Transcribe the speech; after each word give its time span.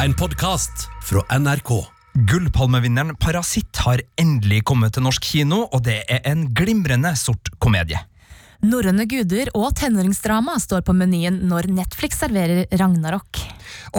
En 0.00 0.14
podkast 0.16 0.86
fra 1.04 1.20
NRK. 1.38 1.70
Gullpalmevinneren 2.30 3.18
Parasitt 3.20 3.82
har 3.84 4.00
endelig 4.16 4.62
kommet 4.64 4.94
til 4.96 5.04
norsk 5.04 5.26
kino, 5.34 5.66
og 5.68 5.82
det 5.84 5.98
er 6.08 6.22
en 6.30 6.46
glimrende 6.56 7.10
sort 7.20 7.50
komedie. 7.60 8.00
Norrøne 8.64 9.04
guder 9.04 9.50
og 9.52 9.74
tenåringsdrama 9.76 10.54
står 10.64 10.86
på 10.88 10.94
menyen 10.96 11.36
når 11.50 11.68
Netflix 11.76 12.16
serverer 12.22 12.64
Ragnarok. 12.80 13.42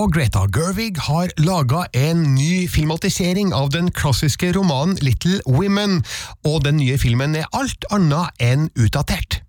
Og 0.02 0.10
Greta 0.18 0.48
Gerwig 0.50 0.97
har 1.06 1.29
laga 1.37 1.85
en 1.94 2.26
ny 2.33 2.65
filmatisering 2.65 3.54
av 3.54 3.70
den 3.78 3.94
klassiske 3.94 4.49
romanen 4.58 4.97
Little 5.06 5.38
Women, 5.46 5.99
og 6.49 6.63
den 6.65 6.81
nye 6.81 6.97
filmen 6.97 7.38
er 7.38 7.46
alt 7.54 7.86
annet 7.94 8.42
enn 8.42 8.72
utdatert. 8.74 9.44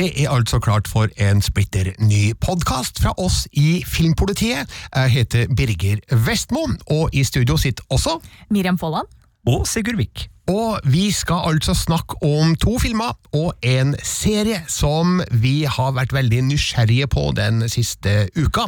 Det 0.00 0.22
er 0.24 0.30
altså 0.32 0.56
klart 0.64 0.88
for 0.88 1.10
en 1.20 1.42
splitter 1.44 1.90
ny 2.00 2.30
podkast 2.40 3.02
fra 3.04 3.12
oss 3.20 3.42
i 3.52 3.82
Filmpolitiet. 3.84 4.70
Jeg 4.94 5.12
heter 5.12 5.52
Birger 5.52 6.00
Vestmo, 6.24 6.62
og 6.88 7.12
i 7.12 7.20
studio 7.24 7.58
sitter 7.60 7.84
også 7.92 8.16
Miriam 8.48 8.78
Folland. 8.80 9.19
Og 9.48 9.64
Sigurd 9.68 9.96
Vik. 10.00 10.28
Og 10.50 10.80
vi 10.90 11.10
skal 11.14 11.44
altså 11.46 11.74
snakke 11.78 12.16
om 12.26 12.56
to 12.58 12.74
filmer 12.82 13.12
og 13.36 13.52
en 13.62 13.92
serie 14.02 14.64
som 14.70 15.20
vi 15.30 15.62
har 15.68 15.92
vært 15.94 16.14
veldig 16.16 16.40
nysgjerrige 16.48 17.06
på 17.12 17.28
den 17.38 17.62
siste 17.70 18.26
uka. 18.34 18.66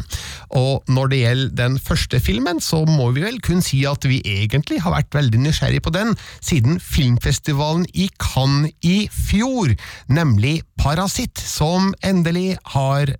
Og 0.55 0.87
når 0.87 1.11
det 1.11 1.21
gjelder 1.23 1.57
den 1.59 1.79
første 1.83 2.21
filmen, 2.23 2.63
så 2.63 2.85
må 2.87 3.11
vi 3.17 3.27
vel 3.27 3.41
kun 3.43 3.65
si 3.65 3.83
at 3.89 4.07
vi 4.07 4.21
egentlig 4.23 4.83
har 4.85 4.95
vært 4.95 5.19
veldig 5.19 5.43
nysgjerrige 5.49 5.83
på 5.89 5.95
den 5.97 6.15
siden 6.39 6.79
filmfestivalen 6.79 7.89
i 7.95 8.09
Cannes 8.23 8.71
i 8.87 9.09
fjor, 9.11 9.75
nemlig 10.07 10.61
Parasitt, 10.79 11.39
som 11.39 11.95
endelig 12.07 12.57
har 12.77 13.17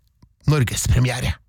norgespremiere. 0.47 1.42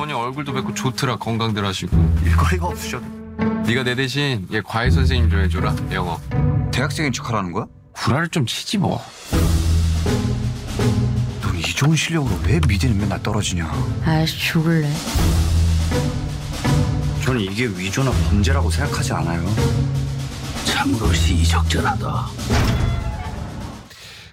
부모님 0.00 0.16
얼굴도 0.16 0.54
뵙고 0.54 0.72
좋더라 0.72 1.16
건강들 1.16 1.62
하시고 1.62 1.94
일거리가 2.24 2.68
없으셔도 2.68 3.04
네가 3.66 3.82
내 3.82 3.94
대신 3.94 4.48
얘 4.50 4.62
과외 4.62 4.88
선생님 4.90 5.28
좀 5.28 5.40
해줘라 5.40 5.76
영어 5.92 6.18
대학생인 6.72 7.12
척하라는 7.12 7.52
거야? 7.52 7.66
구라를 7.92 8.28
좀 8.30 8.46
치지 8.46 8.78
뭐 8.78 8.98
넌 11.42 11.54
이 11.58 11.62
좋은 11.62 11.94
실력으로 11.94 12.34
왜 12.46 12.58
미대는 12.66 12.96
맨날 12.98 13.22
떨어지냐? 13.22 13.70
아이씨 14.06 14.38
죽을래. 14.38 14.90
저는 17.22 17.38
이게 17.42 17.66
위조나 17.66 18.10
범죄라고 18.10 18.70
생각하지 18.70 19.12
않아요. 19.12 19.44
참으로 20.64 21.12
시적절하다. 21.12 22.26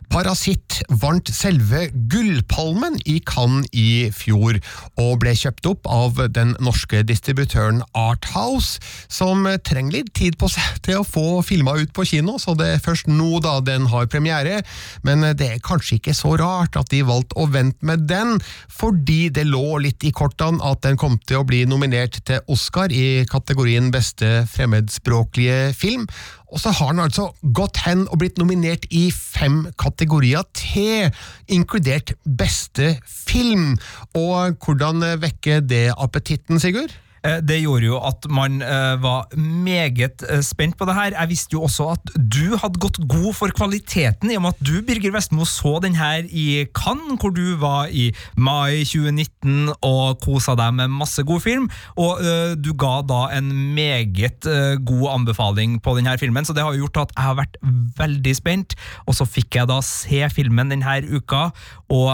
Parasitt 0.10 0.67
vant 1.02 1.30
selve 1.34 1.88
Gullpalmen 2.12 2.98
i 3.06 3.18
Cannes 3.26 3.68
i 3.76 4.10
fjor, 4.16 4.60
og 5.00 5.20
ble 5.22 5.34
kjøpt 5.38 5.70
opp 5.70 5.90
av 5.92 6.22
den 6.34 6.56
norske 6.64 7.04
distributøren 7.08 7.84
Arthouse, 7.98 8.82
som 9.12 9.46
trenger 9.68 10.00
litt 10.00 10.14
tid 10.18 10.38
på 10.40 10.50
seg 10.52 10.80
til 10.88 11.02
å 11.02 11.08
få 11.08 11.42
filma 11.46 11.78
ut 11.80 11.94
på 11.96 12.06
kino, 12.08 12.38
så 12.42 12.56
det 12.58 12.70
er 12.76 12.84
først 12.84 13.10
nå 13.12 13.42
da 13.44 13.58
den 13.66 13.88
har 13.92 14.10
premiere, 14.12 14.62
men 15.08 15.26
det 15.38 15.52
er 15.52 15.64
kanskje 15.64 16.00
ikke 16.00 16.16
så 16.18 16.36
rart 16.40 16.78
at 16.80 16.92
de 16.94 17.04
valgte 17.08 17.38
å 17.40 17.50
vente 17.52 17.86
med 17.88 18.08
den, 18.10 18.38
fordi 18.72 19.28
det 19.34 19.48
lå 19.48 19.80
litt 19.84 20.06
i 20.08 20.14
kortene 20.16 20.64
at 20.66 20.84
den 20.86 21.00
kom 21.00 21.18
til 21.28 21.42
å 21.42 21.48
bli 21.48 21.64
nominert 21.70 22.20
til 22.28 22.44
Oscar 22.52 22.94
i 22.94 23.26
kategorien 23.30 23.92
beste 23.94 24.46
fremmedspråklige 24.52 25.74
film, 25.78 26.08
og 26.48 26.62
så 26.64 26.72
har 26.72 26.94
han 26.94 27.02
altså 27.04 27.32
gått 27.56 27.82
hen 27.84 28.06
og 28.08 28.22
blitt 28.22 28.38
nominert 28.40 28.86
i 28.96 29.10
fem 29.12 29.66
kategorier 29.80 30.46
til, 30.56 31.12
inkludert 31.52 32.14
beste 32.24 32.96
film. 33.08 33.76
Og 34.16 34.56
hvordan 34.64 35.04
vekker 35.22 35.66
det 35.68 35.90
appetitten, 35.98 36.62
Sigurd? 36.64 36.96
Eh, 37.26 37.40
Det 37.42 37.60
gjorde 37.62 37.88
jo 37.90 38.00
at 38.04 38.28
man 38.30 38.62
eh, 38.62 38.96
var 39.02 39.28
meget 39.38 40.24
eh, 40.30 40.42
spent 40.46 40.78
på 40.78 40.86
det 40.90 40.96
her. 40.98 41.16
Jeg 41.16 41.32
visste 41.32 41.58
jo 41.58 41.64
også 41.68 41.92
at 41.96 42.14
du 42.18 42.58
hadde 42.58 42.82
gått 42.82 43.00
god 43.10 43.34
for 43.38 43.54
kvaliteten, 43.56 44.32
i 44.32 44.38
og 44.38 44.46
med 44.46 44.56
at 44.56 44.64
du, 44.66 44.82
Birger 44.86 45.14
Vestmo, 45.16 45.46
så 45.48 45.78
den 45.84 45.98
her 45.98 46.26
i 46.30 46.66
Cannes, 46.78 47.18
hvor 47.22 47.34
du 47.34 47.56
var 47.62 47.92
i 47.92 48.10
mai 48.38 48.84
2019 48.86 49.74
og 49.86 50.20
kosa 50.24 50.56
deg 50.58 50.76
med 50.78 50.94
masse 50.94 51.24
god 51.28 51.42
film. 51.44 51.68
Og 52.00 52.22
du 52.62 52.72
ga 52.78 53.00
da 53.08 53.20
en 53.38 53.50
meget 53.76 54.46
god 54.86 55.06
anbefaling 55.14 55.78
på 55.84 55.96
denne 55.98 56.16
filmen, 56.20 56.46
så 56.46 56.56
det 56.56 56.64
har 56.66 56.76
jo 56.76 56.86
gjort 56.86 57.08
at 57.08 57.16
jeg 57.16 57.26
har 57.28 57.40
vært 57.40 57.58
veldig 58.00 58.36
spent. 58.38 58.78
Og 59.08 59.18
så 59.18 59.28
fikk 59.30 59.60
jeg 59.60 59.70
da 59.70 59.80
se 59.86 60.22
filmen 60.34 60.74
denne 60.74 60.98
uka, 61.08 61.50
og 61.94 62.10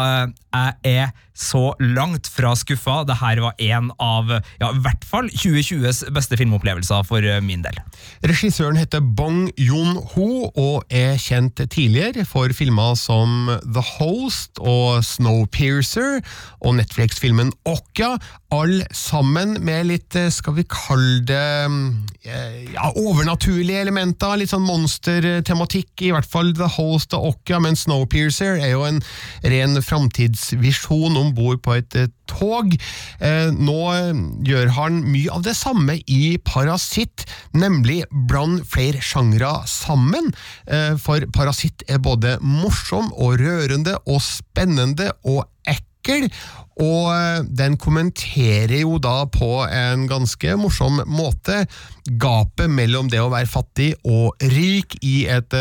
jeg 0.53 0.73
er 0.85 1.13
så 1.33 1.73
langt 1.81 2.29
fra 2.29 2.53
skuffa. 2.57 3.01
Det 3.07 3.17
her 3.21 3.41
var 3.43 3.57
en 3.57 3.89
av 4.01 4.29
ja, 4.61 4.69
hvert 4.93 5.07
fall 5.09 5.29
2020s 5.33 6.03
beste 6.13 6.37
filmopplevelser 6.39 7.05
for 7.07 7.25
eh, 7.25 7.41
min 7.43 7.63
del. 7.65 7.77
Regissøren 8.27 8.77
heter 8.79 9.01
Bong 9.01 9.49
Joon-ho 9.59 10.49
og 10.49 10.93
er 10.93 11.17
kjent 11.21 11.61
tidligere 11.73 12.25
for 12.29 12.53
filmer 12.55 12.95
som 12.99 13.51
The 13.63 13.83
Host 13.97 14.61
og 14.61 15.03
Snowpiercer 15.05 16.21
og 16.61 16.77
Netflix-filmen 16.79 17.53
Okja, 17.69 18.15
alle 18.53 18.85
sammen 18.93 19.57
med 19.65 19.87
litt, 19.89 20.15
eh, 20.19 20.29
skal 20.33 20.57
vi 20.59 20.65
kalle 20.69 21.23
det 21.25 21.41
eh, 22.29 22.73
ja, 22.75 22.91
overnaturlige 22.99 23.81
elementer, 23.81 24.37
litt 24.37 24.53
sånn 24.53 24.65
monstertematikk, 24.67 25.91
i 26.05 26.13
hvert 26.13 26.29
fall 26.29 26.53
The 26.57 26.69
Host 26.77 27.15
og 27.17 27.33
Okja, 27.33 27.61
men 27.63 27.79
Snowpiercer 27.79 28.59
er 28.59 28.75
jo 28.75 28.85
en 28.87 29.01
ren 29.43 29.79
framtidsvisjon 29.81 31.17
om 31.19 31.33
bord 31.35 31.63
på 31.65 31.79
et 31.79 31.97
eh, 31.97 32.11
tog. 32.33 32.73
Eh, 33.19 33.51
nå 33.53 33.79
gjør 34.47 34.73
han 34.77 35.01
mye 35.11 35.31
av 35.33 35.45
det 35.45 35.55
samme 35.57 35.99
i 36.07 36.37
Parasitt, 36.45 37.25
nemlig 37.55 38.03
bland 38.29 38.63
flere 38.69 39.03
sjangre 39.03 39.55
sammen. 39.69 40.33
Eh, 40.67 40.93
for 41.01 41.23
Parasitt 41.35 41.85
er 41.87 42.03
både 42.03 42.37
morsom 42.41 43.11
og 43.13 43.39
rørende 43.41 43.97
og 44.05 44.21
spennende 44.23 45.11
og 45.23 45.45
ekkel. 45.69 46.29
Og 46.81 47.11
eh, 47.13 47.43
den 47.45 47.77
kommenterer 47.77 48.79
jo 48.81 48.97
da 49.01 49.23
på 49.29 49.63
en 49.67 50.07
ganske 50.09 50.55
morsom 50.57 51.03
måte 51.05 51.63
gapet 52.19 52.71
mellom 52.71 53.11
det 53.11 53.21
å 53.21 53.29
være 53.31 53.47
fattig 53.47 53.91
og 54.03 54.41
rik 54.51 54.97
i 55.05 55.23
et 55.31 55.53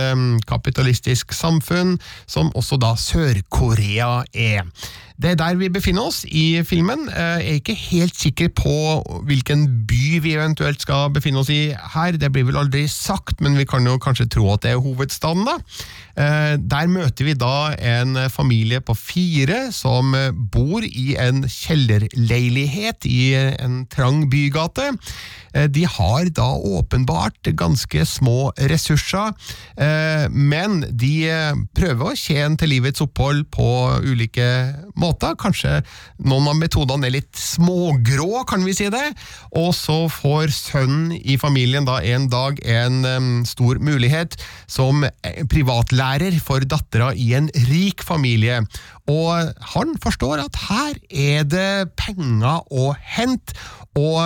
kapitalistisk 0.48 1.30
samfunn, 1.36 1.94
som 2.26 2.50
også 2.58 2.80
da 2.82 2.96
Sør-Korea 2.98 4.24
er. 4.32 4.66
Det 5.22 5.30
er 5.30 5.36
der 5.38 5.54
vi 5.54 5.68
befinner 5.70 6.08
oss 6.08 6.24
i 6.26 6.62
filmen. 6.66 7.04
Eh, 7.06 7.38
Jeg 7.42 7.50
er 7.52 7.58
ikke 7.60 7.74
helt 7.78 8.16
sikker 8.18 8.48
på 8.58 8.72
hvilken 9.28 9.60
by 9.86 10.18
vi 10.24 10.32
eventuelt 10.34 10.82
skal 10.82 11.12
befinne 11.14 11.38
oss 11.38 11.50
i 11.54 11.70
her. 11.94 12.16
Det 12.18 12.32
blir 12.34 12.48
vel 12.48 12.58
aldri 12.58 12.88
sagt, 12.90 13.38
men 13.40 13.54
vi 13.54 13.62
kan 13.70 13.86
jo 13.86 14.00
kanskje 14.02 14.26
tro 14.34 14.48
at 14.52 14.64
det 14.66 14.72
er 14.72 14.82
hovedstaden, 14.82 15.46
da. 15.46 15.54
Eh, 16.18 16.56
Der 16.58 16.90
møter 16.90 17.24
vi 17.24 17.34
da 17.38 17.70
en 17.78 18.18
familie 18.34 18.80
på 18.80 18.96
fire 18.98 19.70
som 19.72 20.10
bor 20.50 20.82
i 20.82 21.14
en 21.14 21.44
kjellerleilighet 21.46 23.06
i 23.06 23.34
en 23.62 23.86
trang 23.86 24.26
bygate. 24.28 24.90
Eh, 25.54 25.68
De 25.68 25.86
har 25.86 26.24
da 26.34 26.50
åpenbart 26.58 27.52
ganske 27.54 28.02
små 28.06 28.50
ressurser, 28.58 29.30
men 30.30 30.80
de 30.90 31.30
prøver 31.76 32.10
å 32.10 32.16
tjene 32.18 32.56
til 32.58 32.68
livets 32.74 33.00
opphold 33.04 33.44
på 33.52 33.68
ulike 34.02 34.48
måter. 34.96 35.11
Kanskje 35.20 35.80
noen 36.24 36.48
av 36.50 36.56
metodene 36.58 37.08
er 37.08 37.16
litt 37.18 37.36
smågrå, 37.38 38.44
kan 38.48 38.64
vi 38.66 38.74
si 38.76 38.88
det. 38.92 39.04
Og 39.58 39.72
så 39.76 40.06
får 40.12 40.52
sønnen 40.54 41.12
i 41.18 41.38
familien 41.40 41.86
da 41.88 42.00
en 42.14 42.28
dag 42.32 42.60
en 42.64 43.02
um, 43.04 43.30
stor 43.48 43.80
mulighet 43.82 44.38
som 44.70 45.04
eh, 45.04 45.42
privatlærer 45.50 46.38
for 46.42 46.64
dattera 46.64 47.12
i 47.14 47.32
en 47.38 47.50
rik 47.68 48.04
familie. 48.06 48.62
Og 49.10 49.52
han 49.74 49.94
forstår 50.02 50.44
at 50.44 50.58
her 50.68 50.98
er 51.10 51.46
det 51.48 51.92
penger 51.98 52.62
å 52.70 52.92
hente, 52.94 53.56
og 53.98 54.22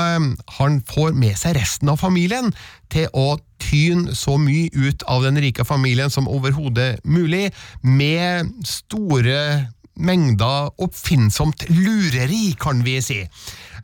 han 0.59 0.81
får 0.87 1.17
med 1.19 1.35
seg 1.39 1.57
resten 1.57 1.91
av 1.91 1.99
familien 1.99 2.53
til 2.93 3.09
å 3.17 3.35
tyne 3.63 4.15
så 4.15 4.37
mye 4.39 4.69
ut 4.75 5.03
av 5.11 5.25
den 5.25 5.41
rike 5.43 5.65
familien 5.67 6.13
som 6.13 6.29
overhodet 6.31 7.01
mulig, 7.09 7.51
med 7.83 8.53
store 8.69 9.39
mengder 9.97 10.71
oppfinnsomt 10.83 11.67
lureri, 11.73 12.55
kan 12.61 12.83
vi 12.85 12.99
si. 13.05 13.23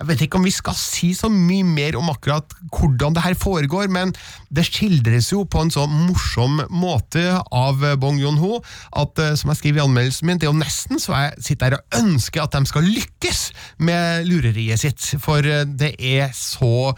Jeg 0.03 0.09
vet 0.09 0.25
ikke 0.25 0.41
om 0.41 0.47
vi 0.47 0.53
skal 0.55 0.77
si 0.77 1.13
så 1.15 1.29
mye 1.33 1.65
mer 1.67 1.97
om 2.01 2.11
akkurat 2.11 2.55
hvordan 2.75 3.15
det 3.17 3.25
her 3.25 3.37
foregår, 3.39 3.91
men 3.93 4.15
det 4.51 4.67
skildres 4.69 5.31
jo 5.33 5.45
på 5.47 5.63
en 5.63 5.73
så 5.73 5.87
morsom 5.91 6.63
måte 6.75 7.25
av 7.55 7.85
Bong 8.03 8.19
Joon-ho 8.21 8.59
at, 8.59 9.19
eh, 9.23 9.35
som 9.39 9.53
jeg 9.53 9.61
skriver 9.61 9.83
i 9.83 9.85
anmeldelsen 9.87 10.29
min, 10.29 10.41
det 10.41 10.49
er 10.49 10.53
jo 10.53 10.63
nesten 10.63 11.03
så 11.03 11.15
jeg 11.17 11.47
sitter 11.49 11.71
her 11.71 11.79
og 11.79 12.01
ønsker 12.03 12.45
at 12.45 12.57
de 12.57 12.73
skal 12.73 12.89
lykkes 12.89 13.43
med 13.87 14.27
lureriet 14.29 14.83
sitt, 14.83 15.13
for 15.23 15.47
eh, 15.47 15.67
det 15.67 15.95
er 15.99 16.33
så 16.37 16.97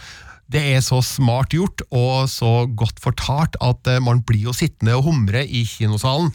det 0.54 0.60
er 0.74 0.82
så 0.84 0.98
smart 1.04 1.54
gjort 1.56 1.80
og 1.88 2.28
så 2.28 2.66
godt 2.76 3.00
fortalt 3.02 3.56
at 3.64 3.88
eh, 3.90 4.02
man 4.04 4.20
blir 4.26 4.50
jo 4.50 4.56
sittende 4.56 4.96
og 4.98 5.08
humre 5.08 5.44
i 5.44 5.64
kinosalen. 5.68 6.32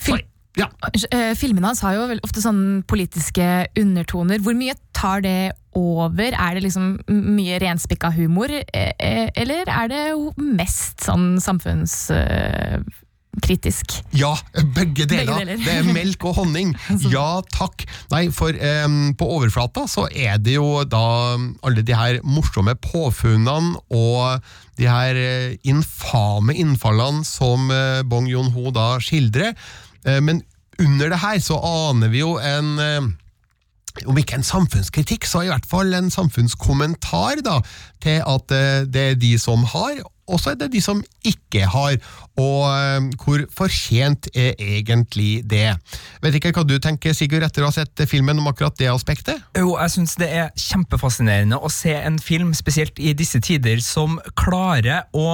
Fil 0.00 0.22
Ja. 0.58 0.66
Eh, 1.14 1.36
Filmene 1.38 1.68
hans 1.70 1.78
har 1.84 1.94
jo 1.94 2.08
ofte 2.26 2.42
sånn 2.42 2.82
politiske 2.90 3.44
undertoner. 3.78 4.40
Hvor 4.42 4.54
mye 4.58 4.74
tar 4.96 5.20
det 5.24 5.52
over? 5.78 6.34
Er 6.34 6.54
det 6.56 6.62
liksom 6.66 6.98
mye 7.06 7.60
renspikka 7.62 8.10
humor, 8.16 8.50
eh, 8.50 8.92
eh, 8.98 9.30
eller 9.38 9.62
er 9.70 9.88
det 9.92 10.08
jo 10.10 10.32
mest 10.36 11.00
sånn 11.06 11.40
samfunnskritisk? 11.42 14.02
Ja, 14.18 14.34
begge 14.74 15.06
deler. 15.06 15.38
Begge 15.38 15.44
deler. 15.44 15.56
det 15.62 15.72
er 15.76 15.84
melk 15.94 16.24
og 16.26 16.34
honning. 16.42 16.74
Ja 17.14 17.42
takk. 17.54 17.86
Nei, 18.10 18.30
for 18.34 18.50
um, 18.50 19.14
på 19.14 19.30
overflata 19.36 19.86
så 19.90 20.08
er 20.10 20.38
det 20.42 20.54
jo 20.58 20.82
da 20.82 21.38
alle 21.62 21.82
de 21.86 21.94
her 21.94 22.18
morsomme 22.26 22.74
påfunnene 22.74 23.78
og 23.94 24.42
de 24.80 24.88
her 24.88 25.14
eh, 25.14 25.58
infame 25.68 26.54
innfallene 26.58 27.22
som 27.28 27.68
eh, 27.70 28.00
Bong 28.08 28.26
Joon-ho 28.30 28.72
da 28.74 28.96
skildrer. 29.04 29.52
Eh, 30.06 30.20
Men 30.20 30.42
under 30.80 31.12
det 31.12 31.20
her 31.20 31.40
så 31.44 31.58
aner 31.60 32.08
vi 32.12 32.22
jo 32.22 32.36
en 32.38 32.78
eh, 32.78 33.10
om 34.06 34.16
ikke 34.16 34.38
en 34.38 34.46
samfunnskritikk, 34.46 35.26
så 35.26 35.42
i 35.44 35.50
hvert 35.50 35.66
fall 35.68 35.92
en 35.96 36.12
samfunnskommentar 36.14 37.42
da, 37.44 37.58
til 38.00 38.22
at 38.22 38.54
eh, 38.54 38.86
det 38.86 39.02
er 39.10 39.20
de 39.20 39.34
som 39.38 39.64
har, 39.72 39.98
og 40.30 40.38
så 40.38 40.52
er 40.52 40.60
det 40.60 40.70
de 40.72 40.80
som 40.80 41.00
ikke 41.26 41.64
har. 41.66 41.96
Og 42.38 43.10
hvor 43.18 43.42
fortjent 43.50 44.28
er 44.30 44.54
egentlig 44.62 45.42
det? 45.50 45.74
Vet 46.22 46.38
ikke 46.38 46.52
hva 46.54 46.62
du 46.62 46.76
tenker, 46.78 47.16
Sigurd, 47.18 47.42
etter 47.42 47.66
å 47.66 47.70
ha 47.72 47.74
sett 47.74 48.04
filmen 48.06 48.38
om 48.38 48.46
akkurat 48.46 48.78
det 48.78 48.92
aspektet? 48.92 49.42
Jo, 49.58 49.74
jeg 49.74 49.96
syns 49.96 50.14
det 50.22 50.30
er 50.30 50.52
kjempefascinerende 50.54 51.58
å 51.58 51.72
se 51.74 51.96
en 51.98 52.20
film, 52.22 52.54
spesielt 52.54 53.02
i 53.02 53.10
disse 53.18 53.42
tider, 53.42 53.82
som 53.82 54.20
klarer 54.38 55.10
å 55.10 55.26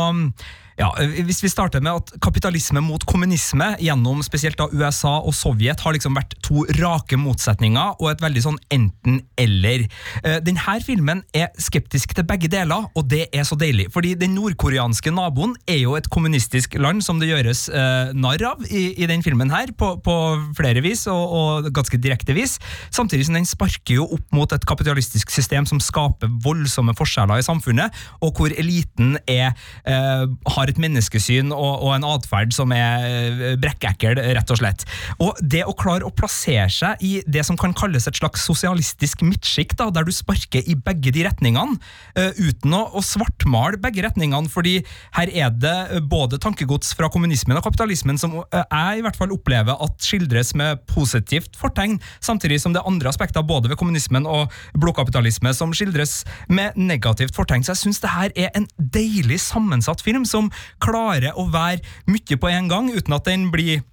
ja, 0.77 0.91
Hvis 1.25 1.41
vi 1.41 1.49
starter 1.49 1.81
med 1.81 2.03
at 2.03 2.11
kapitalisme 2.21 2.83
mot 2.85 3.01
kommunisme 3.09 3.71
gjennom 3.81 4.21
spesielt 4.25 4.59
da 4.61 4.69
USA 4.73 5.15
og 5.25 5.33
Sovjet 5.37 5.81
har 5.81 5.95
liksom 5.97 6.17
vært 6.17 6.35
to 6.45 6.67
rake 6.77 7.17
motsetninger 7.17 7.97
og 7.97 8.11
et 8.11 8.21
veldig 8.21 8.43
sånn 8.45 8.59
enten-eller. 8.75 9.87
Eh, 10.23 10.39
Denne 10.45 10.77
filmen 10.85 11.23
er 11.37 11.49
skeptisk 11.61 12.13
til 12.17 12.27
begge 12.29 12.51
deler, 12.53 12.91
og 12.93 13.09
det 13.09 13.27
er 13.33 13.47
så 13.49 13.57
deilig. 13.59 13.89
Fordi 13.95 14.13
den 14.21 14.35
nordkoreanske 14.37 15.13
naboen 15.15 15.55
er 15.65 15.81
jo 15.81 15.95
et 15.97 16.11
kommunistisk 16.13 16.77
land 16.81 17.01
som 17.07 17.23
det 17.23 17.31
gjøres 17.31 17.67
eh, 17.73 18.13
narr 18.13 18.45
av 18.51 18.67
i, 18.69 18.91
i 19.01 19.09
den 19.09 19.25
filmen 19.25 19.53
her, 19.53 19.73
på, 19.73 19.95
på 20.05 20.17
flere 20.59 20.85
vis, 20.85 21.07
og, 21.09 21.25
og 21.41 21.71
ganske 21.77 22.01
direkte 22.03 22.37
vis. 22.37 22.59
Samtidig 22.95 23.31
som 23.31 23.39
den 23.39 23.49
sparker 23.49 23.97
jo 24.03 24.09
opp 24.19 24.37
mot 24.37 24.53
et 24.53 24.69
kapitalistisk 24.69 25.33
system 25.33 25.65
som 25.69 25.81
skaper 25.81 26.31
voldsomme 26.45 26.93
forskjeller 26.99 27.41
i 27.41 27.47
samfunnet, 27.47 28.05
og 28.21 28.37
hvor 28.37 28.53
eliten 28.53 29.17
er, 29.25 29.57
eh, 29.89 30.29
har 30.53 30.66
et 30.73 30.81
menneskesyn 30.83 31.53
og, 31.55 31.83
og 31.87 31.95
en 31.97 32.07
atferd 32.09 32.55
som 32.57 32.73
er 32.75 33.07
eh, 33.07 33.57
brekkekkel, 33.61 34.19
rett 34.37 34.53
og 34.53 34.61
slett. 34.61 34.87
Og 35.23 35.39
det 35.41 35.65
å 35.67 35.75
klare 35.77 36.07
å 36.07 36.15
plassere 36.15 36.69
seg 36.73 37.03
i 37.05 37.13
det 37.27 37.45
som 37.47 37.59
kan 37.61 37.75
kalles 37.77 38.09
et 38.09 38.19
slags 38.19 38.45
sosialistisk 38.47 39.25
midtsjikt, 39.27 39.79
der 39.79 40.07
du 40.07 40.13
sparker 40.15 40.65
i 40.67 40.77
begge 40.77 41.13
de 41.15 41.27
retningene, 41.27 41.79
eh, 42.19 42.33
uten 42.39 42.75
å, 42.77 42.83
å 42.97 43.05
svartmale 43.05 43.81
begge 43.83 44.05
retningene, 44.07 44.51
fordi 44.53 44.79
her 45.19 45.33
er 45.33 45.53
det 45.55 45.77
eh, 45.91 46.03
både 46.03 46.41
tankegods 46.43 46.95
fra 46.97 47.11
kommunismen 47.13 47.59
og 47.59 47.67
kapitalismen 47.67 48.21
som 48.21 48.39
jeg 48.53 49.01
i 49.01 49.05
hvert 49.05 49.19
fall 49.19 49.33
opplever 49.35 49.77
at 49.83 50.03
skildres 50.03 50.53
med 50.59 50.83
positivt 50.91 51.57
fortegn, 51.59 51.99
samtidig 52.25 52.61
som 52.63 52.75
det 52.75 52.83
er 52.83 52.91
andre 52.91 53.11
aspekter 53.11 53.45
både 53.47 53.71
ved 53.71 53.79
kommunismen 53.81 54.27
og 54.29 54.53
blodkapitalisme 54.79 55.53
som 55.57 55.73
skildres 55.77 56.21
med 56.49 56.77
negativt 56.79 57.37
fortegn. 57.37 57.65
Så 57.65 57.75
jeg 57.75 57.83
syns 57.85 58.03
det 58.03 58.13
her 58.13 58.35
er 58.37 58.53
en 58.59 58.69
deilig 58.79 59.41
sammensatt 59.45 60.03
film 60.05 60.27
som 60.29 60.51
klarer 60.83 61.37
å 61.37 61.49
være 61.53 61.83
mye 62.11 62.41
på 62.41 62.51
en 62.53 62.71
gang, 62.73 62.91
uten 62.93 63.17
at 63.17 63.29
den 63.29 63.51
blir 63.55 63.85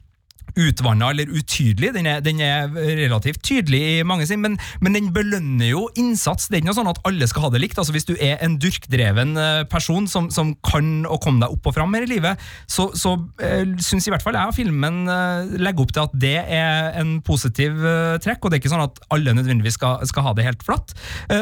utvanna 0.59 1.09
eller 1.13 1.31
utydelig. 1.33 1.93
Den 1.95 2.07
er, 2.09 2.21
den 2.23 2.41
er 2.43 2.69
relativt 2.73 3.41
tydelig 3.45 3.81
i 3.81 4.03
mange 4.07 4.27
sin, 4.29 4.41
men, 4.43 4.57
men 4.83 4.97
den 4.97 5.09
belønner 5.15 5.69
jo 5.71 5.87
innsats. 5.99 6.47
Det 6.47 6.57
er 6.57 6.63
ikke 6.63 6.71
noe 6.71 6.79
sånn 6.79 6.91
at 6.91 7.01
alle 7.07 7.27
skal 7.29 7.47
ha 7.47 7.53
det 7.53 7.63
likt. 7.63 7.79
Altså 7.79 7.95
Hvis 7.95 8.07
du 8.09 8.13
er 8.17 8.41
en 8.43 8.57
durkdreven 8.61 9.35
eh, 9.39 9.63
person 9.71 10.07
som, 10.09 10.29
som 10.33 10.53
kan 10.65 11.07
å 11.09 11.19
komme 11.21 11.43
deg 11.43 11.55
opp 11.55 11.71
og 11.71 11.77
fram 11.77 11.95
her 11.97 12.05
i 12.05 12.11
livet, 12.11 12.41
så, 12.69 12.89
så 12.97 13.15
eh, 13.43 13.65
syns 13.83 14.07
i 14.07 14.13
hvert 14.13 14.25
fall 14.25 14.37
jeg 14.37 14.57
filmen 14.57 15.03
eh, 15.09 15.55
legger 15.61 15.85
opp 15.85 15.95
til 15.95 16.05
at 16.05 16.17
det 16.23 16.35
er 16.43 16.91
en 17.01 17.15
positiv 17.25 17.79
trekk, 18.23 18.43
og 18.43 18.51
det 18.51 18.57
er 18.57 18.63
ikke 18.63 18.71
sånn 18.73 18.85
at 18.85 18.99
alle 19.13 19.33
nødvendigvis 19.35 19.77
skal, 19.79 20.03
skal 20.07 20.27
ha 20.27 20.33
det 20.37 20.45
helt 20.45 20.63
flatt. 20.65 20.93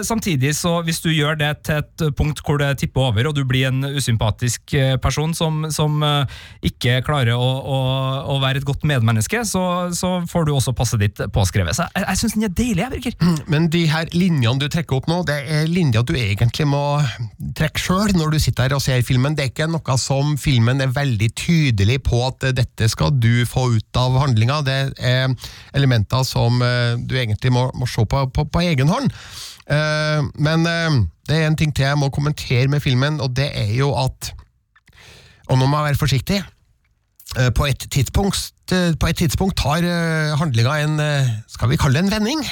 Samtidig, 0.05 0.53
så 0.57 0.77
hvis 0.85 1.01
du 1.03 1.09
gjør 1.11 1.37
det 1.39 1.49
til 1.67 1.81
et 1.81 2.03
punkt 2.17 2.41
hvor 2.45 2.59
det 2.61 2.69
tipper 2.81 3.09
over, 3.09 3.29
og 3.29 3.35
du 3.35 3.43
blir 3.47 3.67
en 3.69 3.83
usympatisk 3.97 4.75
person 5.03 5.33
som, 5.37 5.65
som 5.73 6.01
ikke 6.65 6.99
klarer 7.05 7.35
å, 7.35 7.49
å, 7.61 7.79
å 8.33 8.37
være 8.43 8.61
et 8.61 8.67
godt 8.67 8.85
medmenneske, 9.01 9.41
så, 9.47 9.63
så 9.97 10.13
får 10.29 10.45
du 10.47 10.53
også 10.53 10.73
passet 10.77 11.01
ditt 11.01 11.21
påskrevet. 11.33 11.75
Så 11.75 11.87
jeg, 11.89 12.05
jeg 12.05 12.19
syns 12.21 12.35
den 12.37 12.47
er 12.47 12.53
deilig, 12.55 12.83
jeg, 12.83 12.91
Birger. 12.93 13.43
Men 13.51 13.67
de 13.73 13.83
her 13.89 14.09
linjene 14.13 14.61
du 14.61 14.67
trekker 14.71 14.99
opp 14.99 15.09
nå, 15.09 15.21
det 15.27 15.39
er 15.41 15.69
linjer 15.69 16.05
du 16.05 16.13
egentlig 16.17 16.67
må 16.69 16.83
trekke 17.57 17.81
sjøl 17.81 18.13
når 18.17 18.35
du 18.35 18.39
sitter 18.43 18.69
her 18.69 18.77
og 18.77 18.83
ser 18.85 19.03
filmen. 19.07 19.35
Det 19.37 19.45
er 19.45 19.53
ikke 19.53 19.69
noe 19.71 19.97
som 20.01 20.35
filmen 20.41 20.83
er 20.83 20.93
veldig 20.93 21.31
tydelig 21.37 22.01
på 22.07 22.21
at 22.27 22.51
dette 22.57 22.89
skal 22.91 23.13
du 23.17 23.43
få 23.49 23.67
ut 23.77 24.01
av 24.01 24.19
handlinga. 24.21 24.61
Det 24.67 24.79
er 24.97 25.33
elementer 25.77 26.25
som 26.27 26.61
eh, 26.65 26.93
du 26.99 27.17
egentlig 27.17 27.53
må, 27.53 27.67
må 27.77 27.89
se 27.89 28.05
på, 28.05 28.27
på, 28.35 28.47
på 28.51 28.63
egen 28.67 28.91
hånd. 28.91 29.11
Uh, 29.71 30.25
men 30.41 30.65
uh, 30.67 31.03
det 31.29 31.37
er 31.37 31.47
en 31.47 31.55
ting 31.55 31.71
til 31.71 31.85
jeg 31.85 31.99
må 31.99 32.09
kommentere 32.11 32.67
med 32.67 32.81
filmen, 32.83 33.21
og 33.23 33.31
det 33.37 33.51
er 33.55 33.69
jo 33.77 33.93
at 33.95 34.33
Og 35.51 35.57
nå 35.59 35.65
må 35.67 35.81
jeg 35.81 35.91
være 35.91 35.99
forsiktig. 35.99 36.37
Eh, 37.37 37.51
På 37.55 37.65
et 37.65 37.87
tidspunkt, 37.91 38.51
eh, 38.71 38.93
på 38.99 39.07
et 39.07 39.15
tidspunkt 39.15 39.57
tar 39.57 39.83
eh, 39.87 40.37
handlinga 40.37 40.83
en 40.83 40.99
skal 41.47 41.69
vi 41.69 41.77
kalle 41.79 42.01
det 42.01 42.05
en 42.05 42.11
vending, 42.11 42.43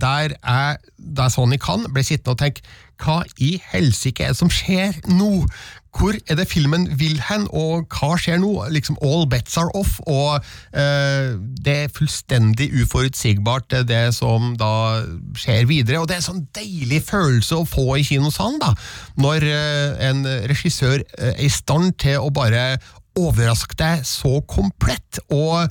der 0.00 0.34
jeg, 0.44 0.76
der 0.98 1.28
Sony 1.28 1.56
kan, 1.56 1.86
bli 1.94 2.02
sittende 2.02 2.36
og 2.36 2.38
tenke 2.38 2.62
hva 3.02 3.22
i 3.42 3.56
helsike 3.72 4.22
er 4.22 4.34
det 4.34 4.38
som 4.38 4.50
skjer 4.52 4.98
nå? 5.10 5.46
Hvor 5.92 6.16
er 6.16 6.38
det 6.38 6.46
filmen 6.48 6.86
vil 6.96 7.18
hen, 7.26 7.44
og 7.52 7.90
hva 7.92 8.14
skjer 8.20 8.38
nå? 8.40 8.52
Liksom 8.72 8.96
All 9.04 9.26
bets 9.28 9.58
are 9.60 9.68
off, 9.76 9.98
og 10.08 10.38
eh, 10.78 11.34
det 11.36 11.74
er 11.82 11.92
fullstendig 11.92 12.70
uforutsigbart, 12.80 13.68
det, 13.74 13.82
det 13.90 14.14
som 14.16 14.54
da 14.60 15.02
skjer 15.36 15.66
videre. 15.68 16.00
Og 16.00 16.08
det 16.08 16.16
er 16.16 16.22
en 16.22 16.28
sånn 16.30 16.46
deilig 16.56 17.02
følelse 17.10 17.60
å 17.60 17.68
få 17.68 17.98
i 18.00 18.06
kinosalen, 18.08 18.62
da, 18.62 18.72
når 19.20 19.48
eh, 19.50 20.08
en 20.08 20.24
regissør 20.48 21.04
er 21.18 21.36
i 21.42 21.52
stand 21.52 21.98
til 22.00 22.22
å 22.22 22.32
bare 22.32 22.78
overraske 23.18 23.76
deg 23.78 24.06
så 24.08 24.40
komplett. 24.48 25.20
og 25.30 25.68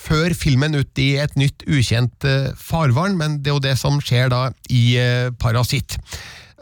før 0.00 0.34
filmen 0.36 0.78
ut 0.78 1.00
i 1.02 1.10
et 1.20 1.34
nytt, 1.38 1.66
ukjent 1.68 2.24
eh, 2.28 2.52
farvann, 2.56 3.18
men 3.20 3.40
det 3.40 3.52
er 3.52 3.58
jo 3.58 3.66
det 3.66 3.76
som 3.80 4.00
skjer 4.02 4.30
da 4.32 4.46
i 4.72 4.84
eh, 5.00 5.28
Parasitt. 5.40 5.98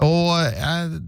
Og 0.03 0.35
jeg 0.39 0.99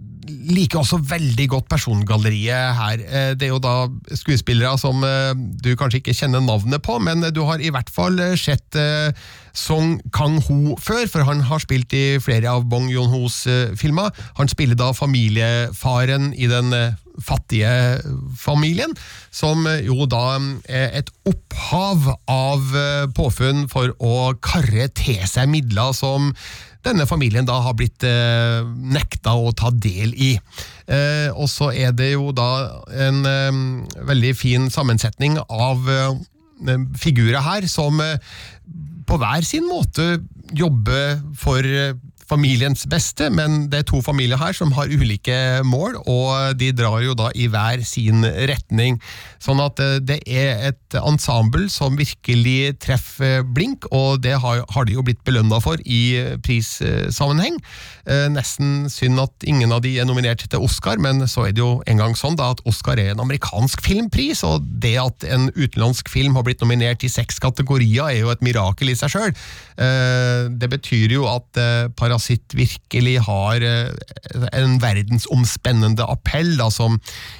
liker 0.50 0.80
også 0.80 0.98
veldig 1.10 1.46
godt 1.50 1.68
persongalleriet 1.70 2.78
her. 2.78 3.02
Eh, 3.02 3.32
Det 3.38 3.48
er 3.48 3.52
jo 3.54 3.62
da 3.62 3.74
skuespillere 4.18 4.76
som 4.78 5.02
du 5.62 5.72
kanskje 5.78 6.02
ikke 6.02 6.14
kjenner 6.16 6.42
navnet 6.44 6.82
på, 6.86 6.98
men 7.02 7.24
du 7.34 7.42
har 7.48 7.62
i 7.62 7.72
hvert 7.74 7.90
fall 7.90 8.18
sett 8.38 8.78
Song 9.56 9.98
Kang-ho 10.14 10.76
før, 10.78 11.06
for 11.10 11.26
han 11.26 11.42
har 11.48 11.62
spilt 11.62 11.94
i 11.96 12.18
flere 12.22 12.50
av 12.50 12.66
Bong 12.70 12.88
Joon-hos 12.90 13.42
eh, 13.50 13.74
filmer. 13.78 14.10
Han 14.38 14.50
spiller 14.50 14.78
da 14.78 14.92
familiefaren 14.94 16.32
i 16.38 16.50
den 16.50 16.70
fattige 17.24 18.00
familien, 18.38 18.94
som 19.34 19.66
eh, 19.68 19.84
jo 19.86 20.08
da 20.10 20.38
er 20.68 20.96
et 21.00 21.12
opphav 21.28 22.08
av 22.30 22.74
eh, 22.76 23.06
påfunn 23.16 23.66
for 23.72 23.94
å 23.98 24.32
karre 24.42 24.88
til 24.96 25.22
seg 25.28 25.50
midler 25.52 25.94
som 25.96 26.32
denne 26.86 27.04
familien 27.08 27.44
da 27.44 27.58
har 27.60 27.76
blitt 27.76 28.04
eh, 28.08 28.64
nekta 28.64 29.36
å 29.36 29.52
ta 29.56 29.72
del 29.72 30.14
i. 30.16 30.32
Eh, 30.88 31.28
og 31.34 31.48
så 31.52 31.70
er 31.76 31.92
det 31.96 32.14
jo 32.14 32.30
da 32.36 32.50
en 33.08 33.20
eh, 33.28 33.60
veldig 34.08 34.34
fin 34.38 34.70
sammensetning 34.72 35.36
av 35.44 35.90
eh, 35.92 36.78
figurer 37.00 37.44
her 37.44 37.68
som 37.70 38.00
eh, 38.04 38.16
på 39.10 39.18
hver 39.20 39.44
sin 39.46 39.66
måte 39.68 40.20
jobber 40.56 41.20
for 41.38 41.66
eh, 41.66 41.92
familiens 42.30 42.86
beste, 42.90 43.28
men 43.34 43.66
det 43.70 43.82
er 43.82 43.88
to 43.90 44.00
familier 44.04 44.38
her 44.40 44.54
som 44.56 44.72
har 44.76 44.90
ulike 44.90 45.34
mål, 45.66 45.98
og 46.06 46.58
de 46.60 46.70
drar 46.76 47.02
jo 47.02 47.16
da 47.18 47.30
i 47.34 47.48
hver 47.50 47.82
sin 47.86 48.24
retning. 48.24 49.00
Sånn 49.42 49.60
at 49.62 49.80
eh, 49.82 49.98
det 50.04 50.20
er 50.28 50.62
et 50.70 50.98
ensemble 51.00 51.66
som 51.72 51.98
virkelig 51.98 52.76
treffer 52.82 53.42
blink, 53.46 53.88
og 53.90 54.20
det 54.24 54.36
har, 54.42 54.64
de 54.86 54.96
jo 54.96 55.04
blitt 55.06 55.22
belønna 55.26 55.60
for 55.64 55.80
i 55.84 56.02
eh, 56.18 56.36
prissammenheng. 56.44 57.58
Eh, 58.06 58.26
Nesten 58.32 58.88
synd 58.92 59.20
at 59.22 59.48
ingen 59.48 59.74
av 59.74 59.82
de 59.84 59.96
er 59.98 60.08
nominert 60.08 60.44
til 60.46 60.66
Oscar, 60.66 61.00
men 61.02 61.24
så 61.30 61.48
er 61.48 61.56
det 61.56 61.64
jo 61.64 61.80
en 61.90 62.00
gang 62.00 62.16
sånn 62.18 62.38
da 62.38 62.52
at 62.54 62.62
Oscar 62.68 63.00
er 63.00 63.14
en 63.14 63.24
amerikansk 63.24 63.82
filmpris, 63.84 64.44
og 64.46 64.66
det 64.82 64.96
at 65.02 65.26
en 65.30 65.50
utenlandsk 65.56 66.10
film 66.12 66.38
har 66.38 66.46
blitt 66.46 66.62
nominert 66.62 67.04
i 67.06 67.12
seks 67.12 67.40
kategorier 67.42 68.10
er 68.10 68.22
jo 68.22 68.32
et 68.32 68.44
mirakel 68.44 68.92
i 68.92 68.98
seg 68.98 69.12
sjøl. 69.12 69.34
Det 70.60 70.68
betyr 70.72 71.14
jo 71.14 71.24
at 71.30 71.58
eh, 71.60 71.88
Parasitt 72.20 72.52
virkelig 72.52 73.14
har 73.24 73.62
eh, 73.64 73.88
en 74.52 74.76
verdensomspennende 74.82 76.04
appell 76.04 76.52
da, 76.58 76.66
som 76.68 76.98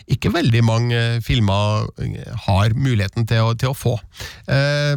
ikke 0.08 0.32
veldig 0.32 0.62
mange 0.64 1.02
filmer 1.20 1.84
eh, 2.00 2.32
har 2.46 2.72
muligheten 2.72 3.28
til 3.28 3.44
å, 3.44 3.52
til 3.60 3.74
å 3.74 3.76
få. 3.76 3.92
Eh, 4.48 4.96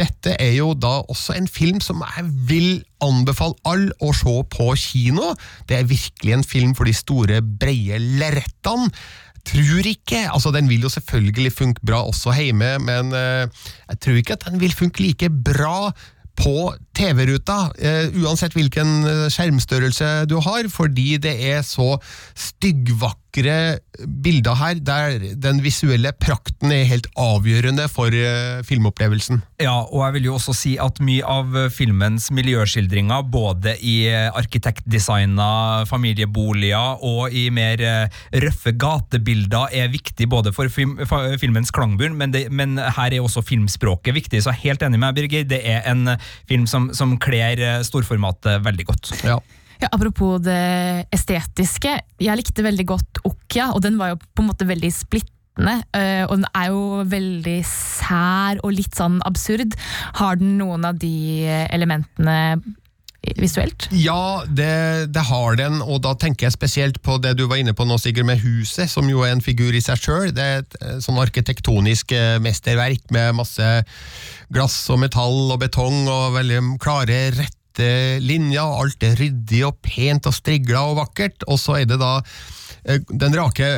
dette 0.00 0.34
er 0.34 0.56
jo 0.56 0.74
da 0.74 0.98
også 1.06 1.38
en 1.38 1.46
film 1.46 1.78
som 1.84 2.02
jeg 2.02 2.26
vil 2.50 2.70
anbefale 3.06 3.54
alle 3.70 3.94
å 4.02 4.10
se 4.16 4.34
på 4.50 4.72
kino. 4.74 5.30
Det 5.70 5.78
er 5.78 5.90
virkelig 5.90 6.34
en 6.34 6.46
film 6.46 6.74
for 6.74 6.90
de 6.90 6.96
store, 6.96 7.38
breie 7.40 8.02
lerretene. 8.02 8.90
Tror 9.46 9.86
ikke, 9.88 10.26
altså 10.28 10.50
Den 10.52 10.66
vil 10.68 10.82
jo 10.84 10.90
selvfølgelig 10.92 11.54
funke 11.54 11.86
bra 11.86 12.02
også 12.04 12.34
hjemme, 12.36 12.74
men 12.84 13.08
jeg 13.14 13.96
tror 14.04 14.18
ikke 14.20 14.34
at 14.36 14.44
den 14.50 14.60
vil 14.60 14.74
funke 14.76 15.00
like 15.00 15.30
bra 15.32 15.88
på 16.40 16.72
TV-ruta, 16.96 17.70
eh, 17.78 18.08
uansett 18.22 18.56
hvilken 18.56 19.04
eh, 19.04 19.26
skjermstørrelse 19.32 20.10
du 20.30 20.38
har, 20.40 20.68
fordi 20.72 21.18
det 21.20 21.36
er 21.52 21.62
så 21.66 21.98
styggvakre 23.30 23.80
bilder 24.22 24.54
her, 24.56 24.74
der 24.80 25.18
den 25.36 25.62
visuelle 25.62 26.12
prakten 26.12 26.72
er 26.72 26.84
helt 26.88 27.06
avgjørende 27.16 27.88
for 27.88 28.08
eh, 28.08 28.62
filmopplevelsen. 28.64 29.42
Ja, 29.60 29.82
og 29.84 30.04
jeg 30.04 30.14
vil 30.14 30.24
jo 30.24 30.34
også 30.34 30.54
si 30.54 30.76
at 30.78 31.00
mye 31.00 31.22
av 31.24 31.70
filmens 31.70 32.30
miljøskildringer, 32.30 33.22
både 33.22 33.76
i 33.80 34.08
arkitektdesigna 34.10 35.84
familieboliger 35.86 37.02
og 37.02 37.32
i 37.32 37.50
mer 37.50 37.80
eh, 37.80 38.08
røffe 38.32 38.72
gatebilder, 38.72 39.68
er 39.72 39.92
viktig 39.92 40.28
både 40.28 40.52
for 40.52 40.68
film, 40.68 40.98
for 41.06 41.36
filmens 41.38 41.70
klangbunn, 41.70 42.16
men, 42.16 42.32
det, 42.32 42.48
men 42.50 42.78
her 42.78 43.12
er 43.12 43.20
også 43.20 43.42
filmspråket 43.42 44.14
viktig, 44.14 44.42
så 44.42 44.50
jeg 44.50 44.58
er 44.58 44.68
helt 44.70 44.82
enig 44.82 45.00
med 45.00 45.14
deg, 45.14 45.20
Birger. 45.20 45.48
Det 45.50 45.60
er 45.66 45.86
en 45.90 46.16
film 46.48 46.66
som, 46.70 46.90
som 46.96 47.18
kler 47.20 47.60
eh, 47.60 47.80
storformatet 47.86 48.64
veldig 48.64 48.86
godt. 48.90 49.14
Ja. 49.26 49.40
Ja, 49.80 49.88
apropos 49.96 50.40
det 50.44 51.06
estetiske. 51.14 51.94
Jeg 52.20 52.36
likte 52.40 52.64
veldig 52.66 52.84
godt 52.90 53.20
Okja, 53.24 53.70
og 53.74 53.80
den 53.84 53.96
var 54.00 54.12
jo 54.14 54.18
på 54.20 54.44
en 54.44 54.50
måte 54.50 54.66
veldig 54.68 54.90
splittende. 54.92 55.78
øh, 55.96 56.24
Og 56.28 56.36
den 56.36 56.46
er 56.54 56.66
jo 56.68 56.82
veldig 57.08 57.58
sær 57.64 58.60
og 58.62 58.74
litt 58.76 58.94
sånn 58.96 59.20
absurd. 59.24 59.74
Har 60.20 60.36
den 60.36 60.58
noen 60.60 60.84
av 60.84 61.00
de 61.00 61.48
elementene 61.72 62.60
visuelt? 63.36 63.88
Ja, 63.92 64.42
det, 64.48 65.12
det 65.12 65.22
har 65.28 65.56
den, 65.56 65.80
og 65.84 66.00
da 66.04 66.14
tenker 66.16 66.46
jeg 66.46 66.56
spesielt 66.56 67.00
på 67.04 67.18
det 67.20 67.34
du 67.36 67.46
var 67.50 67.60
inne 67.60 67.74
på 67.76 67.84
nå, 67.84 67.98
Sigurd, 68.00 68.26
med 68.28 68.40
huset, 68.40 68.88
som 68.88 69.08
jo 69.10 69.24
er 69.26 69.34
en 69.34 69.44
figur 69.44 69.76
i 69.76 69.82
seg 69.84 70.00
sjøl. 70.00 70.30
Det 70.36 70.44
er 70.44 70.62
et 70.62 70.76
eh, 70.80 70.98
sånn 71.04 71.20
arkitektonisk 71.20 72.12
eh, 72.16 72.38
mesterverk 72.40 73.08
med 73.12 73.36
masse 73.36 73.70
glass 74.52 74.76
og 74.90 75.02
metall 75.04 75.52
og 75.52 75.60
betong 75.60 76.06
og 76.08 76.36
veldig 76.38 76.62
klare, 76.80 77.22
rette 77.36 77.59
linjer. 77.78 78.64
og 78.64 78.86
Alt 78.86 79.04
er 79.06 79.18
ryddig 79.20 79.62
og 79.68 79.78
pent 79.84 80.26
og 80.26 80.34
strigla 80.34 80.86
og 80.90 80.98
vakkert. 80.98 81.44
Og 81.48 81.60
så 81.60 81.80
er 81.80 81.86
det 81.90 82.00
da 82.00 82.16
eh, 82.84 83.00
den 83.08 83.36
rake 83.38 83.68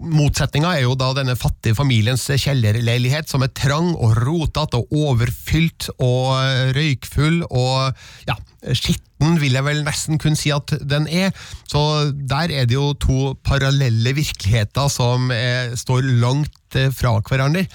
motsetninga 0.00 0.74
er 0.74 0.86
jo 0.86 0.96
da 0.98 1.12
denne 1.16 1.36
fattige 1.38 1.78
familiens 1.78 2.26
kjellerleilighet, 2.26 3.28
som 3.30 3.44
er 3.46 3.54
trang 3.54 3.92
og 3.94 4.16
rotete 4.26 4.80
og 4.82 4.92
overfylt 4.92 5.90
og 5.96 6.36
eh, 6.40 6.72
røykfull 6.76 7.44
og 7.50 7.92
ja, 8.28 8.36
skitten 8.74 9.38
vil 9.40 9.56
jeg 9.56 9.64
vel 9.64 9.84
nesten 9.86 10.20
kunne 10.20 10.38
si 10.38 10.50
at 10.54 10.74
den 10.82 11.06
er. 11.08 11.30
Så 11.70 12.12
der 12.12 12.52
er 12.52 12.66
det 12.66 12.76
jo 12.76 12.92
to 13.00 13.34
parallelle 13.46 14.16
virkeligheter 14.16 14.90
som 14.92 15.30
er, 15.34 15.76
står 15.78 16.04
langt 16.22 16.76
eh, 16.78 16.90
fra 16.94 17.18
hverandre. 17.20 17.66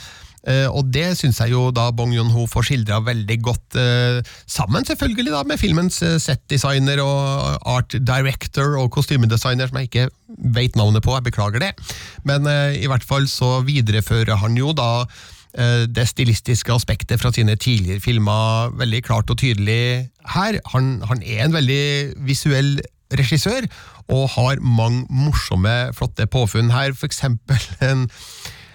Eh, 0.49 0.65
og 0.73 0.87
det 0.89 1.11
syns 1.19 1.37
jeg 1.43 1.53
jo 1.53 1.67
da 1.75 1.89
Bong 1.93 2.13
Joon-ho 2.15 2.47
får 2.49 2.65
skildra 2.71 3.01
veldig 3.05 3.37
godt, 3.45 3.77
eh, 3.77 4.21
sammen 4.49 4.85
selvfølgelig 4.87 5.35
da 5.35 5.43
med 5.45 5.61
filmens 5.61 6.01
eh, 6.05 6.17
setdesigner 6.21 7.01
og 7.03 7.67
art 7.69 7.93
director 7.93 8.79
og 8.81 8.89
kostymedesigner, 8.95 9.69
som 9.69 9.77
jeg 9.77 9.91
ikke 9.91 10.07
vet 10.55 10.79
navnet 10.79 11.05
på, 11.05 11.13
jeg 11.13 11.27
beklager 11.29 11.61
det. 11.61 11.75
Men 12.25 12.47
i 12.73 12.87
hvert 12.89 13.05
fall 13.05 13.27
så 13.29 13.59
viderefører 13.67 14.39
han 14.41 14.57
jo 14.57 14.71
da 14.73 15.05
det 15.51 16.05
stilistiske 16.07 16.71
aspektet 16.71 17.19
fra 17.19 17.27
sine 17.35 17.57
tidligere 17.59 17.99
filmer 17.99 18.71
veldig 18.79 19.01
klart 19.03 19.33
og 19.33 19.41
tydelig 19.41 20.07
her. 20.31 20.59
Han, 20.71 21.01
han 21.09 21.19
er 21.27 21.43
en 21.43 21.57
veldig 21.57 21.83
visuell 22.23 22.77
regissør, 23.19 23.67
og 24.07 24.29
har 24.37 24.63
mange 24.63 25.03
morsomme, 25.11 25.91
flotte 25.97 26.23
påfunn 26.31 26.71
her. 26.71 26.95
For 26.95 27.11
eksempel 27.11 27.59
en 27.83 28.07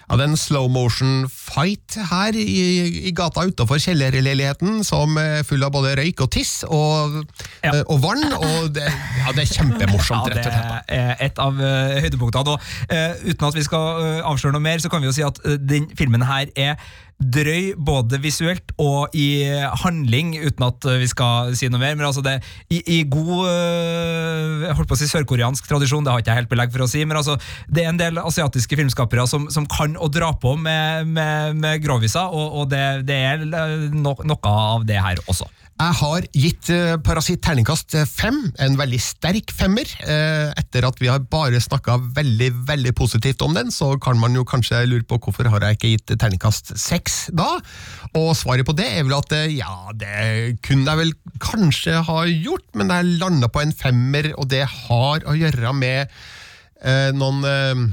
ja, 0.07 0.15
det 0.15 0.23
er 0.23 0.29
en 0.31 0.37
slow 0.39 0.69
motion 0.71 1.25
fight 1.27 1.97
her 2.11 2.35
i, 2.39 3.09
i 3.09 3.11
gata 3.11 3.43
utafor 3.49 3.79
kjellerleiligheten, 3.83 4.79
som 4.87 5.17
er 5.19 5.41
full 5.47 5.65
av 5.67 5.73
både 5.75 5.95
røyk 5.99 6.21
og 6.23 6.29
tiss 6.31 6.61
og, 6.63 7.17
Ja. 7.63 7.73
eh, 7.73 7.81
og 7.91 7.99
vann. 8.05 8.23
Og 8.37 8.69
det, 8.75 8.85
ja, 8.87 9.33
det 9.35 9.43
er 9.43 9.51
kjempemorsomt, 9.51 10.29
rett 10.31 10.45
og 10.45 10.47
slett. 10.47 10.69
Ja, 10.71 10.79
det 10.87 11.01
er 11.01 11.25
et 11.27 11.41
av 11.43 11.59
uh, 11.59 11.97
høydepunktene. 12.05 12.55
Og, 12.55 12.69
uh, 12.93 13.27
uten 13.27 13.49
at 13.49 13.59
vi 13.59 13.65
skal 13.67 13.99
uh, 13.99 14.31
avsløre 14.31 14.55
noe 14.55 14.63
mer, 14.63 14.79
så 14.79 14.91
kan 14.93 15.03
vi 15.03 15.11
jo 15.11 15.17
si 15.17 15.25
at 15.27 15.43
uh, 15.43 15.57
den 15.59 15.89
filmen 15.99 16.23
her 16.29 16.47
er 16.55 16.79
drøy 17.17 17.71
både 17.81 18.19
visuelt 18.21 18.73
og 18.77 19.13
i 19.17 19.49
handling, 19.81 20.35
uten 20.37 20.67
at 20.67 20.85
eh, 20.85 20.99
vi 21.01 21.09
skal 21.09 21.55
si 21.57 21.69
noe 21.71 21.81
mer. 21.81 21.95
Men 21.97 22.05
altså 22.09 22.21
det, 22.25 22.37
i, 22.69 22.81
i 22.99 22.99
god 23.09 23.49
eh, 23.49 24.67
jeg 24.67 24.77
holdt 24.77 24.91
på 24.91 24.97
å 24.97 25.01
si 25.01 25.09
sørkoreansk 25.09 25.69
tradisjon, 25.69 26.05
det 26.05 26.13
har 26.13 26.21
ikke 26.21 26.35
jeg 26.35 26.43
helt 26.43 26.53
belegg 26.53 26.73
for 26.75 26.85
å 26.85 26.89
si, 26.91 27.01
men 27.07 27.17
altså, 27.19 27.37
det 27.73 27.85
er 27.85 27.91
en 27.91 28.01
del 28.01 28.21
asiatiske 28.21 28.77
filmskapere 28.79 29.25
som, 29.29 29.49
som 29.53 29.65
kan 29.71 29.97
å 29.97 30.11
dra 30.13 30.29
på 30.37 30.53
med, 30.61 31.09
med, 31.09 31.57
med 31.57 31.81
groviser, 31.85 32.29
og, 32.29 32.61
og 32.61 32.69
det, 32.73 32.85
det 33.09 33.21
er 33.33 33.47
no, 33.95 34.13
noe 34.27 34.53
av 34.53 34.85
det 34.87 35.01
her 35.01 35.21
også. 35.25 35.49
Jeg 35.77 35.93
har 35.99 36.25
gitt 36.33 36.69
uh, 36.73 36.95
Parasitt 37.05 37.43
terningkast 37.45 37.93
eh, 37.99 38.07
fem, 38.09 38.39
en 38.65 38.77
veldig 38.79 38.97
sterk 39.01 39.51
femmer. 39.53 39.85
Eh, 40.09 40.49
etter 40.57 40.87
at 40.87 40.97
vi 40.97 41.09
har 41.11 41.21
bare 41.29 41.59
snakka 41.61 41.99
veldig 42.17 42.47
veldig 42.65 42.93
positivt 42.97 43.43
om 43.45 43.53
den, 43.53 43.69
så 43.73 43.91
kan 44.01 44.17
man 44.17 44.33
jo 44.33 44.45
kanskje 44.47 44.81
lure 44.89 45.05
på 45.05 45.19
hvorfor 45.21 45.51
har 45.53 45.67
jeg 45.67 45.77
ikke 45.77 45.91
gitt 45.93 46.15
terningkast 46.17 46.73
seks 46.81 47.19
da? 47.29 47.59
Og 48.17 48.31
svaret 48.39 48.65
på 48.65 48.73
det 48.77 48.89
er 48.89 49.05
vel 49.05 49.19
at 49.19 49.37
eh, 49.37 49.53
ja, 49.59 49.93
det 49.93 50.57
kunne 50.65 50.89
jeg 50.89 51.03
vel 51.03 51.13
kanskje 51.45 52.01
ha 52.09 52.19
gjort, 52.25 52.65
men 52.73 52.95
jeg 52.95 53.13
landa 53.21 53.53
på 53.53 53.61
en 53.61 53.77
femmer, 53.77 54.33
og 54.33 54.49
det 54.49 54.65
har 54.65 55.29
å 55.29 55.37
gjøre 55.37 55.77
med 55.77 56.17
eh, 56.81 57.13
noen 57.13 57.45
eh, 57.53 57.87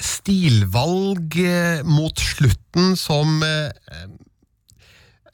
stilvalg 0.00 1.36
eh, 1.44 1.84
mot 1.84 2.16
slutten 2.32 2.96
som 2.96 3.42
eh, 3.44 3.68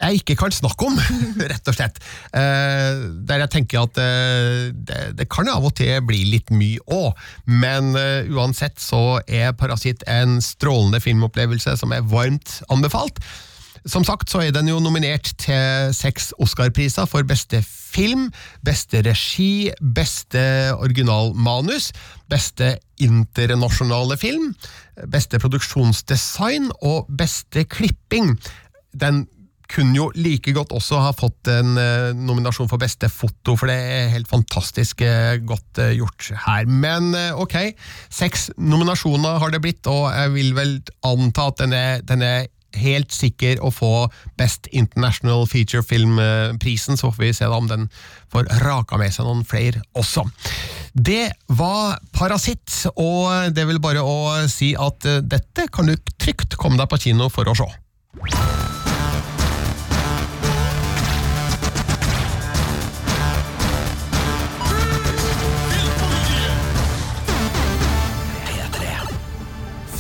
jeg 0.03 0.23
ikke 0.23 0.37
kan 0.41 0.55
snakke 0.55 0.89
om, 0.89 0.99
rett 1.53 1.71
og 1.71 1.77
slett. 1.77 2.01
Eh, 2.35 3.05
der 3.29 3.45
jeg 3.45 3.53
tenker 3.55 3.85
at 3.87 4.01
eh, 4.03 4.73
det, 4.75 5.01
det 5.19 5.29
kan 5.33 5.51
av 5.53 5.69
og 5.69 5.77
til 5.79 5.95
bli 6.07 6.25
litt 6.33 6.51
mye 6.55 6.83
òg, 6.93 7.23
men 7.47 7.95
eh, 7.99 8.29
uansett 8.33 8.83
så 8.83 9.21
er 9.27 9.55
Parasitt 9.59 10.05
en 10.11 10.41
strålende 10.43 11.03
filmopplevelse 11.03 11.77
som 11.81 11.95
er 11.95 12.05
varmt 12.11 12.61
anbefalt. 12.73 13.23
Som 13.83 14.05
sagt 14.07 14.31
så 14.31 14.45
er 14.45 14.53
den 14.55 14.69
jo 14.71 14.79
nominert 14.79 15.33
til 15.43 15.91
seks 15.97 16.31
Oscar-priser 16.43 17.09
for 17.11 17.27
beste 17.27 17.59
film, 17.67 18.29
beste 18.63 19.01
regi, 19.03 19.73
beste 19.83 20.43
originalmanus, 20.77 21.91
beste 22.31 22.77
internasjonale 23.03 24.17
film, 24.21 24.53
beste 25.11 25.41
produksjonsdesign 25.43 26.71
og 26.87 27.11
beste 27.19 27.67
klipping. 27.67 28.37
Den 28.95 29.25
kunne 29.73 29.97
jo 29.97 30.09
like 30.19 30.53
godt 30.55 30.73
også 30.77 31.01
ha 31.01 31.13
fått 31.17 31.49
en 31.53 31.77
eh, 31.81 32.13
nominasjon 32.17 32.71
for 32.71 32.81
beste 32.83 33.09
foto, 33.13 33.57
for 33.57 33.71
det 33.71 33.77
er 33.79 34.11
helt 34.13 34.31
fantastisk 34.31 35.05
eh, 35.07 35.39
godt 35.49 35.81
eh, 35.83 35.95
gjort 35.99 36.33
her. 36.47 36.69
Men 36.69 37.13
ok, 37.41 37.59
seks 38.13 38.51
nominasjoner 38.61 39.41
har 39.43 39.53
det 39.53 39.63
blitt, 39.65 39.87
og 39.91 40.11
jeg 40.13 40.35
vil 40.37 40.57
vel 40.57 40.75
anta 41.07 41.49
at 41.53 41.63
den 41.63 41.77
er, 41.77 42.03
den 42.07 42.25
er 42.27 42.51
helt 42.81 43.13
sikker 43.13 43.61
å 43.61 43.69
få 43.69 44.07
Best 44.41 44.69
International 44.73 45.45
Feature 45.49 45.85
Film-prisen, 45.85 46.97
så 46.97 47.11
får 47.13 47.27
vi 47.27 47.33
se 47.37 47.49
om 47.53 47.69
den 47.69 47.89
får 48.33 48.49
raka 48.65 48.97
med 49.01 49.13
seg 49.13 49.29
noen 49.29 49.45
flere 49.45 49.85
også. 49.93 50.25
Det 50.93 51.27
var 51.53 51.99
Parasitt, 52.17 52.87
og 52.97 53.53
det 53.53 53.69
vel 53.69 53.81
bare 53.85 54.05
å 54.05 54.41
si 54.53 54.73
at 54.73 55.05
dette 55.05 55.69
kan 55.73 55.93
du 55.93 55.97
trygt 56.17 56.57
komme 56.57 56.81
deg 56.81 56.89
på 56.89 57.03
kino 57.11 57.29
for 57.33 57.53
å 57.53 57.59
se. 57.61 57.69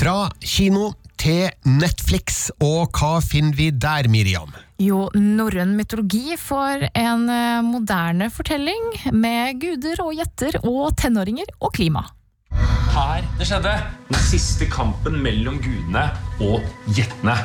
Fra 0.02 0.24
kino 0.42 0.88
til 1.14 1.44
Netflix, 1.62 2.48
og 2.58 2.88
hva 2.98 3.20
finner 3.22 3.54
vi 3.54 3.68
der, 3.70 4.08
Miriam? 4.10 4.50
Jo, 4.82 5.04
norrøn 5.14 5.76
mytologi 5.78 6.34
for 6.42 6.82
en 6.98 7.28
eh, 7.30 7.60
moderne 7.62 8.26
fortelling 8.34 8.88
med 9.14 9.60
guder 9.62 10.02
og 10.02 10.18
gjetter 10.18 10.58
og 10.64 10.96
tenåringer 10.98 11.54
og 11.60 11.70
klima. 11.78 12.02
her 12.96 13.22
det 13.38 13.46
skjedde. 13.46 13.76
Den 14.10 14.20
siste 14.26 14.66
kampen 14.66 15.22
mellom 15.22 15.62
gudene 15.62 16.08
og 16.42 16.66
gjettene. 16.98 17.38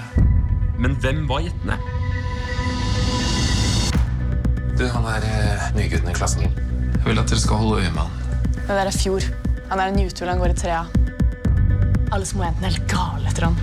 Men 0.82 0.98
hvem 0.98 1.28
var 1.30 1.46
gjettene? 1.46 1.78
Du, 4.82 4.88
han 4.98 5.12
er 5.14 5.30
eh, 5.30 5.74
nygutten 5.78 6.10
i 6.10 6.18
klassen. 6.18 6.50
Jeg 6.50 7.06
vil 7.06 7.22
at 7.22 7.30
dere 7.30 7.46
skal 7.46 7.62
holde 7.62 7.84
øye 7.84 7.94
med 7.94 8.08
han. 8.08 8.56
Det 8.64 8.72
der 8.74 8.88
er 8.88 9.04
Fjord. 9.04 9.30
Han 9.70 9.78
er 9.78 9.92
en 9.92 10.08
jutul, 10.08 10.32
han 10.34 10.42
går 10.42 10.58
i 10.58 10.64
trea. 10.66 10.88
Alle 12.16 12.26
små 12.28 12.46
jentene 12.46 12.70
er 12.70 12.76
helt 12.78 12.90
gale 12.92 13.28
etter 13.28 13.48
han. 13.50 13.58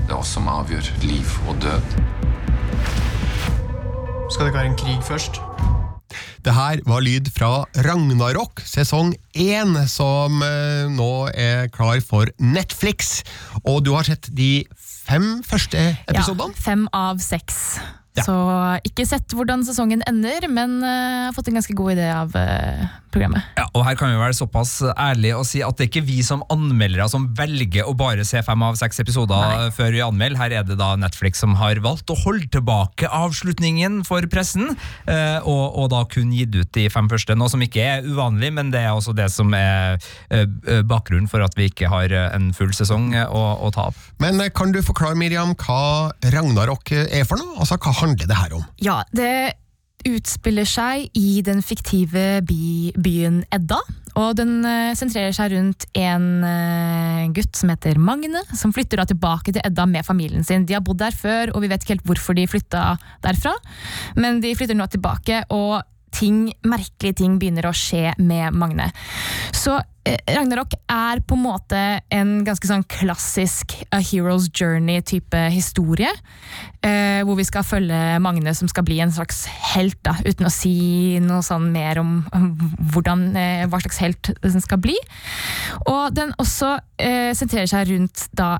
Det 0.00 0.10
er 0.10 0.18
oss 0.18 0.34
som 0.36 0.48
avgjør 0.50 0.90
liv 1.02 1.36
og 1.50 1.58
død. 1.62 1.94
Skal 4.30 4.46
det 4.46 4.50
ikke 4.52 4.60
være 4.60 4.70
en 4.70 4.78
krig 4.78 5.06
først? 5.06 5.40
Det 6.40 6.54
her 6.56 6.80
var 6.88 7.02
lyd 7.04 7.28
fra 7.34 7.66
Ragnarok 7.84 8.62
sesong 8.64 9.12
1, 9.36 9.74
som 9.92 10.40
eh, 10.46 10.86
nå 10.88 11.28
er 11.34 11.68
klar 11.74 12.00
for 12.06 12.30
Netflix. 12.40 13.20
Og 13.66 13.82
du 13.84 13.92
har 13.92 14.08
sett 14.08 14.30
de 14.32 14.64
fem 14.78 15.42
første 15.44 15.82
episodene? 16.08 16.54
Ja, 16.54 16.64
fem 16.70 16.86
av 16.96 17.20
seks. 17.20 17.80
Så 18.18 18.34
ikke 18.86 19.06
sett 19.06 19.32
hvordan 19.36 19.62
sesongen 19.66 20.02
ender, 20.08 20.48
men 20.50 20.80
uh, 20.82 21.28
har 21.28 21.36
fått 21.36 21.50
en 21.50 21.60
ganske 21.60 21.76
god 21.78 21.94
idé 21.94 22.08
av 22.10 22.34
uh, 22.34 22.88
programmet. 23.14 23.46
Ja, 23.58 23.66
og 23.74 23.84
her 23.86 23.96
kan 23.98 24.12
vi 24.12 24.18
være 24.20 24.36
såpass 24.36 24.78
ærlige 24.94 25.38
og 25.38 25.46
si 25.48 25.62
at 25.66 25.76
det 25.78 25.86
er 25.86 25.90
ikke 25.90 26.06
vi 26.06 26.20
som 26.26 26.42
anmeldere 26.52 27.06
som 27.10 27.26
velger 27.38 27.88
å 27.88 27.94
bare 27.98 28.24
se 28.26 28.42
fem 28.46 28.62
av 28.66 28.78
seks 28.78 29.02
episoder 29.02 29.40
Nei. 29.40 29.70
før 29.74 29.94
vi 29.94 30.02
anmelder. 30.04 30.38
Her 30.40 30.54
er 30.60 30.66
det 30.66 30.78
da 30.80 30.92
Netflix 31.00 31.42
som 31.42 31.56
har 31.58 31.80
valgt 31.84 32.10
å 32.12 32.18
holde 32.22 32.48
tilbake 32.54 33.08
avslutningen 33.10 34.00
for 34.08 34.24
pressen, 34.30 34.74
eh, 35.10 35.38
og, 35.42 35.64
og 35.80 35.90
da 35.92 36.04
kun 36.10 36.32
gitt 36.34 36.54
ut 36.56 36.70
de 36.76 36.86
fem 36.92 37.10
første. 37.10 37.36
Noe 37.38 37.50
som 37.52 37.62
ikke 37.64 37.82
er 37.84 38.06
uvanlig, 38.06 38.52
men 38.56 38.72
det 38.74 38.84
er 38.84 38.94
også 38.94 39.14
det 39.16 39.28
som 39.32 39.52
er 39.56 39.98
eh, 40.30 40.46
eh, 40.46 40.82
bakgrunnen 40.86 41.30
for 41.30 41.44
at 41.44 41.56
vi 41.58 41.70
ikke 41.70 41.90
har 41.90 42.14
eh, 42.14 42.28
en 42.36 42.50
full 42.56 42.72
sesong 42.76 43.10
eh, 43.16 43.26
å, 43.26 43.42
å 43.66 43.72
ta 43.74 43.88
av. 43.90 43.98
Men 44.22 44.40
eh, 44.42 44.52
kan 44.54 44.74
du 44.74 44.80
forklare, 44.86 45.18
Miriam, 45.18 45.54
hva 45.58 46.12
Ragnarok 46.34 46.94
eh, 46.94 47.08
er 47.20 47.26
for 47.28 47.40
noe? 47.40 47.58
Altså, 47.60 47.78
Hva 47.80 47.94
handler 48.00 48.30
det 48.30 48.38
her 48.38 48.54
om? 48.58 48.64
Ja, 48.82 49.00
det 49.16 49.32
utspiller 50.08 50.64
seg 50.68 51.10
i 51.18 51.40
den 51.44 51.60
fiktive 51.64 52.40
by, 52.46 52.92
byen 52.96 53.42
Edda. 53.52 53.80
Og 54.18 54.32
den 54.38 54.64
eh, 54.66 54.92
sentrerer 54.98 55.34
seg 55.36 55.52
rundt 55.54 55.86
en 55.98 56.26
eh, 56.46 57.28
gutt 57.36 57.54
som 57.58 57.70
heter 57.72 58.00
Magne, 58.00 58.42
som 58.56 58.74
flytter 58.74 59.00
da 59.00 59.06
tilbake 59.08 59.54
til 59.54 59.62
Edda 59.66 59.86
med 59.90 60.06
familien 60.06 60.46
sin. 60.46 60.66
De 60.66 60.76
har 60.76 60.84
bodd 60.84 61.02
der 61.02 61.14
før, 61.14 61.54
og 61.54 61.62
vi 61.62 61.70
vet 61.70 61.84
ikke 61.84 61.98
helt 61.98 62.08
hvorfor 62.08 62.38
de 62.38 62.48
flytta 62.50 62.94
derfra, 63.24 63.54
men 64.18 64.42
de 64.42 64.54
flytter 64.58 64.78
nå 64.78 64.88
tilbake, 64.90 65.44
og 65.54 65.80
ting, 66.14 66.50
merkelige 66.66 67.20
ting 67.22 67.38
begynner 67.40 67.68
å 67.68 67.76
skje 67.76 68.12
med 68.18 68.56
Magne. 68.56 68.90
Så 69.56 69.76
eh, 70.04 70.18
Ragnarok 70.30 70.74
er 70.90 71.22
på 71.24 71.36
en 71.36 71.44
måte 71.44 71.80
en 72.12 72.32
ganske 72.46 72.68
sånn 72.70 72.84
klassisk 72.90 73.76
A 73.94 74.00
Hero's 74.04 74.48
Journey-type 74.50 75.42
historie. 75.54 76.12
Eh, 76.84 77.20
hvor 77.28 77.36
vi 77.38 77.46
skal 77.48 77.66
følge 77.66 78.20
Magne 78.24 78.54
som 78.56 78.70
skal 78.70 78.86
bli 78.88 79.00
en 79.04 79.14
slags 79.14 79.44
helt, 79.74 79.98
da, 80.06 80.16
uten 80.24 80.48
å 80.48 80.54
si 80.54 81.20
noe 81.24 81.44
sånn 81.46 81.70
mer 81.74 82.00
om, 82.02 82.16
hvordan, 82.94 83.28
eh, 83.36 83.66
hva 83.70 83.82
slags 83.84 84.00
helt 84.04 84.32
den 84.40 84.64
skal 84.64 84.80
bli. 84.82 84.96
Og 85.86 86.10
den 86.16 86.34
også 86.40 86.78
sentrerer 87.00 87.68
seg 87.70 87.88
rundt 87.88 88.26
da 88.36 88.58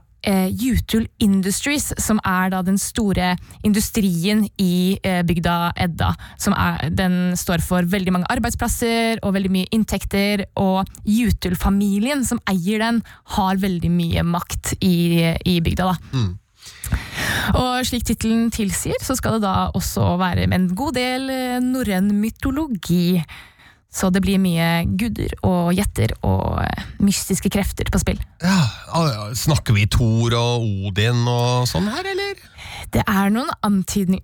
Jutul 0.51 1.07
Industries, 1.23 1.91
som 1.99 2.21
er 2.27 2.51
da 2.53 2.63
den 2.67 2.79
store 2.81 3.35
industrien 3.67 4.45
i 4.61 4.99
eh, 5.03 5.23
bygda 5.27 5.73
Edda. 5.81 6.13
Som 6.41 6.57
er, 6.59 6.91
den 6.93 7.37
står 7.39 7.65
for 7.65 7.87
veldig 7.89 8.15
mange 8.19 8.31
arbeidsplasser 8.33 9.23
og 9.23 9.35
veldig 9.39 9.53
mye 9.55 9.71
inntekter. 9.75 10.47
Og 10.61 10.85
Jutul-familien 11.09 12.25
som 12.29 12.43
eier 12.51 12.83
den, 12.83 13.03
har 13.37 13.61
veldig 13.61 13.91
mye 13.93 14.27
makt 14.27 14.75
i, 14.81 15.35
i 15.47 15.61
bygda. 15.65 15.93
da. 15.93 16.29
Og 17.57 17.87
slik 17.89 18.05
tittelen 18.07 18.51
tilsier, 18.53 18.99
så 19.03 19.17
skal 19.19 19.39
det 19.39 19.47
da 19.47 19.71
også 19.77 20.15
være 20.21 20.47
med 20.51 20.59
en 20.59 20.75
god 20.77 20.97
del 20.99 21.31
eh, 21.33 21.63
norrøn 21.65 22.13
mytologi. 22.21 23.21
Så 23.91 24.11
det 24.15 24.23
blir 24.23 24.39
mye 24.39 24.85
guder 24.87 25.33
og 25.47 25.73
gjetter 25.75 26.15
og 26.23 26.61
eh, 26.63 26.85
mystiske 27.03 27.51
krefter 27.51 27.91
på 27.91 27.99
spill. 28.03 28.21
Ja, 28.43 28.61
Snakker 29.35 29.75
vi 29.75 29.89
Thor 29.91 30.35
og 30.39 30.67
Odin 30.89 31.25
og 31.27 31.67
sånn 31.71 31.91
her, 31.91 32.07
eller? 32.13 32.39
Det 32.91 33.03
er 33.07 33.31
noen 33.31 33.51
antydning, 33.67 34.21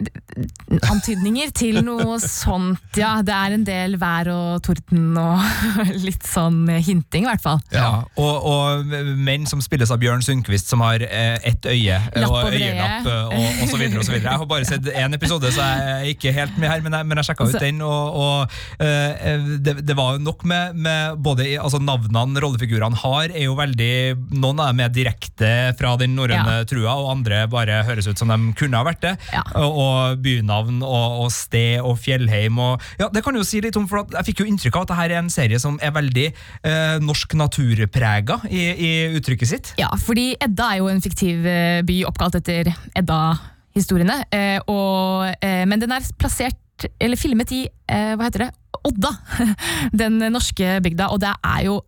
antydninger 0.90 1.52
til 1.57 1.79
noe 1.87 2.16
sånt, 2.22 2.98
ja. 2.98 3.12
Det 3.26 3.35
er 3.35 3.55
en 3.57 3.64
del 3.66 3.94
vær 4.00 4.31
og 4.33 4.62
torden 4.66 5.14
og 5.20 5.42
litt 6.07 6.26
sånn 6.26 6.64
hinting, 6.83 7.26
i 7.26 7.31
hvert 7.31 7.44
fall. 7.44 7.61
Ja, 7.74 8.02
og, 8.18 8.48
og 8.50 8.96
menn 9.26 9.46
som 9.48 9.62
spilles 9.64 9.92
av 9.94 10.00
Bjørn 10.02 10.24
Sundquist, 10.26 10.70
som 10.72 10.83
har 10.85 11.05
eh, 11.07 11.37
ett 11.46 11.66
øye 11.70 12.00
Lapp 12.16 12.33
og 12.33 12.37
og 12.46 12.57
øyelapp 12.57 13.07
eh, 13.11 13.22
og, 13.31 13.62
og 13.62 13.70
så 13.70 13.81
videre 13.81 14.02
og 14.02 14.09
så 14.09 14.14
videre. 14.14 14.33
Jeg 14.33 14.42
har 14.42 14.50
bare 14.50 14.68
sett 14.68 14.90
én 14.92 15.16
episode, 15.16 15.52
så 15.55 15.68
jeg 15.70 15.94
er 15.94 16.11
ikke 16.14 16.35
helt 16.37 16.59
med 16.61 16.72
her, 16.72 16.83
men 16.85 16.98
jeg, 16.98 17.11
men 17.11 17.20
jeg 17.22 17.31
sjekka 17.31 17.48
ut 17.50 17.61
den, 17.62 17.81
og, 17.87 18.18
og 18.26 18.83
eh, 18.83 19.46
det, 19.62 19.79
det 19.87 19.98
var 19.98 20.18
nok 20.22 20.44
med, 20.48 20.76
med 20.87 21.22
både 21.22 21.48
altså 21.62 21.81
navnene 21.83 22.42
rollefigurene 22.42 22.98
har, 23.05 23.31
er 23.31 23.46
jo 23.46 23.57
veldig 23.59 23.92
Noen 24.37 24.61
er 24.66 24.90
direkte 24.92 25.52
fra 25.79 25.94
den 26.00 26.16
norrøne 26.16 26.35
Ja. 26.37 26.64
trua, 26.68 26.92
og 27.00 27.11
andre 27.12 27.44
bare 27.50 27.81
høres 27.87 28.07
ut 28.11 28.18
som 28.20 28.31
de 28.31 28.52
kunne 28.58 28.80
ha 28.80 28.86
vært 28.86 29.02
det. 29.04 29.14
Ja. 29.32 29.42
Og, 29.62 30.18
bynavn 30.24 30.80
og, 30.84 31.22
og 31.26 31.30
sted 31.34 31.80
og 31.84 31.98
fjellheim 32.02 32.58
og 32.62 32.82
Ja, 33.00 33.08
det 33.12 33.22
kan 33.24 33.36
jo 33.36 33.44
si 33.46 33.60
litt 33.64 33.76
om, 33.78 33.86
for 33.90 34.04
jeg 34.12 34.26
fikk 34.30 34.42
jo 34.42 34.48
inntrykk 34.50 34.76
av 34.78 34.86
at 34.86 34.92
dette 34.92 35.06
er 35.06 35.16
en 35.20 35.30
serie 35.32 35.58
som 35.62 35.78
er 35.84 35.92
veldig 35.96 36.26
eh, 36.28 36.96
norsk 37.04 37.34
naturprega 37.38 38.38
i, 38.50 38.62
i 38.72 38.90
uttrykket 39.18 39.50
sitt. 39.50 39.72
Ja, 39.80 39.90
fordi 40.00 40.30
Edda 40.42 40.70
er 40.74 40.82
jo 40.82 40.90
en 40.92 41.02
fiktiv 41.04 41.46
eh, 41.48 41.80
by 41.86 42.00
oppkalt 42.08 42.38
etter 42.40 42.70
Edda-historiene. 42.96 44.22
eh, 44.30 44.58
og, 44.66 45.26
eh, 45.40 45.64
Men 45.68 45.82
den 45.82 45.92
er 45.92 46.06
plassert, 46.20 46.88
eller 47.00 47.16
filmet 47.16 47.52
i, 47.56 47.64
eh, 47.88 48.14
hva 48.16 48.28
heter 48.28 48.46
det, 48.46 48.50
Odda. 48.86 49.12
Den 50.02 50.20
norske 50.30 50.76
bygda. 50.84 51.08
Og 51.10 51.20
det 51.24 51.32
er 51.42 51.62
jo 51.66 51.80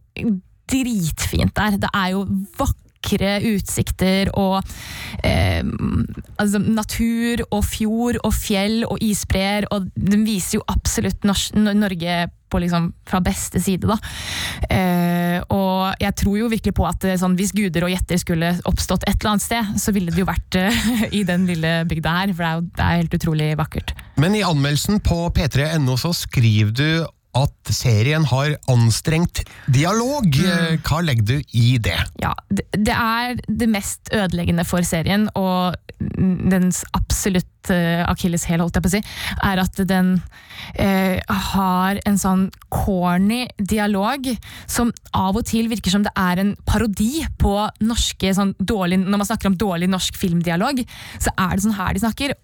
dritfint 0.68 1.54
der. 1.56 1.76
Det 1.80 1.90
er 1.94 2.14
jo 2.16 2.24
vakre 2.98 3.38
utsikter 3.54 4.30
og 4.36 4.62
eh, 5.24 5.62
altså, 6.38 6.58
natur 6.58 7.44
og 7.50 7.64
fjord 7.64 8.18
og 8.24 8.34
fjell 8.34 8.84
og 8.88 8.98
isbreer, 9.00 9.66
og 9.70 9.88
den 9.94 10.26
viser 10.26 10.58
jo 10.58 10.66
absolutt 10.68 11.24
Norge 11.24 12.28
på 12.48 12.58
liksom 12.62 12.92
fra 13.04 13.20
beste 13.20 13.60
side, 13.60 13.84
da. 13.84 13.98
Eh, 14.72 15.36
og 15.52 16.00
jeg 16.00 16.14
tror 16.16 16.38
jo 16.38 16.48
virkelig 16.48 16.74
på 16.78 16.86
at 16.88 17.04
eh, 17.04 17.18
sånn, 17.20 17.36
hvis 17.36 17.52
guder 17.52 17.84
og 17.84 17.92
gjetter 17.92 18.20
skulle 18.20 18.54
oppstått 18.68 19.04
et 19.04 19.18
eller 19.18 19.34
annet 19.34 19.44
sted, 19.44 19.74
så 19.76 19.92
ville 19.92 20.14
det 20.14 20.22
jo 20.22 20.28
vært 20.28 20.56
eh, 20.56 20.88
i 21.20 21.24
den 21.28 21.44
lille 21.48 21.82
bygda 21.88 22.14
her, 22.22 22.32
for 22.32 22.40
det 22.40 22.48
er 22.48 22.56
jo 22.56 22.64
det 22.78 22.86
er 22.86 23.02
helt 23.02 23.18
utrolig 23.20 23.50
vakkert. 23.60 23.92
Men 24.16 24.38
i 24.38 24.42
anmeldelsen 24.46 25.02
på 25.04 25.26
p3.no 25.36 25.98
så 26.00 26.14
skriver 26.16 26.72
du 26.72 26.88
at 27.36 27.72
serien 27.74 28.24
har 28.28 28.54
anstrengt 28.72 29.42
dialog. 29.70 30.26
Eh, 30.40 30.78
Hva 30.86 31.02
legger 31.04 31.26
du 31.28 31.36
i 31.56 31.76
det? 31.82 31.98
Ja, 32.22 32.32
det, 32.48 32.94
er 32.94 33.38
det 33.46 33.68
mest 33.70 34.12
ødeleggende 34.14 34.64
for 34.68 34.86
serien, 34.86 35.28
og 35.38 35.76
dens 35.98 36.84
absolutt 36.94 37.72
uh, 37.72 38.04
akilleshæl, 38.06 38.62
holdt 38.62 38.78
jeg 38.78 38.84
på 38.84 38.90
å 38.90 38.94
si, 38.94 39.00
er 39.44 39.60
at 39.60 39.80
den 39.90 40.12
eh, 40.78 41.18
har 41.52 41.98
en 42.06 42.18
sånn 42.20 42.44
corny 42.72 43.44
dialog 43.58 44.28
som 44.70 44.92
av 45.16 45.38
og 45.38 45.46
til 45.48 45.68
virker 45.70 45.92
som 45.92 46.04
det 46.06 46.14
er 46.18 46.42
en 46.42 46.54
parodi 46.68 47.24
på 47.40 47.54
norske 47.82 48.30
sånn 48.34 48.54
dårlig, 48.58 49.00
Når 49.04 49.18
man 49.18 49.28
snakker 49.28 49.50
om 49.50 49.58
dårlig 49.58 49.90
norsk 49.90 50.18
filmdialog, 50.18 50.84
så 51.18 51.34
er 51.34 51.56
det 51.56 51.66
sånn 51.66 51.78
her 51.78 51.94
de 51.94 52.04
snakker. 52.04 52.36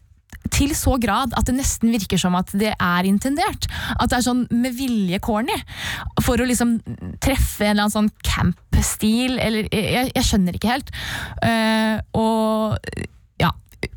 Til 0.54 0.74
så 0.78 0.96
grad 1.02 1.34
at 1.38 1.48
det 1.48 1.56
nesten 1.56 1.92
virker 1.94 2.20
som 2.20 2.36
at 2.38 2.52
det 2.56 2.72
er 2.74 3.08
intendert. 3.08 3.68
At 3.98 4.10
det 4.10 4.20
er 4.20 4.26
sånn 4.26 4.44
med 4.52 4.76
vilje 4.78 5.20
corny. 5.24 5.56
For 6.24 6.40
å 6.40 6.48
liksom 6.48 6.76
treffe 7.24 7.66
en 7.66 7.74
eller 7.74 7.86
annen 7.86 7.96
sånn 7.96 8.12
camp-stil, 8.26 9.38
eller 9.42 9.68
jeg, 9.72 10.12
jeg 10.14 10.28
skjønner 10.28 10.58
ikke 10.58 10.72
helt. 10.76 10.94
Uh, 11.42 11.98
og 12.18 12.78
ja, 13.42 13.50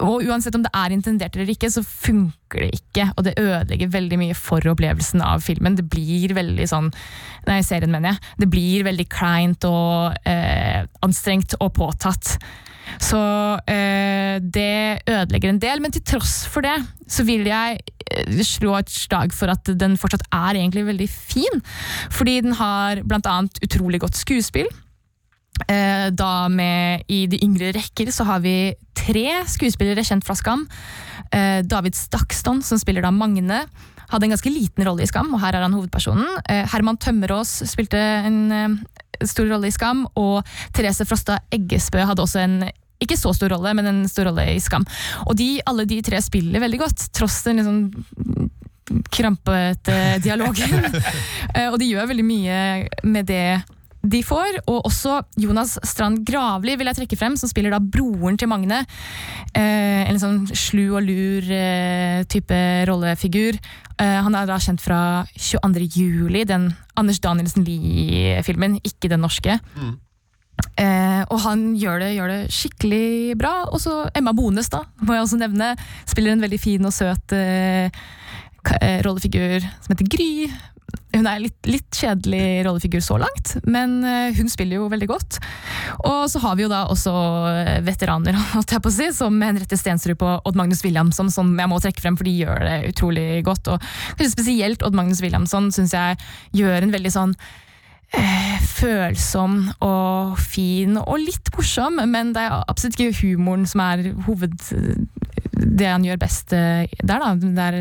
og 0.03 0.25
uansett 0.27 0.55
om 0.57 0.65
det 0.65 0.73
er 0.75 0.93
intendert 0.95 1.37
eller 1.37 1.49
ikke, 1.53 1.71
så 1.71 1.83
funker 1.85 2.65
det 2.65 2.81
ikke. 2.81 3.09
Og 3.15 3.27
det 3.27 3.37
ødelegger 3.39 3.93
veldig 3.93 4.21
mye 4.23 4.37
for 4.37 4.65
opplevelsen 4.73 5.23
av 5.25 5.43
filmen. 5.45 5.77
Det 5.77 5.87
blir 5.89 6.35
veldig 6.37 6.69
sånn 6.69 6.93
Nei, 7.47 7.61
serien, 7.63 7.93
mener 7.93 8.11
jeg. 8.11 8.31
Det 8.41 8.47
blir 8.51 8.83
veldig 8.83 9.05
kleint 9.07 9.63
og 9.69 10.17
uh, 10.27 10.79
anstrengt 11.05 11.55
og 11.63 11.71
påtatt. 11.77 12.33
Så 13.01 13.19
eh, 13.69 14.37
det 14.41 15.03
ødelegger 15.07 15.53
en 15.53 15.61
del, 15.61 15.83
men 15.83 15.93
til 15.93 16.05
tross 16.07 16.41
for 16.49 16.65
det 16.65 16.77
så 17.07 17.23
vil 17.27 17.47
jeg 17.47 17.79
eh, 18.11 18.41
slå 18.43 18.75
et 18.79 18.91
slag 18.91 19.35
for 19.35 19.51
at 19.51 19.69
den 19.79 19.97
fortsatt 19.99 20.25
er 20.31 20.59
egentlig 20.59 20.87
veldig 20.87 21.09
fin. 21.11 21.63
Fordi 22.13 22.39
den 22.45 22.57
har 22.59 23.03
annet 23.03 23.63
utrolig 23.63 24.01
godt 24.03 24.19
skuespill. 24.19 24.69
Eh, 25.65 26.07
da 26.13 26.47
med 26.53 27.07
I 27.09 27.25
de 27.31 27.39
yngre 27.41 27.71
rekker 27.75 28.11
så 28.13 28.27
har 28.29 28.43
vi 28.43 28.75
tre 28.97 29.41
skuespillere 29.49 30.05
kjent 30.05 30.25
fra 30.27 30.35
Skam. 30.37 30.67
Eh, 31.33 31.63
David 31.65 31.97
Stakston, 31.97 32.61
som 32.63 32.79
spiller 32.81 33.05
da 33.05 33.11
Magne, 33.11 33.63
hadde 34.11 34.27
en 34.27 34.35
ganske 34.35 34.53
liten 34.53 34.85
rolle 34.87 35.05
i 35.05 35.09
Skam, 35.09 35.33
og 35.35 35.41
her 35.43 35.57
er 35.57 35.65
han 35.65 35.75
hovedpersonen. 35.75 36.27
Eh, 36.49 36.65
Herman 36.71 36.99
Tømmerås 37.01 37.59
spilte 37.69 37.99
en 37.99 38.41
eh, 38.55 38.75
stor 39.27 39.49
rolle 39.51 39.69
i 39.69 39.75
Skam, 39.75 40.05
og 40.19 40.41
Therese 40.75 41.07
Frosta 41.07 41.41
Eggesbø 41.53 42.05
hadde 42.07 42.23
også 42.23 42.43
en 42.43 42.59
ikke 43.03 43.17
så 43.19 43.29
stor 43.35 43.53
rolle, 43.53 43.75
men 43.77 43.89
en 43.89 44.05
stor 44.09 44.31
rolle 44.31 44.47
i 44.55 44.61
Skam. 44.63 44.85
Og 45.27 45.37
de, 45.37 45.57
alle 45.69 45.85
de 45.89 45.99
tre 46.05 46.21
spiller 46.23 46.63
veldig 46.63 46.79
godt, 46.81 47.09
tross 47.13 47.43
den 47.45 47.61
liksom 47.61 48.51
krampete 49.13 50.19
dialogen. 50.23 50.85
Eh, 51.57 51.71
og 51.71 51.77
de 51.79 51.87
gjør 51.89 52.09
veldig 52.09 52.25
mye 52.27 52.57
med 53.07 53.25
det 53.29 53.63
de 54.03 54.21
får. 54.25 54.61
Og 54.67 54.85
også 54.87 55.19
Jonas 55.41 55.77
Strand 55.87 56.23
Gravli 56.27 56.75
vil 56.77 56.89
jeg 56.91 56.99
trekke 57.01 57.19
frem, 57.19 57.37
som 57.39 57.49
spiller 57.51 57.73
da 57.73 57.81
broren 57.81 58.37
til 58.39 58.49
Magne. 58.51 58.83
Eh, 59.53 60.03
en 60.07 60.21
sånn 60.21 60.41
slu 60.53 60.85
og 60.97 61.03
lur 61.07 61.51
eh, 61.51 62.23
type 62.29 62.59
rollefigur. 62.89 63.59
Eh, 63.97 64.17
han 64.23 64.35
er 64.37 64.49
da 64.49 64.59
kjent 64.61 64.83
fra 64.83 64.99
22. 65.35 65.87
juli, 65.97 66.43
den 66.47 66.71
Anders 66.97 67.21
Danielsen 67.23 67.65
Lie-filmen, 67.67 68.79
ikke 68.85 69.11
den 69.13 69.25
norske. 69.25 69.59
Eh, 70.77 71.21
og 71.29 71.41
han 71.43 71.67
gjør 71.77 72.01
det, 72.01 72.13
gjør 72.17 72.31
det 72.33 72.39
skikkelig 72.53 73.37
bra. 73.39 73.53
Og 73.71 73.81
så 73.81 74.05
Emma 74.17 74.33
Bones, 74.37 74.69
da, 74.73 74.83
må 75.01 75.17
jeg 75.17 75.25
også 75.25 75.41
nevne. 75.41 75.73
Spiller 76.09 76.33
en 76.33 76.45
veldig 76.45 76.61
fin 76.61 76.87
og 76.87 76.95
søt 76.95 77.35
eh, 77.37 77.89
eh, 78.79 78.97
rollefigur 79.05 79.61
som 79.61 79.93
heter 79.93 80.09
Gry. 80.13 80.31
Hun 81.15 81.25
er 81.25 81.39
litt, 81.41 81.57
litt 81.67 81.97
kjedelig 81.97 82.63
rollefigur 82.67 83.01
så 83.03 83.17
langt, 83.21 83.55
men 83.67 83.99
eh, 84.05 84.35
hun 84.37 84.49
spiller 84.51 84.81
jo 84.81 84.89
veldig 84.91 85.07
godt. 85.09 85.39
Og 86.05 86.27
så 86.29 86.41
har 86.43 86.57
vi 86.57 86.65
jo 86.65 86.71
da 86.71 86.83
også 86.91 87.13
eh, 87.49 87.77
veteraner, 87.85 88.37
si, 88.97 89.09
som 89.15 89.39
Henriette 89.41 89.79
Stensrup 89.79 90.21
på 90.21 90.33
Odd 90.37 90.59
Magnus 90.59 90.83
Williamson, 90.85 91.31
som 91.33 91.55
jeg 91.57 91.71
må 91.71 91.79
trekke 91.83 92.03
frem, 92.03 92.19
for 92.19 92.27
de 92.27 92.35
gjør 92.43 92.65
det 92.67 92.91
utrolig 92.91 93.27
godt. 93.47 93.71
Og 93.73 94.27
spesielt 94.29 94.83
Odd 94.85 94.97
Magnus 94.99 95.23
Williamson 95.23 95.71
syns 95.75 95.95
jeg 95.95 96.19
gjør 96.59 96.85
en 96.85 96.93
veldig 96.93 97.13
sånn 97.15 97.35
eh, 98.13 98.57
følsom 98.77 99.59
og 99.83 100.37
fin 100.43 100.99
og 101.01 101.17
litt 101.23 101.51
morsom, 101.55 102.01
men 102.11 102.35
det 102.35 102.45
er 102.45 102.61
absolutt 102.67 102.99
ikke 102.99 103.21
humoren 103.23 103.67
som 103.69 103.87
er 103.87 104.11
hoved... 104.27 104.59
Det 105.57 105.89
han 105.89 106.05
gjør 106.05 106.19
best 106.21 106.53
eh, 106.55 106.85
der, 107.01 107.23
da. 107.23 107.33
Det 107.37 107.67
er 107.67 107.79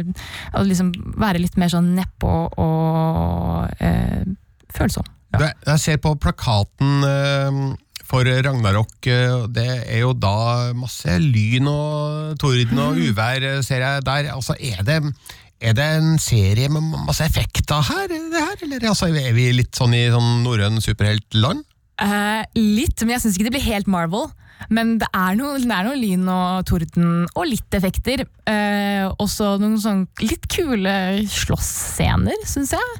å 0.56 0.64
liksom 0.66 0.92
være 1.20 1.42
litt 1.42 1.58
mer 1.60 1.72
sånn 1.72 1.94
nedpå 1.96 2.34
og 2.62 3.82
eh, 3.82 4.24
følsom. 4.76 5.06
Ja. 5.36 5.50
Jeg 5.66 5.82
ser 5.82 5.98
på 6.00 6.14
plakaten 6.22 7.04
eh, 7.04 7.60
for 8.06 8.26
Ragnarok, 8.26 8.94
eh, 9.10 9.46
det 9.50 9.66
er 9.82 10.04
jo 10.04 10.12
da 10.14 10.72
masse 10.78 11.18
lyn 11.22 11.68
og 11.70 12.36
torden 12.40 12.82
og 12.82 13.00
uvær, 13.02 13.42
eh, 13.42 13.62
ser 13.66 13.82
jeg 13.82 14.04
der. 14.06 14.30
Altså, 14.34 14.54
er 14.60 14.84
det, 14.86 15.00
er 15.60 15.76
det 15.76 15.88
en 15.98 16.14
serie 16.22 16.70
med 16.72 16.86
masse 16.94 17.24
effekter 17.26 17.82
her, 17.90 18.06
det 18.08 18.44
her? 18.44 18.60
Eller 18.62 18.90
altså, 18.92 19.10
er 19.10 19.34
vi 19.36 19.50
litt 19.56 19.74
sånn 19.76 19.96
i 19.96 20.06
sånn 20.12 20.44
norrøn 20.46 20.80
superheltland? 20.84 21.66
Eh, 22.02 22.42
litt, 22.58 23.00
men 23.04 23.16
jeg 23.16 23.24
syns 23.24 23.36
ikke 23.38 23.48
det 23.50 23.54
blir 23.58 23.68
helt 23.72 23.86
Marvel. 23.88 24.28
Men 24.72 24.94
det 24.96 25.06
er 25.12 25.34
noe, 25.36 25.58
det 25.60 25.68
er 25.68 25.84
noe 25.84 25.98
lyn 26.00 26.22
og 26.32 26.62
torden 26.66 27.26
og 27.36 27.44
litt 27.44 27.74
effekter. 27.76 28.22
Uh, 28.48 29.10
også 29.20 29.50
noen 29.60 29.74
sånn 29.82 30.04
litt 30.22 30.46
kule 30.48 30.94
slåssscener, 31.28 32.40
syns 32.48 32.72
jeg. 32.72 32.94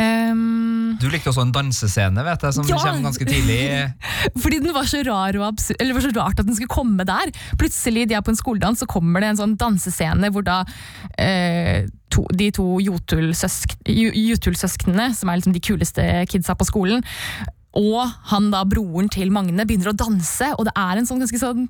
Um, 0.00 0.96
Du 1.00 1.04
likte 1.12 1.28
også 1.30 1.44
en 1.44 1.52
dansescene, 1.52 2.24
vet 2.24 2.46
jeg, 2.46 2.56
som 2.56 2.64
Ja! 2.70 2.78
kommer 2.80 3.04
ganske 3.10 3.28
tidlig. 3.28 3.58
Fordi 4.42 4.60
den 4.64 4.72
var 4.72 4.88
så 4.88 5.02
rar 5.06 5.36
og 5.36 5.60
eller 5.76 5.98
var 5.98 6.06
så 6.06 6.14
rart 6.16 6.40
at 6.40 6.48
den 6.48 6.56
skulle 6.56 6.72
komme 6.72 7.04
der. 7.08 7.32
Plutselig, 7.60 8.06
de 8.08 8.16
er 8.16 8.24
på 8.24 8.32
en 8.32 8.40
skoledans, 8.40 8.80
så 8.80 8.88
kommer 8.88 9.20
det 9.20 9.34
en 9.34 9.40
sånn 9.42 9.56
dansescene 9.60 10.32
hvor 10.32 10.46
da 10.48 10.62
uh, 10.64 11.84
to, 12.08 12.24
de 12.32 12.48
to 12.56 12.70
Jotul-søsk- 12.86 13.76
Ju- 13.92 14.14
Jutul-søsknene, 14.16 15.10
som 15.18 15.28
er 15.28 15.42
liksom 15.42 15.54
de 15.56 15.60
kuleste 15.68 16.08
kidsa 16.32 16.56
på 16.56 16.66
skolen, 16.72 17.04
og 17.76 18.00
han 18.32 18.50
da, 18.54 18.64
broren 18.68 19.10
til 19.12 19.32
Magne, 19.34 19.66
begynner 19.68 19.92
å 19.92 19.98
danse, 19.98 20.52
og 20.56 20.66
det 20.68 20.74
er 20.80 21.00
en 21.00 21.08
sånn 21.08 21.22
ganske 21.22 21.40
sånn 21.42 21.66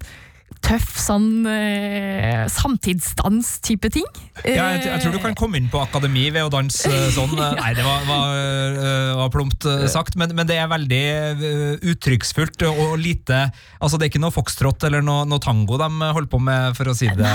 tøff 0.65 0.97
sånn 0.99 1.47
eh, 1.51 2.45
samtidsdans-type 2.51 3.91
ting. 3.95 4.07
Ja, 4.43 4.71
jeg, 4.75 4.85
jeg 4.89 5.03
tror 5.03 5.15
du 5.15 5.21
kan 5.23 5.37
komme 5.39 5.61
inn 5.61 5.69
på 5.73 5.81
akademi 5.83 6.27
ved 6.35 6.49
å 6.49 6.53
danse 6.53 6.91
eh, 6.91 7.09
sånn. 7.17 7.35
Nei, 7.37 7.73
det 7.77 7.85
var, 7.87 8.05
var, 8.09 8.35
eh, 8.81 9.13
var 9.21 9.33
plumpt 9.35 9.69
eh, 9.71 9.87
sagt, 9.93 10.19
men, 10.21 10.35
men 10.37 10.49
det 10.49 10.59
er 10.61 10.71
veldig 10.71 11.03
eh, 11.07 11.89
uttrykksfullt 11.93 12.67
og 12.71 12.97
lite 13.01 13.47
Altså, 13.77 13.99
det 13.99 14.07
er 14.07 14.11
ikke 14.11 14.23
noe 14.23 14.35
foxtrot 14.35 14.87
eller 14.89 15.03
noe, 15.05 15.27
noe 15.29 15.43
tango 15.43 15.77
de 15.79 15.89
holder 16.01 16.29
på 16.33 16.39
med, 16.43 16.77
for 16.79 16.91
å 16.91 16.95
si 16.97 17.09
det 17.15 17.33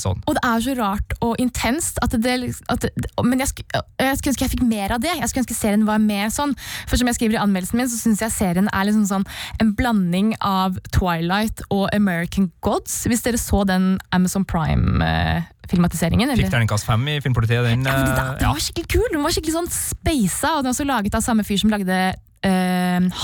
sånn. 0.00 0.20
Og 0.26 0.36
det 0.36 0.42
er 0.44 0.64
så 0.64 0.74
rart 0.78 1.14
og 1.24 1.38
intenst. 1.40 2.00
At 2.04 2.16
det, 2.20 2.34
at 2.72 2.84
det, 2.84 3.06
men 3.22 3.40
jeg, 3.40 3.52
sk, 3.52 3.62
jeg 3.70 4.18
skulle 4.18 4.34
ønske 4.34 4.44
jeg 4.44 4.52
fikk 4.56 4.64
mer 4.66 4.96
av 4.96 5.04
det. 5.04 5.12
Jeg 5.14 5.30
skulle 5.30 5.44
ønske 5.44 5.56
serien 5.56 5.86
var 5.88 6.02
mer 6.02 6.32
sånn. 6.34 6.54
For 6.88 7.00
som 7.00 7.08
jeg 7.10 7.18
skriver 7.18 7.38
i 7.38 7.42
anmeldelsen 7.42 7.80
min, 7.80 7.90
så 7.90 8.00
syns 8.00 8.24
jeg 8.24 8.34
serien 8.34 8.70
er 8.70 8.88
liksom 8.88 9.06
sånn 9.08 9.26
en 9.62 9.72
blanding 9.78 10.34
av 10.44 10.78
Twilight 10.94 11.62
og 11.70 11.86
American 11.94 12.50
Gods. 12.64 12.96
Hvis 13.10 13.22
dere 13.24 13.40
så 13.40 13.62
den 13.68 13.94
Amazon 14.14 14.44
Prime-filmatiseringen. 14.48 16.32
Fikk 16.38 16.52
terningkast 16.52 16.88
fem 16.88 17.04
i 17.12 17.18
Filmpolitiet. 17.24 17.66
Den, 17.68 17.84
Ja, 17.86 17.98
det, 18.00 18.14
eh, 18.16 18.38
det 18.40 18.50
var 18.50 18.62
skikkelig 18.66 18.88
kul! 18.96 19.08
Den 19.12 19.24
var 19.24 19.34
skikkelig 19.36 19.56
sånn 19.58 19.72
speisa, 19.72 20.56
og 20.56 20.64
den 20.64 20.72
er 20.72 20.76
også 20.76 20.88
laget 20.88 21.18
av 21.18 21.24
samme 21.26 21.44
fyr 21.46 21.60
som 21.60 21.72
lagde 21.72 21.92
eh, 21.92 22.16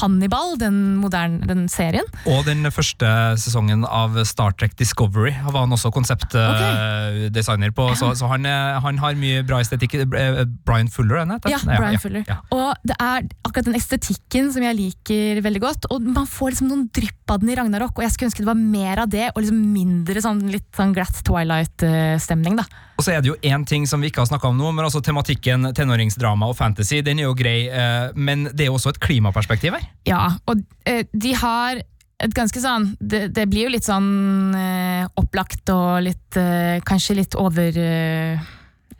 Hannibal, 0.00 0.56
den 0.60 0.96
moderne 1.00 1.46
den 1.48 1.66
serien. 1.70 2.06
Og 2.28 2.44
den 2.46 2.64
første 2.72 3.08
sesongen 3.40 3.84
av 3.86 4.16
Star 4.28 4.54
Trek 4.56 4.76
Discovery 4.78 5.32
var 5.46 5.64
han 5.64 5.74
også 5.76 5.92
konseptdesigner 5.94 7.74
på, 7.76 7.90
så, 7.98 8.12
så 8.18 8.30
han, 8.32 8.46
eh, 8.48 8.78
han 8.84 9.00
har 9.02 9.18
mye 9.20 9.44
bra 9.46 9.60
estetikk. 9.62 9.98
Eh, 10.00 10.42
Brian 10.66 10.90
Fuller, 10.92 11.20
er 11.20 11.26
han? 11.26 11.40
Ja, 11.50 11.60
Brian 11.64 11.96
ja, 11.96 12.02
Fuller. 12.02 12.24
ja. 12.28 12.38
Og 12.54 12.74
det 12.86 12.96
er 12.98 13.28
akkurat 13.46 13.68
den 13.68 13.78
estetikken 13.78 14.50
som 14.54 14.64
jeg 14.64 14.78
liker 14.78 15.42
veldig 15.44 15.64
godt. 15.64 15.90
Og 15.94 16.04
man 16.04 16.28
får 16.30 16.54
liksom 16.54 16.70
noen 16.70 16.86
drypp 16.94 17.34
av 17.34 17.42
den 17.42 17.52
i 17.52 17.58
Ragnarok, 17.58 17.96
og 17.96 18.06
jeg 18.06 18.14
skulle 18.14 18.30
ønske 18.30 18.44
det 18.44 18.50
var 18.50 18.60
mer 18.60 19.04
av 19.04 19.10
det, 19.12 19.26
og 19.34 19.42
liksom 19.42 19.60
mindre 19.74 20.22
sånn 20.24 20.44
litt 20.50 20.68
sånn 20.76 20.94
glatt 20.96 21.20
Twilight-stemning, 21.26 22.58
da. 22.60 22.66
Og 23.00 23.04
så 23.06 23.14
er 23.14 23.22
det 23.24 23.30
jo 23.30 23.36
én 23.48 23.62
ting 23.64 23.86
som 23.88 24.02
vi 24.02 24.10
ikke 24.10 24.20
har 24.20 24.28
snakka 24.28 24.50
om 24.50 24.58
nå, 24.60 24.70
men 24.76 24.84
altså 24.84 25.00
tematikken 25.04 25.70
tenåringsdrama 25.76 26.50
og 26.50 26.58
fantasy, 26.58 26.98
den 27.04 27.22
er 27.22 27.30
jo 27.30 27.36
grei, 27.38 27.62
eh, 27.72 28.10
men 28.12 28.44
det 28.50 28.66
er 28.66 28.68
jo 28.68 28.76
også 28.76 28.92
et 28.92 29.00
klimaperspektiv 29.10 29.76
her. 29.76 29.88
Ja, 30.08 30.22
og 30.48 30.62
eh, 30.88 31.04
de 31.12 31.34
har 31.38 31.82
et 32.20 32.34
ganske 32.36 32.60
sånn 32.60 32.90
Det, 33.00 33.30
det 33.32 33.46
blir 33.48 33.64
jo 33.64 33.72
litt 33.72 33.86
sånn 33.86 34.52
eh, 34.52 35.04
opplagt 35.20 35.70
og 35.72 36.02
litt 36.04 36.36
eh, 36.36 36.76
Kanskje 36.84 37.16
litt 37.22 37.36
over 37.40 37.78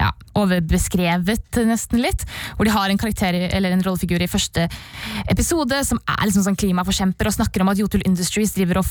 ja, 0.00 0.08
overbeskrevet 0.40 1.58
nesten 1.68 2.00
litt. 2.00 2.22
Hvor 2.56 2.64
de 2.64 2.72
har 2.72 2.88
en 2.88 2.96
karakter, 2.96 3.36
eller 3.52 3.74
en 3.74 3.82
rollefigur 3.84 4.22
i 4.24 4.30
første 4.32 4.62
episode 5.28 5.76
som 5.84 6.00
er 6.08 6.22
liksom 6.24 6.46
sånn 6.46 6.56
klimaforkjemper 6.56 7.28
og 7.28 7.34
snakker 7.36 7.60
om 7.60 7.68
at 7.68 7.82
Jotul 7.82 8.06
Industries 8.08 8.54
driver 8.56 8.80
og 8.80 8.88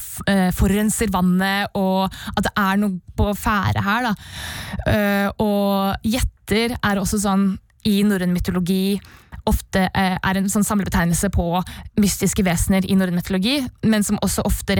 forurenser 0.54 1.10
vannet, 1.10 1.74
og 1.74 2.14
at 2.36 2.46
det 2.46 2.54
er 2.54 2.78
noe 2.84 3.02
på 3.18 3.26
ferde 3.42 3.82
her. 3.88 4.12
Da. 4.12 4.94
Og 5.42 6.06
gjetter 6.14 6.78
er 6.78 7.02
også 7.02 7.24
sånn 7.26 7.50
i 7.90 8.04
norrøn 8.06 8.36
mytologi 8.36 9.00
ofte 9.50 9.88
eh, 9.90 10.16
er 10.16 10.40
en 10.40 10.50
sånn 10.52 10.66
samlebetegnelse 10.68 11.32
på 11.34 11.48
mystiske 12.00 12.46
vesener 12.46 12.86
i 12.88 12.98
norrøn 12.98 13.20
mytologi, 13.20 13.58
men 13.84 14.06
som 14.06 14.20
også 14.26 14.46
ofte 14.48 14.78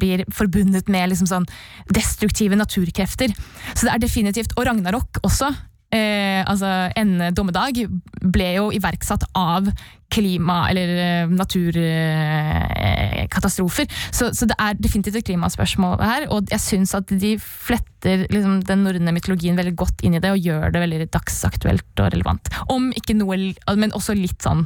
blir 0.00 0.24
forbundet 0.34 0.90
med 0.92 1.12
liksom 1.12 1.30
sånn 1.30 1.46
destruktive 1.94 2.58
naturkrefter. 2.58 3.34
Så 3.74 3.86
det 3.86 3.94
er 3.94 4.02
definitivt, 4.02 4.56
og 4.58 4.66
Ragnarok 4.68 5.22
også, 5.24 5.52
eh, 5.94 6.42
altså 6.42 6.90
ende 6.98 7.30
dommedag, 7.36 7.86
ble 8.20 8.54
jo 8.56 8.72
iverksatt 8.74 9.24
av 9.38 9.70
klima- 10.14 10.68
eller 10.70 11.26
naturkatastrofer. 11.32 13.86
så, 14.14 14.34
så 14.36 14.46
det 14.46 14.56
er 14.60 14.74
definitivt 14.78 15.16
et 15.18 15.26
klimaspørsmål 15.30 15.96
her, 16.04 16.22
og 16.34 16.40
jeg 16.52 16.60
syns 16.62 16.94
at 16.94 17.06
de 17.08 17.38
fletter 17.40 18.26
liksom, 18.30 18.62
den 18.68 18.84
norrøne 18.86 19.12
mytologien 19.16 19.56
veldig 19.58 19.76
godt 19.80 19.98
inn 20.06 20.14
i 20.14 20.22
det, 20.22 20.30
og 20.34 20.44
gjør 20.44 20.64
det 20.74 20.82
veldig 20.84 21.08
dagsaktuelt 21.14 21.92
og 21.98 22.06
relevant. 22.14 22.44
Om 22.70 22.82
ikke 22.98 23.14
noe, 23.18 23.36
men 23.80 23.96
også 23.96 24.12
litt 24.18 24.40
sånn 24.44 24.62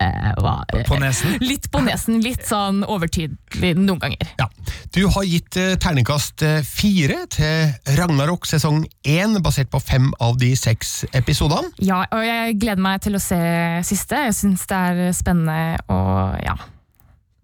eh, 0.00 0.30
var, 0.42 0.64
På 0.88 0.98
nesen? 1.00 1.36
Litt 1.50 1.70
på 1.70 1.82
nesen, 1.84 2.20
litt 2.24 2.46
sånn 2.48 2.82
overtydelig 2.84 3.74
noen 3.78 4.00
ganger. 4.02 4.32
Ja. 4.40 4.48
Du 4.94 5.04
har 5.12 5.26
gitt 5.28 5.56
eh, 5.60 5.76
terningkast 5.80 6.44
eh, 6.46 6.60
fire 6.66 7.24
til 7.30 7.94
Ragnarok 7.98 8.48
sesong 8.48 8.82
én, 9.06 9.38
basert 9.44 9.70
på 9.72 9.80
fem 9.82 10.10
av 10.22 10.38
de 10.40 10.52
seks 10.58 11.04
episodene. 11.16 11.70
Ja, 11.84 12.02
og 12.10 12.24
jeg 12.26 12.58
gleder 12.60 12.82
meg 12.82 13.04
til 13.06 13.18
å 13.18 13.22
se 13.22 13.40
siste. 13.86 14.26
Jeg 14.30 14.36
syns 14.36 14.66
det 14.70 14.82
er 14.90 15.16
spennende 15.16 15.78
og 15.92 16.40
ja. 16.44 16.58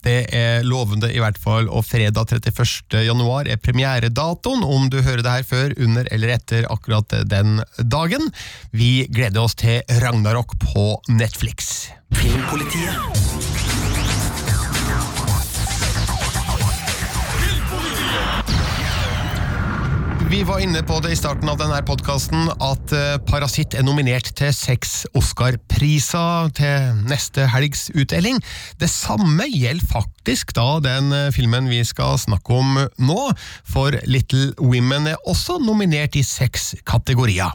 Det 0.07 0.21
er 0.39 0.63
lovende 0.63 1.09
i 1.11 1.19
hvert 1.19 1.39
fall, 1.43 1.67
og 1.67 1.83
fredag 1.83 2.31
31. 2.31 3.01
januar 3.09 3.49
er 3.51 3.59
premieredatoen, 3.59 4.63
om 4.63 4.87
du 4.93 5.01
hører 5.03 5.25
det 5.27 5.33
her 5.33 5.49
før, 5.49 5.75
under 5.83 6.07
eller 6.15 6.37
etter 6.37 6.69
akkurat 6.71 7.17
den 7.27 7.59
dagen. 7.83 8.31
Vi 8.71 9.09
gleder 9.11 9.43
oss 9.43 9.59
til 9.59 9.83
Ragnarok 10.05 10.55
på 10.63 10.93
Netflix. 11.11 11.89
Filmpolitiet. 12.15 13.76
Vi 20.27 20.41
var 20.43 20.59
inne 20.59 20.81
på 20.83 20.97
det 21.05 21.13
i 21.15 21.17
starten 21.19 21.47
av 21.47 21.59
denne 21.61 21.77
podkasten 21.87 22.49
at 22.51 22.93
eh, 22.95 23.13
Parasitt 23.29 23.77
er 23.79 23.85
nominert 23.87 24.33
til 24.35 24.51
seks 24.51 25.05
Oscar-priser 25.15 26.51
til 26.57 26.97
neste 27.07 27.47
helgs 27.53 27.85
utdeling. 27.95 28.41
Det 28.83 28.89
samme 28.91 29.47
gjelder 29.47 29.87
faktisk 29.87 30.51
da 30.59 30.81
den 30.83 31.15
eh, 31.15 31.29
filmen 31.35 31.71
vi 31.71 31.79
skal 31.87 32.19
snakke 32.19 32.59
om 32.59 32.75
nå, 32.99 33.21
for 33.71 33.95
Little 34.11 34.51
Women 34.59 35.13
er 35.13 35.31
også 35.31 35.61
nominert 35.63 36.19
i 36.19 36.27
seks 36.27 36.73
kategorier. 36.91 37.55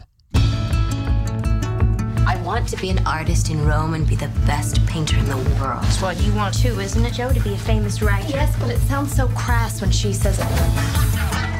Want 2.51 2.67
to 2.67 2.75
be 2.75 2.89
an 2.89 2.99
artist 3.07 3.49
in 3.49 3.65
Rome 3.65 3.93
and 3.93 4.05
be 4.05 4.17
the 4.17 4.27
best 4.45 4.85
painter 4.85 5.17
in 5.17 5.23
the 5.23 5.37
world. 5.37 5.81
That's 5.83 6.01
what 6.01 6.19
you 6.19 6.33
want 6.33 6.53
too, 6.53 6.77
isn't 6.81 7.05
it, 7.05 7.13
Joe? 7.13 7.31
To 7.31 7.39
be 7.39 7.53
a 7.53 7.57
famous 7.57 8.01
writer. 8.01 8.27
Yes, 8.27 8.53
but 8.59 8.69
it 8.69 8.77
sounds 8.79 9.15
so 9.15 9.29
crass 9.29 9.79
when 9.79 9.89
she 9.89 10.11
says 10.11 10.37
it. 10.37 10.43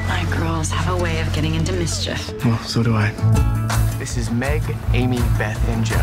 My 0.06 0.26
girls 0.36 0.68
have 0.68 0.92
a 0.94 1.02
way 1.02 1.18
of 1.20 1.32
getting 1.32 1.54
into 1.54 1.72
mischief. 1.72 2.30
Well, 2.44 2.58
so 2.58 2.82
do 2.82 2.94
I. 2.94 3.10
This 3.98 4.18
is 4.18 4.30
Meg, 4.30 4.62
Amy, 4.92 5.20
Beth, 5.38 5.66
and 5.70 5.82
Joe. 5.82 5.96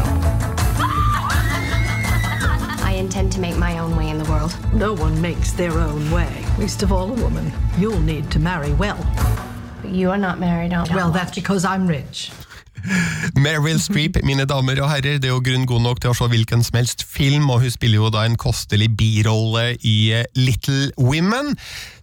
I 2.83 2.95
intend 2.97 3.31
to 3.33 3.39
make 3.39 3.57
my 3.57 3.77
own 3.77 3.95
way 3.95 4.09
in 4.09 4.17
the 4.17 4.27
world. 4.27 4.57
No 4.73 4.95
one 4.95 5.21
makes 5.21 5.51
their 5.51 5.77
own 5.77 6.09
way, 6.09 6.43
least 6.57 6.81
of 6.81 6.91
all 6.91 7.11
a 7.11 7.21
woman. 7.21 7.51
You'll 7.77 7.99
need 7.99 8.31
to 8.31 8.39
marry 8.39 8.73
well. 8.73 8.97
But 9.83 9.91
you 9.91 10.09
are 10.09 10.17
not 10.17 10.39
married, 10.39 10.73
are 10.73 10.87
Well, 10.91 11.11
that's 11.11 11.35
because 11.35 11.63
I'm 11.63 11.85
rich. 11.85 12.31
Meryl 13.39 13.79
Streep, 13.81 14.19
mine 14.25 14.45
damer 14.49 14.81
og 14.83 14.89
herrer, 14.91 15.19
det 15.21 15.29
er 15.29 15.33
jo 15.33 15.43
grunn 15.43 15.67
god 15.69 15.83
nok 15.85 16.01
til 16.03 16.11
å 16.11 16.17
se 16.17 16.27
hvilken 16.31 16.63
som 16.65 16.79
helst 16.79 17.05
film, 17.07 17.49
og 17.51 17.63
hun 17.63 17.73
spiller 17.73 18.01
jo 18.01 18.11
da 18.13 18.25
en 18.27 18.37
kostelig 18.39 18.89
birolle 18.99 19.73
i 19.87 19.95
eh, 20.15 20.25
Little 20.37 20.89
Women, 20.97 21.53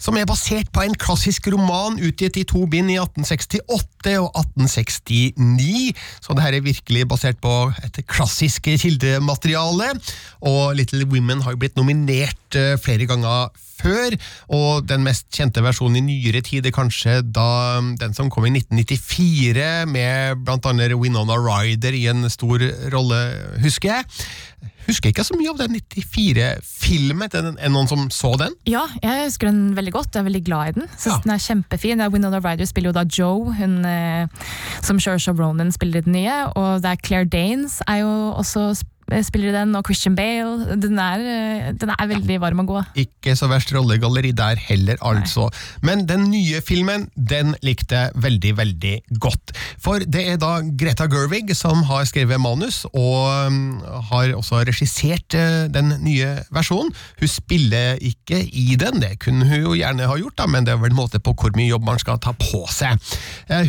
som 0.02 0.18
er 0.18 0.28
basert 0.28 0.70
på 0.74 0.84
en 0.84 0.96
klassisk 1.00 1.48
roman 1.52 2.00
utgitt 2.00 2.38
i 2.40 2.46
to 2.48 2.64
bind 2.70 2.92
i 2.92 2.98
1868 3.00 4.16
og 4.22 4.30
1869, 4.38 5.92
så 6.22 6.36
det 6.36 6.46
her 6.46 6.58
er 6.58 6.66
virkelig 6.66 7.06
basert 7.10 7.40
på 7.42 7.54
et 7.84 8.02
klassisk 8.10 8.68
kildemateriale, 8.70 9.92
og 10.46 10.76
Little 10.78 11.06
Women 11.10 11.42
har 11.44 11.56
jo 11.56 11.62
blitt 11.64 11.78
nominert 11.78 12.45
eh, 12.58 12.74
flere 12.80 13.06
ganger 13.08 13.52
før, 13.76 14.14
og 14.56 14.86
den 14.88 15.02
mest 15.04 15.26
kjente 15.36 15.60
versjonen 15.62 15.98
i 16.00 16.04
nyere 16.06 16.40
tid 16.42 16.64
er 16.66 16.72
kanskje 16.72 17.18
da 17.28 17.76
den 18.00 18.14
som 18.16 18.30
kom 18.32 18.46
i 18.48 18.52
1994, 18.56 19.84
med 19.92 20.40
blant 20.46 20.64
annet 20.70 20.94
Winona 20.96 21.36
Ryder 21.36 21.92
i 21.98 22.06
en 22.08 22.24
stor 22.32 22.64
rolle, 22.94 23.20
husker 23.62 23.92
jeg. 23.98 24.08
Husker 24.86 25.10
ikke 25.10 25.24
så 25.26 25.34
mye 25.36 25.50
av 25.50 25.58
den 25.58 25.76
94-filmen. 25.82 27.26
Er 27.34 27.42
det 27.58 27.70
noen 27.74 27.88
som 27.90 28.04
så 28.14 28.32
den? 28.40 28.54
Ja, 28.70 28.84
jeg 29.02 29.24
husker 29.26 29.50
den 29.50 29.74
veldig 29.76 29.92
godt. 29.96 30.12
Jeg 30.14 30.22
er 30.22 30.28
veldig 30.28 30.42
glad 30.46 30.68
i 30.68 30.74
den. 30.78 30.88
Synes 30.94 31.24
den 31.24 31.32
er 31.34 31.42
kjempefin. 31.42 32.04
Winona 32.14 32.38
Ryder 32.38 32.68
spiller 32.70 32.92
jo 32.92 32.96
da 32.96 33.04
Joe, 33.18 33.52
hun 33.58 33.80
eh, 33.84 34.28
som 34.86 35.00
Shersha 35.02 35.34
Ronan 35.36 35.72
spiller 35.74 36.00
i 36.00 36.06
den 36.06 36.14
nye. 36.20 36.36
Og 36.54 36.82
det 36.84 36.92
er 36.94 37.02
Claire 37.02 37.26
Danes 37.34 37.80
er 37.90 38.04
jo 38.04 38.12
også 38.38 38.68
sp- 38.78 38.92
spiller 39.06 39.52
i 39.52 39.54
den, 39.54 39.74
og 39.78 39.86
Christian 39.86 40.16
Bale. 40.18 40.76
Den 40.82 40.98
er, 40.98 41.20
eh, 41.22 41.72
den 41.78 41.92
er 41.94 42.08
veldig 42.10 42.40
varm 42.42 42.60
og 42.64 42.66
god. 42.66 42.84
Ikke 42.98 43.36
så 43.38 43.46
verst 43.46 43.70
rollegalleri 43.74 44.32
der 44.34 44.58
heller, 44.58 44.96
altså. 45.00 45.46
Men 45.82 46.06
den 46.08 46.26
nye 46.30 46.60
filmen, 46.60 47.08
den 47.14 47.54
likte 47.62 47.94
jeg 47.94 48.10
veldig, 48.14 48.56
veldig 48.58 48.94
godt. 49.22 49.54
For 49.78 50.02
det 50.02 50.24
er 50.32 50.40
da 50.42 50.58
Greta 50.60 51.06
Gerwig 51.06 51.54
som 51.54 51.84
har 51.86 52.04
skrevet 52.04 52.40
manus, 52.40 52.84
og 52.92 53.46
um, 53.46 53.78
har 54.10 54.34
også 54.34 54.64
regissert 54.66 55.38
uh, 55.38 55.70
den 55.70 55.94
nye 56.02 56.42
versjonen. 56.50 56.90
Hun 57.20 57.30
spiller 57.30 58.02
ikke 58.02 58.42
i 58.42 58.74
den, 58.74 59.00
det 59.00 59.20
kunne 59.22 59.46
hun 59.46 59.68
jo 59.68 59.76
gjerne 59.78 60.10
ha 60.10 60.18
gjort, 60.18 60.38
da, 60.42 60.48
men 60.50 60.66
det 60.66 60.74
er 60.74 60.82
vel 60.82 60.90
en 60.90 60.98
måte 60.98 61.22
på 61.22 61.34
hvor 61.36 61.54
mye 61.54 61.70
jobb 61.70 61.86
man 61.86 62.02
skal 62.02 62.18
ta 62.18 62.34
på 62.34 62.64
seg. 62.72 62.98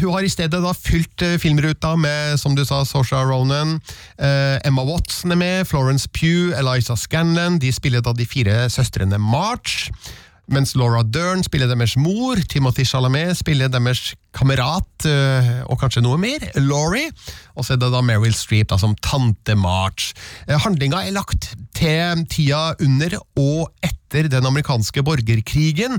Hun 0.02 0.16
har 0.16 0.26
i 0.26 0.32
stedet 0.32 0.64
da 0.64 0.74
fylt 0.74 1.22
filmruta 1.42 1.94
med, 2.00 2.40
som 2.42 2.56
du 2.58 2.64
sa, 2.66 2.82
Sosha 2.88 3.22
Ronan, 3.28 3.78
Emma 4.18 4.86
Watson 4.88 5.27
er 5.32 5.36
med, 5.36 5.66
Florence 5.66 6.10
Pugh, 6.14 6.54
Eliza 6.60 6.96
Scanlon, 6.96 7.60
de 7.60 7.72
spiller 7.74 8.02
da 8.02 8.14
de 8.14 8.26
fire 8.26 8.70
søstrene 8.70 9.18
March. 9.18 9.92
Mens 10.48 10.76
Laura 10.76 11.04
Dern 11.04 11.44
spiller 11.44 11.68
deres 11.68 11.98
mor, 11.98 12.36
Timothy 12.50 12.86
Chalamet 12.86 13.38
spiller 13.38 13.68
deres 13.68 14.16
kamerat, 14.38 15.08
øh, 15.10 15.52
og 15.68 15.80
kanskje 15.82 16.04
noe 16.06 16.20
mer, 16.22 16.46
Laurie. 16.62 17.12
Og 17.58 17.66
så 17.66 17.76
er 17.76 17.82
det 17.82 17.92
da 17.94 18.04
Meryl 18.06 18.36
Streep 18.38 18.70
da, 18.72 18.78
som 18.82 18.96
tante 19.04 19.58
March. 19.58 20.14
Eh, 20.48 20.58
Handlinga 20.62 21.04
er 21.06 21.16
lagt 21.18 21.52
til 21.78 22.26
tida 22.30 22.72
under 22.84 23.20
og 23.38 23.72
etter 23.86 24.30
den 24.32 24.46
amerikanske 24.48 25.04
borgerkrigen, 25.04 25.98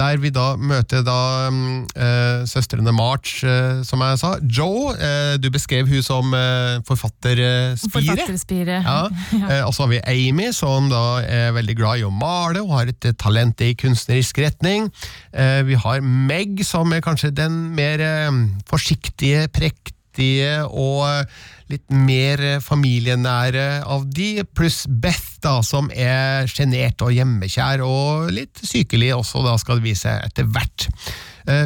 der 0.00 0.16
vi 0.16 0.30
da 0.32 0.54
møter 0.56 1.02
da 1.04 1.50
mm, 1.52 1.82
eh, 1.92 2.46
søstrene 2.48 2.92
March, 2.96 3.42
eh, 3.44 3.82
som 3.84 4.00
jeg 4.00 4.20
sa. 4.22 4.30
Joe, 4.40 4.94
eh, 4.96 5.34
du 5.36 5.50
beskrev 5.52 5.90
hun 5.90 6.02
som 6.02 6.32
eh, 6.34 6.78
forfatterspire. 6.88 7.90
Forfatterspire. 7.92 8.80
Ja. 8.90 9.06
Eh, 9.36 9.60
og 9.66 9.74
så 9.74 9.84
har 9.84 9.90
vi 9.92 10.00
Amy, 10.08 10.48
som 10.56 10.88
da 10.90 11.20
er 11.22 11.52
veldig 11.54 11.76
glad 11.78 12.00
i 12.00 12.06
å 12.06 12.10
male 12.14 12.62
og 12.64 12.72
har 12.78 12.90
et 12.90 13.10
eh, 13.10 13.14
talent 13.20 13.60
i 13.62 13.74
kunstnerisk 13.78 14.40
retning. 14.40 14.88
Eh, 15.34 15.60
vi 15.68 15.76
har 15.78 16.00
Meg, 16.00 16.64
som 16.66 16.90
er 16.96 17.04
kanskje 17.04 17.30
den 17.36 17.60
mer 17.80 18.04
eh, 18.04 18.28
forsiktige, 18.68 19.48
prektige 19.54 20.60
og 20.68 21.06
eh, 21.08 21.40
litt 21.70 21.86
mer 21.94 22.42
eh, 22.44 22.60
familienære 22.62 23.82
av 23.88 24.06
de, 24.10 24.44
pluss 24.56 24.84
Beth, 24.88 25.38
da, 25.44 25.60
som 25.64 25.90
er 25.94 26.48
sjenert 26.50 27.00
og 27.04 27.14
hjemmekjær 27.16 27.84
og 27.86 28.30
litt 28.36 28.60
sykelig 28.60 29.14
også, 29.16 29.44
da 29.46 29.56
skal 29.60 29.80
det 29.80 29.90
vise 29.92 30.16
etter 30.20 30.48
hvert. 30.50 30.90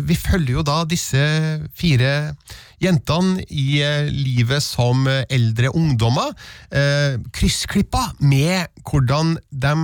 Vi 0.06 0.14
følger 0.16 0.54
jo 0.54 0.62
da 0.64 0.76
disse 0.86 1.20
fire 1.76 2.12
jentene 2.80 3.42
i 3.50 3.82
livet 4.14 4.62
som 4.62 5.02
eldre 5.10 5.72
ungdommer, 5.74 6.30
kryssklippa 7.34 8.04
med 8.22 8.70
hvordan 8.86 9.34
de 9.50 9.74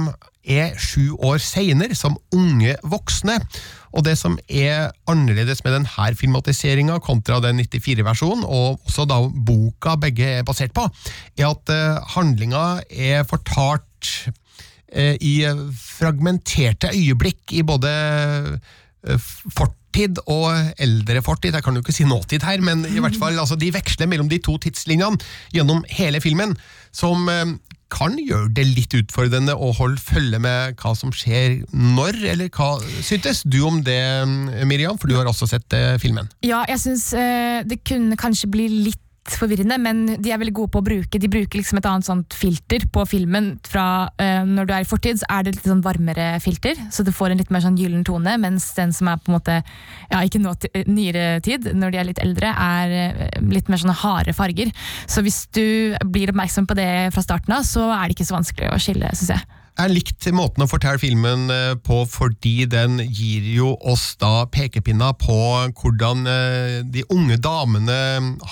er 0.46 0.78
sju 0.80 1.16
år 1.18 1.42
senere 1.42 1.98
som 1.98 2.16
unge 2.32 2.76
voksne. 2.86 3.40
Og 3.90 4.04
det 4.06 4.16
som 4.20 4.36
er 4.46 4.90
annerledes 5.10 5.64
med 5.64 5.74
denne 5.74 6.10
filmatiseringa 6.18 7.00
kontra 7.02 7.40
den 7.42 7.62
94-versjonen, 7.62 8.44
og 8.46 8.80
også 8.86 9.06
da 9.08 9.20
boka 9.28 9.96
begge 10.00 10.28
er 10.40 10.46
basert 10.46 10.74
på, 10.76 10.86
er 11.38 11.50
at 11.50 11.74
eh, 11.74 12.12
handlinga 12.14 12.64
er 12.90 13.26
fortalt 13.28 14.12
eh, 14.92 15.16
i 15.20 15.42
fragmenterte 15.74 16.92
øyeblikk 16.94 17.56
i 17.58 17.64
både 17.66 17.90
eh, 17.90 19.30
fortid 19.56 20.22
og 20.30 20.54
eldre 20.78 21.22
fortid. 21.26 21.56
Jeg 21.58 21.66
kan 21.66 21.74
jo 21.74 21.82
ikke 21.82 21.96
si 21.96 22.06
nåtid 22.06 22.46
her, 22.46 22.62
men 22.62 22.86
i 22.86 23.02
hvert 23.02 23.18
fall, 23.18 23.38
altså, 23.38 23.58
de 23.58 23.72
veksler 23.74 24.10
mellom 24.10 24.30
de 24.30 24.38
to 24.38 24.54
tidslinjene 24.62 25.18
gjennom 25.54 25.82
hele 25.98 26.22
filmen, 26.22 26.54
som 26.94 27.26
kan 27.92 28.16
gjøre 28.18 28.50
det 28.56 28.64
litt 28.68 28.94
utfordrende 28.96 29.54
å 29.54 29.72
holde 29.76 30.00
følge 30.02 30.40
med 30.42 30.78
hva 30.80 30.94
som 30.98 31.12
skjer 31.14 31.60
når, 31.74 32.18
eller 32.32 32.50
hva 32.54 32.72
syntes 33.02 33.42
du 33.44 33.60
om 33.66 33.82
det, 33.86 34.00
Miriam? 34.68 34.98
For 35.00 35.10
du 35.10 35.18
har 35.18 35.28
også 35.30 35.48
sett 35.50 35.76
eh, 35.76 35.96
filmen. 36.02 36.30
Ja, 36.46 36.62
jeg 36.70 36.82
syns 36.82 37.10
eh, 37.16 37.60
det 37.66 37.82
kunne 37.86 38.18
kanskje 38.20 38.50
bli 38.52 38.68
litt 38.88 39.02
forvirrende, 39.38 39.76
men 39.82 40.02
de 40.22 40.32
er 40.32 40.40
veldig 40.40 40.54
gode 40.56 40.72
på 40.74 40.80
å 40.80 40.86
bruke 40.86 41.18
De 41.20 41.28
bruker 41.30 41.60
liksom 41.60 41.78
et 41.78 41.86
annet 41.90 42.06
sånt 42.06 42.34
filter 42.36 42.86
på 42.92 43.04
filmen. 43.08 43.52
Fra 43.68 43.84
uh, 44.10 44.42
når 44.48 44.68
du 44.68 44.72
er 44.74 44.84
i 44.84 44.88
fortid, 44.88 45.20
så 45.20 45.28
er 45.36 45.46
det 45.46 45.54
litt 45.56 45.68
sånn 45.70 45.84
varmere 45.84 46.32
filter, 46.42 46.78
så 46.90 47.04
du 47.06 47.12
får 47.14 47.34
en 47.34 47.42
litt 47.42 47.52
mer 47.54 47.64
sånn 47.64 47.78
gyllen 47.78 48.04
tone, 48.06 48.34
mens 48.42 48.70
den 48.78 48.94
som 48.96 49.10
er 49.12 49.20
på 49.20 49.30
en 49.30 49.38
måte 49.38 49.60
ja, 49.60 50.22
ikke 50.24 50.42
nå, 50.42 50.56
ti- 50.62 50.84
nyere 50.90 51.28
tid, 51.46 51.70
når 51.76 51.94
de 51.94 52.00
er 52.02 52.08
litt 52.10 52.24
eldre, 52.24 52.50
er 52.50 52.96
eh, 53.04 53.38
litt 53.52 53.70
mer 53.70 53.82
sånne 53.82 53.98
harde 54.02 54.34
farger. 54.36 54.72
Så 55.10 55.22
hvis 55.26 55.44
du 55.54 55.96
blir 56.10 56.32
oppmerksom 56.32 56.66
på 56.70 56.78
det 56.78 56.90
fra 57.14 57.24
starten 57.24 57.54
av, 57.56 57.66
så 57.68 57.90
er 57.94 58.08
det 58.08 58.18
ikke 58.18 58.28
så 58.30 58.38
vanskelig 58.40 58.72
å 58.72 58.80
skille, 58.82 59.14
syns 59.14 59.34
jeg. 59.36 59.59
Jeg 59.78 59.92
likte 59.94 60.32
måten 60.34 60.64
å 60.64 60.68
fortelle 60.68 61.00
filmen 61.00 61.46
eh, 61.52 61.72
på, 61.80 62.02
fordi 62.10 62.66
den 62.68 62.98
gir 63.06 63.46
jo 63.54 63.70
oss 63.88 64.12
da 64.20 64.44
pekepinner 64.50 65.14
på 65.20 65.38
hvordan 65.78 66.26
eh, 66.28 66.80
de 66.84 67.04
unge 67.14 67.38
damene 67.40 68.00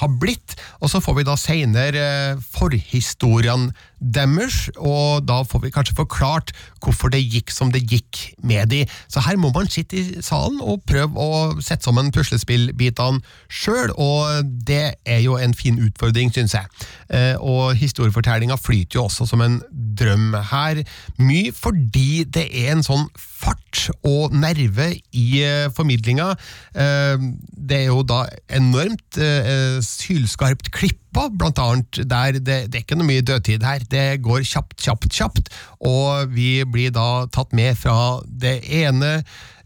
har 0.01 0.15
blitt, 0.23 0.57
og 0.79 0.93
så 0.93 1.03
får 1.05 1.19
vi 1.19 1.27
da 1.29 1.37
senere 1.41 2.05
eh, 2.07 2.47
forhistoriene 2.55 3.75
deres, 4.01 4.69
og 4.77 5.27
da 5.29 5.41
får 5.43 5.63
vi 5.65 5.73
kanskje 5.75 5.97
forklart 5.99 6.53
hvorfor 6.83 7.11
det 7.13 7.23
gikk 7.25 7.51
som 7.55 7.73
det 7.75 7.83
gikk 7.91 8.21
med 8.47 8.71
de. 8.71 8.85
Så 9.11 9.23
her 9.27 9.37
må 9.41 9.51
man 9.55 9.69
sitte 9.71 9.99
i 9.99 10.23
salen 10.25 10.61
og 10.63 10.85
prøve 10.89 11.19
å 11.19 11.61
sette 11.61 11.89
sammen 11.89 12.13
puslespillbitene 12.15 13.23
sjøl, 13.49 13.93
og 13.97 14.47
det 14.69 14.95
er 15.07 15.23
jo 15.25 15.39
en 15.41 15.55
fin 15.55 15.79
utfordring, 15.83 16.33
syns 16.35 16.55
jeg. 16.55 16.67
Eh, 17.11 17.35
Og 17.39 17.75
historiefortellinga 17.79 18.57
flyter 18.61 18.99
jo 18.99 19.05
også 19.09 19.27
som 19.29 19.43
en 19.45 19.61
drøm 19.73 20.35
her, 20.51 20.83
mye 21.19 21.53
fordi 21.57 22.25
det 22.25 22.49
er 22.53 22.77
en 22.77 22.85
sånn 22.87 23.09
fart 23.39 23.89
og 24.07 24.35
nerve 24.35 24.91
i 25.15 25.27
eh, 25.45 25.69
formidlinga. 25.75 26.33
Eh, 26.75 27.27
Det 27.69 27.77
er 27.83 27.91
jo 27.91 28.03
da 28.07 28.23
enormt 28.55 29.19
eh, 29.21 29.79
sylskarpt 29.85 30.71
klippa, 30.75 31.29
blant 31.35 31.59
annet 31.59 32.01
der 32.09 32.39
det, 32.39 32.59
det 32.71 32.81
er 32.81 32.85
ikke 32.85 32.99
noe 32.99 33.09
mye 33.11 33.25
dødtid 33.27 33.65
her. 33.67 33.85
Det 33.91 34.23
går 34.25 34.47
kjapt, 34.47 34.79
kjapt, 34.85 35.11
kjapt, 35.15 35.53
og 35.85 36.33
vi 36.35 36.65
blir 36.69 36.93
da 36.95 37.27
tatt 37.33 37.55
med 37.57 37.79
fra 37.79 38.21
det 38.27 38.61
ene 38.83 39.19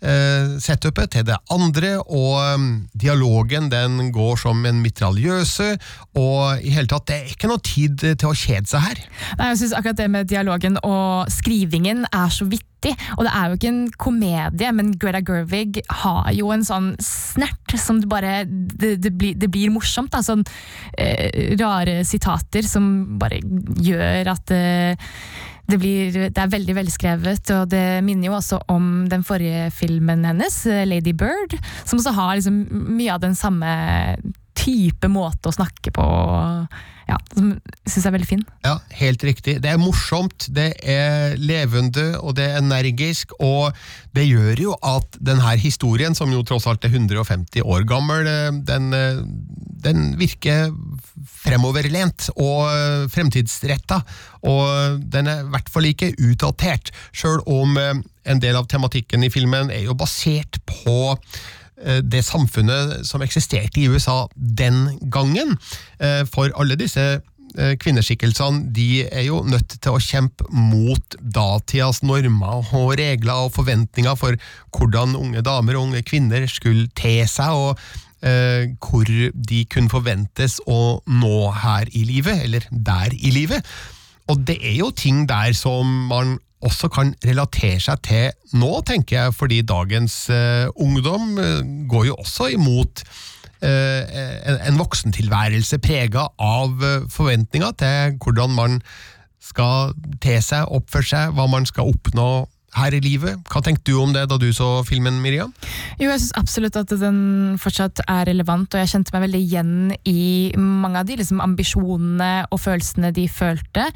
setupet 0.02 1.12
til 1.14 1.26
det 1.28 1.36
andre, 1.54 1.92
og 2.02 2.56
um, 2.56 2.64
dialogen 2.98 3.68
den 3.70 4.10
går 4.14 4.40
som 4.42 4.64
en 4.66 4.80
mitraljøse, 4.82 5.76
og 6.18 6.64
i 6.64 6.72
hele 6.74 6.90
tatt, 6.90 7.06
det 7.06 7.18
er 7.20 7.30
ikke 7.36 7.50
noe 7.50 7.62
tid 7.62 8.02
til 8.02 8.32
å 8.32 8.34
kjede 8.34 8.66
seg 8.72 8.82
her. 8.88 9.02
Nei, 9.38 9.52
jeg 9.52 9.62
synes 9.62 9.76
akkurat 9.78 10.00
det 10.00 10.10
med 10.10 10.30
dialogen 10.30 10.78
og 10.82 11.30
skrivingen 11.32 12.06
er 12.10 12.32
så 12.34 12.46
vittig. 12.48 12.94
Og 13.14 13.22
det 13.26 13.30
er 13.30 13.46
jo 13.46 13.58
ikke 13.58 13.70
en 13.70 13.84
komedie, 13.94 14.72
men 14.74 14.90
Greta 14.98 15.22
Gervig 15.22 15.82
har 16.02 16.32
jo 16.34 16.50
en 16.50 16.64
sånn 16.66 16.88
snert 17.02 17.76
som 17.78 18.00
det 18.02 18.10
bare 18.10 18.32
Det, 18.44 18.96
det, 19.00 19.12
blir, 19.14 19.36
det 19.38 19.48
blir 19.52 19.70
morsomt. 19.70 20.10
Da. 20.12 20.22
Sånn, 20.24 20.42
eh, 20.98 21.54
rare 21.60 22.02
sitater 22.08 22.66
som 22.66 23.18
bare 23.22 23.38
gjør 23.78 24.32
at 24.34 24.54
eh, 24.56 25.12
det, 25.70 25.78
blir, 25.78 26.16
det 26.34 26.38
er 26.38 26.52
veldig 26.52 26.74
velskrevet, 26.76 27.50
og 27.56 27.70
det 27.72 28.02
minner 28.04 28.30
jo 28.30 28.36
også 28.38 28.60
om 28.72 29.06
den 29.10 29.24
forrige 29.26 29.70
filmen 29.74 30.24
hennes, 30.26 30.56
eh, 30.66 30.84
Lady 30.88 31.14
Bird, 31.16 31.54
som 31.84 32.00
også 32.00 32.14
har 32.16 32.34
liksom 32.36 32.64
mye 32.96 33.12
av 33.14 33.22
den 33.22 33.36
samme 33.38 33.70
type 34.58 35.08
måte 35.10 35.50
å 35.50 35.54
snakke 35.54 35.94
på. 35.94 36.08
Ja, 37.08 37.18
som 37.34 37.52
syns 37.88 38.06
er 38.06 38.14
veldig 38.14 38.28
fin. 38.28 38.42
Ja, 38.66 38.76
helt 39.00 39.24
riktig. 39.26 39.56
Det 39.64 39.70
er 39.72 39.80
morsomt, 39.80 40.46
det 40.54 40.68
er 40.82 41.36
levende 41.40 42.12
og 42.20 42.36
det 42.38 42.48
er 42.50 42.60
energisk, 42.60 43.34
og 43.42 43.76
det 44.16 44.28
gjør 44.28 44.62
jo 44.68 44.76
at 44.86 45.18
denne 45.20 45.56
historien, 45.60 46.14
som 46.14 46.32
jo 46.32 46.44
tross 46.46 46.68
alt 46.70 46.84
er 46.86 46.94
150 46.94 47.64
år 47.64 47.86
gammel, 47.88 48.28
eh, 48.28 48.50
den, 48.68 48.92
eh, 48.96 49.22
den 49.82 50.12
virker 50.20 50.70
fremoverlent 51.42 52.28
og 52.36 53.10
fremtidsretta, 53.12 54.02
og 54.46 55.02
den 55.12 55.30
er 55.30 55.42
i 55.42 55.50
hvert 55.52 55.70
fall 55.72 55.88
ikke 55.90 56.12
utdatert, 56.22 56.92
sjøl 57.14 57.42
om 57.50 57.76
eh, 57.78 57.94
en 58.24 58.42
del 58.42 58.58
av 58.58 58.68
tematikken 58.70 59.24
i 59.26 59.32
filmen 59.32 59.72
er 59.74 59.86
jo 59.86 59.96
basert 59.98 60.60
på 60.68 60.96
eh, 61.12 61.42
det 62.04 62.22
samfunnet 62.26 63.02
som 63.08 63.22
eksisterte 63.24 63.80
i 63.82 63.88
USA 63.90 64.26
den 64.36 64.98
gangen. 65.12 65.56
Eh, 65.98 66.22
For 66.30 66.52
alle 66.58 66.76
disse 66.78 67.04
eh, 67.56 67.74
kvinneskikkelsene 67.80 68.68
de 68.74 69.04
er 69.08 69.26
jo 69.26 69.42
nødt 69.46 69.78
til 69.78 69.96
å 69.96 70.02
kjempe 70.02 70.46
mot 70.52 71.16
datidas 71.20 72.02
normer 72.06 72.70
og 72.78 72.94
regler 73.00 73.48
og 73.48 73.54
forventninger 73.56 74.16
for 74.18 74.38
hvordan 74.76 75.16
unge 75.18 75.42
damer 75.42 75.78
og 75.78 75.90
unge 75.90 76.04
kvinner 76.06 76.46
skulle 76.50 76.88
te 76.98 77.18
seg, 77.30 77.50
og 77.52 77.80
eh, 78.22 78.70
hvor 78.78 79.08
de 79.32 79.64
kunne 79.72 79.92
forventes 79.92 80.60
å 80.66 81.00
nå 81.08 81.50
her 81.64 81.90
i 81.92 82.06
livet, 82.08 82.46
eller 82.46 82.68
der 82.70 83.16
i 83.16 83.34
livet. 83.34 83.66
Og 84.30 84.46
det 84.46 84.60
er 84.62 84.78
jo 84.78 84.92
ting 84.94 85.26
der 85.28 85.52
som 85.58 85.88
man 86.08 86.38
også 86.62 86.90
kan 86.92 87.12
relatere 87.26 87.80
seg 87.82 88.02
til 88.06 88.58
nå, 88.58 88.72
tenker 88.86 89.18
jeg, 89.18 89.36
fordi 89.36 89.60
dagens 89.66 90.16
uh, 90.32 90.68
ungdom 90.76 91.36
uh, 91.38 91.60
går 91.90 92.10
jo 92.10 92.18
også 92.22 92.52
imot 92.54 93.04
uh, 93.04 93.68
en, 93.68 94.60
en 94.70 94.80
voksentilværelse 94.80 95.80
prega 95.82 96.28
av 96.38 96.86
forventninger 97.12 97.74
til 97.82 98.16
hvordan 98.22 98.56
man 98.58 98.78
skal 99.42 99.92
te 100.22 100.38
seg, 100.44 100.70
oppføre 100.70 101.08
seg, 101.08 101.34
hva 101.36 101.48
man 101.50 101.66
skal 101.68 101.90
oppnå 101.90 102.28
her 102.76 102.94
i 102.96 103.02
livet. 103.04 103.40
Hva 103.52 103.62
tenkte 103.64 103.92
du 103.92 103.98
om 104.00 104.14
det 104.14 104.24
da 104.30 104.38
du 104.40 104.48
så 104.54 104.68
filmen, 104.88 105.20
Miriam? 105.24 105.52
Jo, 106.00 106.08
jeg 106.08 106.22
syns 106.22 106.36
absolutt 106.40 106.78
at 106.80 106.94
den 107.00 107.20
fortsatt 107.60 108.02
er 108.06 108.26
relevant, 108.30 108.72
og 108.72 108.82
jeg 108.82 108.92
kjente 108.94 109.14
meg 109.14 109.26
veldig 109.26 109.42
igjen 109.42 109.74
i 110.08 110.24
mange 110.56 111.02
av 111.02 111.08
de 111.08 111.18
liksom, 111.20 111.42
ambisjonene 111.44 112.32
og 112.50 112.62
følelsene 112.62 113.12
de 113.16 113.28
følte. 113.30 113.88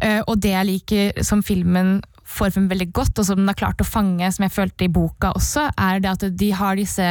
Eh, 0.00 0.20
og 0.24 0.38
det 0.40 0.54
jeg 0.54 0.70
liker 0.70 1.24
som 1.26 1.44
filmen 1.44 1.98
får 2.34 2.54
frem 2.54 2.68
veldig 2.70 2.90
godt, 2.96 3.18
og 3.20 3.28
som 3.28 3.40
den 3.40 3.50
har 3.50 3.58
klart 3.58 3.82
å 3.82 3.88
fange, 3.88 4.30
som 4.32 4.46
jeg 4.46 4.54
følte 4.54 4.86
i 4.86 4.92
boka 4.92 5.34
også, 5.36 5.68
er 5.76 6.00
det 6.02 6.14
at 6.14 6.24
de 6.40 6.50
har 6.56 6.78
disse, 6.80 7.10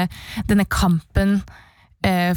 denne 0.49 0.65
kampen 0.65 1.41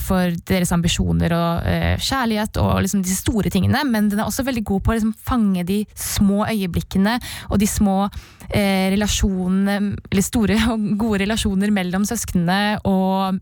for 0.01 0.35
deres 0.47 0.73
ambisjoner 0.75 1.33
og 1.37 1.67
eh, 1.67 1.97
kjærlighet 1.99 2.61
og 2.63 2.81
liksom 2.85 3.03
de 3.05 3.15
store 3.17 3.51
tingene, 3.53 3.83
men 3.89 4.11
den 4.13 4.21
er 4.21 4.29
også 4.29 4.47
veldig 4.47 4.65
god 4.67 4.85
på 4.85 4.93
å 4.93 4.99
liksom 4.99 5.15
fange 5.27 5.65
de 5.67 5.81
små 5.99 6.45
øyeblikkene 6.47 7.17
og 7.51 7.61
de 7.63 7.69
små 7.71 7.97
eh, 8.07 8.93
relasjonene, 8.95 9.97
eller 10.11 10.25
store 10.25 10.59
og 10.73 10.87
gode 11.01 11.25
relasjoner 11.25 11.75
mellom 11.75 12.07
søsknene 12.09 12.61
og 12.87 13.41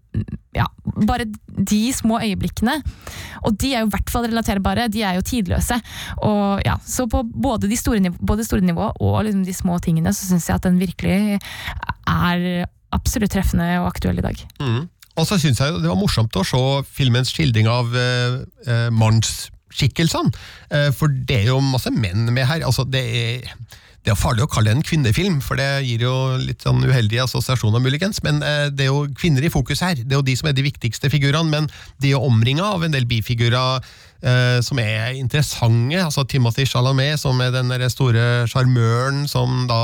ja, 0.55 0.67
bare 1.09 1.27
de 1.27 1.81
små 1.95 2.21
øyeblikkene. 2.23 2.77
Og 3.45 3.57
de 3.59 3.73
er 3.75 3.83
jo 3.83 3.89
i 3.89 3.95
hvert 3.95 4.13
fall 4.13 4.29
relaterbare, 4.29 4.87
de 4.93 5.03
er 5.03 5.19
jo 5.19 5.25
tidløse. 5.27 5.81
Og 6.23 6.63
ja, 6.65 6.77
Så 6.87 7.09
på 7.11 7.25
både 7.25 7.69
de 7.69 7.79
store, 7.79 8.01
niv 8.01 8.15
både 8.21 8.47
store 8.47 8.65
nivå 8.65 8.93
og 8.95 9.25
liksom 9.27 9.43
de 9.45 9.57
små 9.57 9.81
tingene, 9.83 10.15
så 10.15 10.29
syns 10.29 10.49
jeg 10.49 10.57
at 10.61 10.69
den 10.69 10.79
virkelig 10.79 11.41
er 12.07 12.67
absolutt 12.95 13.35
treffende 13.35 13.67
og 13.81 13.89
aktuell 13.91 14.21
i 14.21 14.25
dag. 14.25 14.43
Mm. 14.63 14.83
Og 15.15 15.29
så 15.29 15.39
syns 15.39 15.61
jeg 15.63 15.79
det 15.79 15.91
var 15.91 15.99
morsomt 15.99 16.35
å 16.37 16.45
se 16.47 16.61
filmens 16.97 17.31
skildring 17.35 17.69
av 17.71 17.95
eh, 17.95 18.41
eh, 18.67 18.89
mannsskikkelsene. 18.95 20.35
Eh, 20.75 20.91
for 20.97 21.13
det 21.13 21.45
er 21.45 21.53
jo 21.53 21.63
masse 21.63 21.93
menn 21.95 22.27
med 22.35 22.49
her. 22.51 22.67
Altså, 22.67 22.87
det 22.89 23.05
er 23.05 23.57
det 24.05 24.13
er 24.13 24.19
farlig 24.21 24.45
å 24.45 24.49
kalle 24.53 24.69
det 24.69 24.77
en 24.77 24.85
kvinnefilm, 24.85 25.39
for 25.41 25.57
det 25.57 25.87
gir 25.87 26.03
jo 26.05 26.13
litt 26.37 26.61
sånn 26.61 26.83
uheldige 26.85 27.25
assosiasjoner, 27.25 27.81
muligens. 27.81 28.21
Men 28.27 28.43
eh, 28.45 28.67
det 28.69 28.85
er 28.85 28.91
jo 28.91 29.07
kvinner 29.17 29.47
i 29.47 29.53
fokus 29.53 29.81
her. 29.81 29.97
Det 29.97 30.13
er 30.13 30.19
jo 30.19 30.27
de 30.27 30.35
som 30.37 30.51
er 30.51 30.57
de 30.57 30.67
viktigste 30.67 31.09
figurene. 31.13 31.49
Men 31.49 31.71
de 32.05 32.13
er 32.13 32.27
omringa 32.27 32.67
av 32.75 32.85
en 32.85 32.93
del 32.93 33.09
bifigurer 33.09 33.81
eh, 33.81 34.59
som 34.67 34.81
er 34.83 35.17
interessante. 35.17 36.03
Altså 36.05 36.27
Timothy 36.29 36.69
Chalamet, 36.69 37.17
som 37.23 37.41
er 37.41 37.55
den 37.57 37.73
store 37.89 38.45
sjarmøren 38.53 39.25
som 39.31 39.65
da 39.73 39.81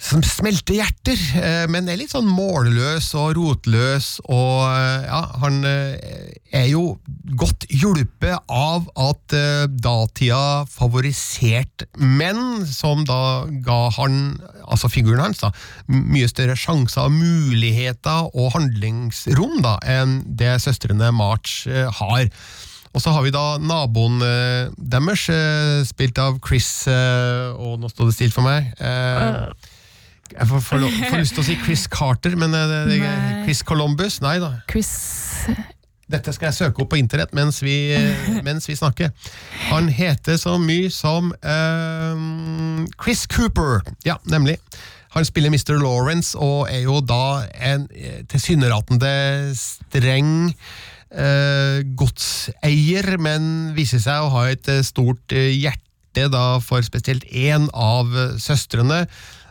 som 0.00 0.22
smelter 0.24 0.78
hjerter, 0.78 1.20
eh, 1.36 1.66
men 1.68 1.88
er 1.88 1.98
litt 2.00 2.14
sånn 2.14 2.28
målløs 2.28 3.10
og 3.20 3.34
rotløs, 3.36 4.08
og 4.32 4.62
eh, 4.72 5.04
ja, 5.04 5.20
han 5.42 5.58
eh, 5.68 6.30
er 6.56 6.70
jo 6.70 6.96
godt 7.36 7.66
hjulpet 7.68 8.48
av 8.48 8.88
at 8.98 9.34
datida 9.84 10.64
favoriserte 10.72 11.86
menn, 12.00 12.64
som 12.66 13.04
da 13.06 13.44
ga 13.62 13.82
han, 13.98 14.40
altså 14.64 14.90
figuren 14.90 15.22
hans, 15.22 15.44
da, 15.44 15.52
mye 15.92 16.30
større 16.32 16.56
sjanser, 16.58 17.12
muligheter 17.12 18.32
og 18.32 18.54
handlingsrom 18.56 19.60
da, 19.62 19.76
enn 19.84 20.22
det 20.40 20.56
søstrene 20.64 21.12
March 21.14 21.68
har. 22.00 22.26
Og 22.90 23.04
så 23.04 23.12
har 23.14 23.22
vi 23.22 23.30
da 23.30 23.60
naboen 23.62 24.18
deres, 24.74 25.28
spilt 25.86 26.18
av 26.18 26.40
Chris 26.42 26.88
Og 26.90 27.76
nå 27.78 27.86
står 27.92 28.08
det 28.08 28.16
stilt 28.16 28.34
for 28.34 28.42
meg. 28.42 28.72
Eh, 28.82 29.76
jeg 30.36 30.46
får, 30.50 30.62
får, 30.66 30.86
får 31.10 31.20
lyst 31.20 31.36
til 31.36 31.42
å 31.42 31.48
si 31.48 31.58
Chris 31.64 31.84
Carter, 31.90 32.36
men 32.38 32.54
eh, 32.54 32.66
det, 32.70 32.80
det, 32.90 32.98
Nei. 33.02 33.42
Chris 33.44 33.62
Columbus? 33.66 34.20
Nei 34.24 34.38
da. 34.42 34.54
Chris 34.70 34.92
Dette 36.10 36.32
skal 36.34 36.48
jeg 36.50 36.58
søke 36.58 36.82
opp 36.82 36.90
på 36.90 36.98
internett 36.98 37.30
mens 37.38 37.60
vi, 37.62 37.94
mens 38.46 38.64
vi 38.66 38.74
snakker. 38.74 39.12
Han 39.68 39.86
heter 39.94 40.40
så 40.42 40.56
mye 40.58 40.90
som 40.90 41.30
eh, 41.38 42.24
Chris 42.98 43.28
Cooper. 43.30 43.84
Ja, 44.06 44.16
nemlig. 44.26 44.56
Han 45.14 45.26
spiller 45.26 45.50
Mr. 45.50 45.76
Lawrence 45.78 46.38
og 46.38 46.68
er 46.70 46.84
jo 46.84 47.00
da 47.02 47.46
en 47.58 47.86
eh, 47.94 48.22
tilsynelatende 48.30 49.12
streng 49.58 50.50
eh, 51.10 51.82
godseier, 51.98 53.16
men 53.22 53.72
viser 53.78 54.02
seg 54.02 54.26
å 54.26 54.32
ha 54.36 54.44
et 54.52 54.70
eh, 54.70 54.84
stort 54.86 55.34
eh, 55.34 55.50
hjerte 55.58 56.28
da 56.30 56.44
for 56.62 56.82
spesielt 56.86 57.26
én 57.30 57.66
av 57.74 58.14
eh, 58.14 58.36
søstrene. 58.42 59.04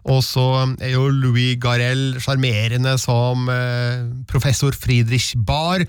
Og 0.10 0.24
så 0.26 0.46
er 0.82 0.96
jo 0.96 1.10
Louis 1.14 1.58
Garel 1.62 2.18
sjarmerende 2.22 2.96
som 3.02 3.50
eh, 3.54 4.08
professor 4.30 4.74
Friedrich 4.74 5.36
Bahr, 5.38 5.86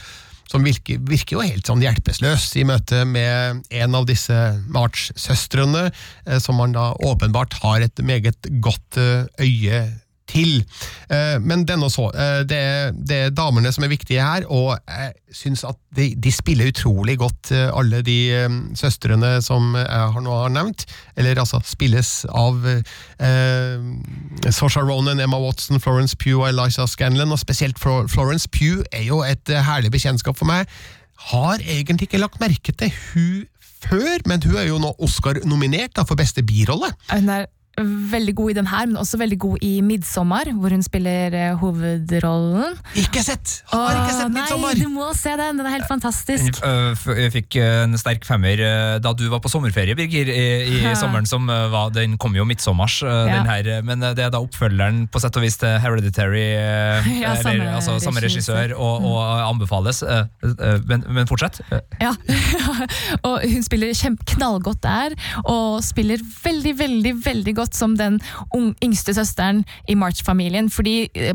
som 0.50 0.66
virker, 0.66 0.98
virker 1.06 1.38
jo 1.38 1.46
helt 1.46 1.68
sånn 1.68 1.82
hjelpeløs 1.84 2.48
i 2.58 2.66
møte 2.66 3.04
med 3.06 3.62
en 3.70 3.96
av 3.96 4.06
disse 4.08 4.36
March-søstrene, 4.74 5.88
eh, 6.26 6.40
som 6.42 6.58
man 6.60 6.76
da 6.76 6.90
åpenbart 7.06 7.56
har 7.62 7.86
et 7.86 8.04
meget 8.04 8.50
godt 8.60 9.00
eh, 9.00 9.24
øye 9.40 9.82
til. 10.30 10.60
Eh, 11.10 11.36
Men 11.42 11.64
den 11.68 11.82
også, 11.82 12.06
eh, 12.14 12.40
det, 12.48 12.58
er, 12.58 12.92
det 12.94 13.18
er 13.26 13.34
damene 13.34 13.72
som 13.74 13.84
er 13.86 13.92
viktige 13.92 14.22
her, 14.22 14.46
og 14.48 14.78
jeg 14.86 15.12
syns 15.34 15.64
at 15.66 15.78
de, 15.96 16.08
de 16.14 16.32
spiller 16.32 16.70
utrolig 16.70 17.18
godt, 17.20 17.50
eh, 17.54 17.68
alle 17.74 18.00
de 18.06 18.16
søstrene 18.78 19.36
som 19.42 19.74
jeg 19.78 19.86
har 20.14 20.22
nå 20.24 20.38
har 20.44 20.54
nevnt. 20.54 20.86
Eller 21.18 21.38
altså 21.42 21.60
spilles 21.66 22.12
av 22.30 22.62
eh, 22.70 24.50
Sosha 24.54 24.82
Ronan, 24.86 25.20
Emma 25.20 25.38
Watson, 25.42 25.80
Florence 25.82 26.16
Pugh 26.16 26.40
og 26.40 26.48
Eliza 26.52 26.86
Scanlon, 26.86 27.34
og 27.34 27.42
spesielt 27.42 27.78
Florence 27.82 28.48
Pugh 28.48 28.84
er 28.92 29.06
jo 29.10 29.22
et 29.26 29.50
herlig 29.66 29.92
bekjentskap 29.94 30.38
for 30.38 30.48
meg. 30.50 30.70
Har 31.30 31.60
egentlig 31.60 32.08
ikke 32.08 32.22
lagt 32.22 32.40
merke 32.40 32.72
til 32.72 32.92
hun 33.12 33.46
før, 33.80 34.20
men 34.28 34.42
hun 34.44 34.56
er 34.60 34.68
jo 34.68 34.78
nå 34.80 34.90
Oscar-nominert 35.00 36.00
for 36.08 36.18
beste 36.20 36.42
birolle. 36.44 36.90
Hun 37.12 37.28
er 37.32 37.46
veldig 38.10 38.34
god 38.36 38.50
i 38.50 38.54
den 38.58 38.66
her, 38.66 38.86
men 38.86 38.96
også 39.00 39.16
veldig 39.16 39.38
god 39.40 39.58
i 39.62 39.80
'Midtsommer', 39.80 40.52
hvor 40.52 40.68
hun 40.68 40.82
spiller 40.82 41.32
eh, 41.32 41.54
hovedrollen. 41.56 42.74
Ikke 42.98 43.22
sett! 43.24 43.62
Har 43.72 43.94
ikke 44.04 44.14
sett 44.18 44.32
Midtsommer! 44.34 44.74
Nei, 44.74 44.82
du 44.84 44.88
må 44.92 45.06
se 45.16 45.30
den! 45.38 45.58
Den 45.58 45.66
er 45.66 45.70
helt 45.70 45.88
fantastisk. 45.88 46.60
Øh, 46.66 46.96
Jeg 47.22 47.32
fikk 47.32 47.56
øh, 47.56 47.84
en 47.84 47.98
sterk 47.98 48.24
femmer 48.26 48.52
øh, 48.52 49.00
da 49.02 49.12
du 49.16 49.24
var 49.30 49.38
på 49.38 49.48
sommerferie, 49.48 49.94
Birger, 49.96 50.28
i, 50.28 50.90
i 50.92 50.94
sommeren 50.94 51.26
som 51.26 51.48
øh, 51.50 51.72
var 51.72 51.88
Den 51.88 52.18
kom 52.18 52.36
jo 52.36 52.44
midtsommers, 52.44 53.02
øh, 53.02 53.08
Ja. 53.08 53.36
den 53.38 53.46
her, 53.46 53.78
øh, 53.78 53.84
men 53.86 54.02
øh, 54.02 54.10
det 54.16 54.24
er 54.24 54.30
da 54.30 54.36
oppfølgeren 54.38 55.06
på 55.08 55.18
sett 55.18 55.36
og 55.36 55.42
vis 55.42 55.56
til 55.56 55.68
Hereditary, 55.80 56.36
øh, 56.36 57.20
Ja, 57.22 57.34
samme 57.42 57.52
eller, 57.52 57.74
altså 57.74 57.98
samme 57.98 58.20
regissør, 58.20 58.74
og, 58.76 59.04
og 59.04 59.48
anbefales. 59.48 60.02
øh, 60.02 60.24
øh, 60.44 60.88
Men, 60.88 61.04
men 61.10 61.26
fortsett. 61.26 61.60
Øh, 61.72 61.78
Ja, 62.00 62.12
og 63.28 63.40
hun 63.52 63.62
spiller 63.62 64.16
knallgodt 64.26 64.82
der, 64.82 65.08
og 65.44 65.84
spiller 65.84 66.16
veldig, 66.44 66.78
veldig 66.78 67.14
veldig 67.24 67.56
godt 67.56 67.59
som 67.68 67.96
den 67.98 68.20
yngste 68.84 69.14
søsteren 69.16 69.64
i 69.88 69.96
March-familien. 69.98 70.70
Fordi 70.70 71.10
eh, 71.14 71.34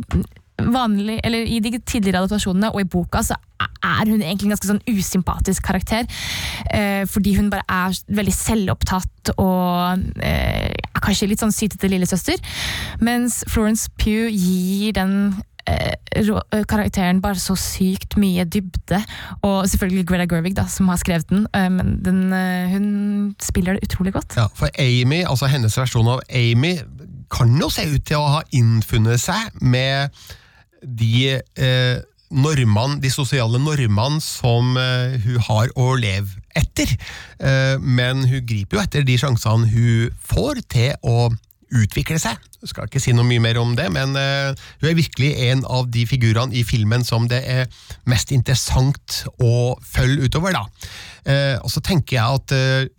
vanlig, 0.62 1.20
eller 1.24 1.46
i 1.46 1.60
de 1.60 1.80
tidligere 1.80 2.24
adaptasjonene 2.24 2.72
og 2.72 2.82
i 2.82 2.88
boka 2.88 3.22
så 3.26 3.38
er 3.60 4.10
hun 4.10 4.22
egentlig 4.22 4.48
en 4.48 4.54
ganske 4.56 4.70
sånn 4.70 4.84
usympatisk 4.90 5.66
karakter. 5.68 6.08
Eh, 6.74 7.04
fordi 7.10 7.36
hun 7.38 7.50
bare 7.54 7.66
er 7.70 7.98
veldig 8.18 8.36
selvopptatt 8.36 9.34
og 9.36 10.06
eh, 10.24 10.74
kanskje 11.02 11.30
litt 11.32 11.44
sånn 11.44 11.56
sytete 11.56 11.90
lillesøster. 11.92 12.42
Mens 13.04 13.44
Florence 13.52 13.92
Pugh 14.00 14.32
gir 14.32 14.96
den 14.98 15.36
karakteren 16.70 17.22
bare 17.24 17.40
så 17.42 17.56
sykt 17.60 18.18
mye 18.22 18.46
dybde. 18.46 19.02
Og 19.42 19.66
selvfølgelig 19.70 20.08
Greta 20.08 20.28
Gerwig, 20.30 20.56
da, 20.58 20.68
som 20.72 20.90
har 20.92 21.00
skrevet 21.02 21.30
den. 21.30 21.48
eh, 21.54 21.70
men 21.70 22.00
den, 22.06 22.34
eh, 22.34 22.70
hun 22.72 23.36
spiller 23.42 23.74
det 23.74 23.84
utrolig 23.90 24.14
godt. 24.14 24.38
Ja, 24.38 24.48
for 24.54 24.70
Amy, 24.80 25.24
altså 25.24 25.48
hennes 25.48 25.78
versjon 25.78 26.08
av 26.08 26.22
Amy, 26.30 26.78
kan 27.32 27.58
jo 27.60 27.70
se 27.70 27.88
ut 27.90 28.06
til 28.06 28.18
å 28.18 28.34
ha 28.38 28.42
innfunnet 28.54 29.20
seg 29.20 29.62
med 29.62 30.10
de 30.86 31.42
eh, 31.58 31.98
normene, 32.30 33.00
de 33.02 33.10
sosiale 33.10 33.60
normene 33.60 34.22
som 34.22 34.78
eh, 34.78 35.18
hun 35.24 35.40
har 35.48 35.72
å 35.76 35.96
leve 36.00 36.42
etter. 36.56 36.92
Eh, 37.40 37.76
men 37.82 38.26
hun 38.30 38.46
griper 38.46 38.78
jo 38.78 38.84
etter 38.84 39.06
de 39.08 39.18
sjansene 39.18 39.70
hun 39.72 40.14
får 40.30 40.62
til 40.72 40.94
å 41.02 41.30
utvikle 41.74 42.20
seg. 42.22 42.42
Jeg 42.62 42.72
skal 42.72 42.90
ikke 42.90 43.02
si 43.02 43.14
noe 43.16 43.28
mye 43.28 43.42
mer 43.44 43.60
om 43.62 43.74
det, 43.78 43.88
men 43.94 44.16
eh, 44.20 44.54
hun 44.82 44.90
er 44.90 44.98
virkelig 44.98 45.32
en 45.50 45.66
av 45.70 45.90
de 45.94 46.06
figurene 46.10 46.56
i 46.56 46.66
filmen 46.68 47.06
som 47.06 47.30
det 47.32 47.42
er 47.46 47.66
mest 48.10 48.34
interessant 48.36 49.24
å 49.42 49.76
følge 49.86 50.30
utover. 50.30 50.56
da. 50.56 50.66
Eh, 51.26 51.56
og 51.62 51.72
så 51.74 51.84
tenker 51.86 52.20
jeg 52.20 52.40
at 52.40 52.56
eh, 52.56 52.90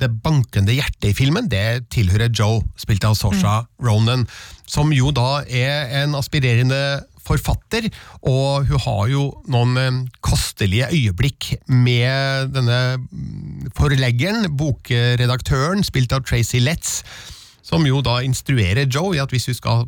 det 0.00 0.10
bankende 0.22 0.74
hjertet 0.74 1.10
i 1.10 1.16
filmen, 1.16 1.48
det 1.50 1.90
tilhører 1.90 2.30
Joe, 2.30 2.62
spilt 2.78 3.04
av 3.06 3.16
Sosha 3.18 3.64
Ronan, 3.82 4.26
som 4.70 4.92
jo 4.94 5.10
da 5.14 5.42
er 5.46 5.90
en 6.04 6.14
aspirerende 6.18 7.00
forfatter, 7.26 7.88
og 8.26 8.70
hun 8.70 8.82
har 8.86 9.02
jo 9.10 9.24
noen 9.50 10.06
kostelige 10.24 10.88
øyeblikk 10.94 11.52
med 11.66 12.54
denne 12.54 12.80
mm, 13.02 13.70
forleggeren, 13.76 14.48
bokredaktøren, 14.58 15.84
spilt 15.86 16.14
av 16.16 16.24
Tracy 16.26 16.62
Letts, 16.62 17.00
som 17.70 17.86
jo 17.86 18.02
da 18.04 18.18
instruerer 18.26 18.88
Joe 18.90 19.14
i 19.16 19.22
at 19.22 19.32
hvis 19.32 19.46
hun 19.50 19.58
skal, 19.58 19.84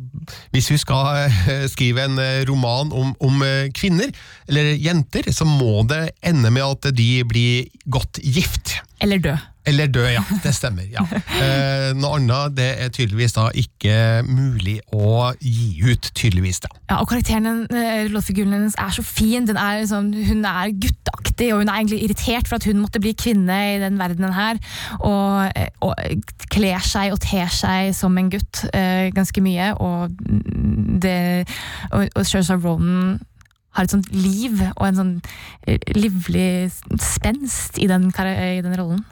hvis 0.55 0.71
hun 0.71 0.79
skal 0.81 1.27
eh, 1.27 1.65
skrive 1.71 2.07
en 2.07 2.19
eh, 2.21 2.43
roman 2.49 2.93
om, 2.95 3.13
om 3.19 3.43
eh, 3.45 3.69
kvinner, 3.75 4.13
eller 4.47 4.73
jenter, 4.79 5.31
så 5.35 5.47
må 5.47 5.83
det 5.89 6.15
ende 6.23 6.51
med 6.53 6.63
at 6.63 6.93
de 6.95 7.09
blir 7.27 7.67
godt 7.91 8.21
gift. 8.23 8.77
Eller 9.03 9.19
død. 9.23 9.49
Eller 9.65 9.87
dø, 9.87 10.03
ja. 10.11 10.23
Det 10.43 10.53
stemmer. 10.55 10.83
ja. 10.91 11.03
Eh, 11.13 11.91
noe 11.95 12.17
annet 12.17 12.55
det 12.57 12.69
er 12.83 12.91
tydeligvis 12.93 13.35
da 13.35 13.47
ikke 13.55 13.95
mulig 14.27 14.79
å 14.95 15.31
gi 15.39 15.83
ut, 15.85 16.09
tydeligvis. 16.15 16.59
da. 16.65 16.71
Ja, 16.91 16.99
og 17.01 17.07
karakteren, 17.11 17.65
låtfiguren 18.11 18.53
hennes 18.57 18.77
er 18.79 18.91
så 18.95 19.03
fin. 19.05 19.47
Er 19.49 19.79
liksom, 19.81 20.11
hun 20.13 20.45
er 20.45 20.73
gutteaktig, 20.83 21.49
og 21.53 21.63
hun 21.63 21.71
er 21.71 21.79
egentlig 21.79 22.03
irritert 22.03 22.49
for 22.49 22.59
at 22.59 22.67
hun 22.67 22.81
måtte 22.83 23.01
bli 23.03 23.15
kvinne 23.17 23.59
i 23.73 23.79
den 23.81 23.99
verdenen 23.99 24.35
her. 24.35 24.59
Og, 24.99 25.51
eh, 25.55 25.69
og 25.81 25.95
kler 26.53 26.83
seg 26.83 27.15
og 27.15 27.21
ter 27.23 27.51
seg 27.53 27.93
som 27.97 28.17
en 28.19 28.31
gutt 28.33 28.65
eh, 28.73 29.09
ganske 29.15 29.43
mye. 29.43 29.73
Og 29.79 30.09
det 31.03 31.47
og, 31.91 32.07
og 32.15 32.25
Saoirse 32.25 32.59
Ronan 32.59 33.19
har 33.73 33.87
et 33.87 33.93
sånt 33.93 34.11
liv 34.13 34.59
og 34.75 34.85
en 34.87 34.99
sånn 34.99 35.13
eh, 35.65 35.81
livlig 35.97 36.69
spenst 37.01 37.79
i 37.81 37.89
den, 37.89 38.11
i 38.13 38.61
den 38.63 38.77
rollen. 38.77 39.03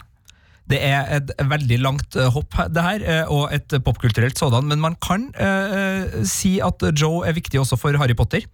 Det 0.72 0.80
er 0.80 1.10
et 1.18 1.32
veldig 1.52 1.80
langt 1.84 2.16
eh, 2.16 2.30
hopp, 2.32 2.56
det 2.72 2.84
her, 2.86 3.04
eh, 3.04 3.32
og 3.32 3.52
et 3.56 3.76
popkulturelt 3.84 4.40
sådan, 4.40 4.70
men 4.72 4.80
man 4.84 4.96
kan 5.04 5.28
eh, 5.36 6.22
si 6.28 6.60
at 6.64 6.84
Joe 6.96 7.26
er 7.28 7.36
viktig 7.36 7.60
også 7.60 7.80
for 7.80 7.98
Harry 8.00 8.16
Potter. 8.18 8.48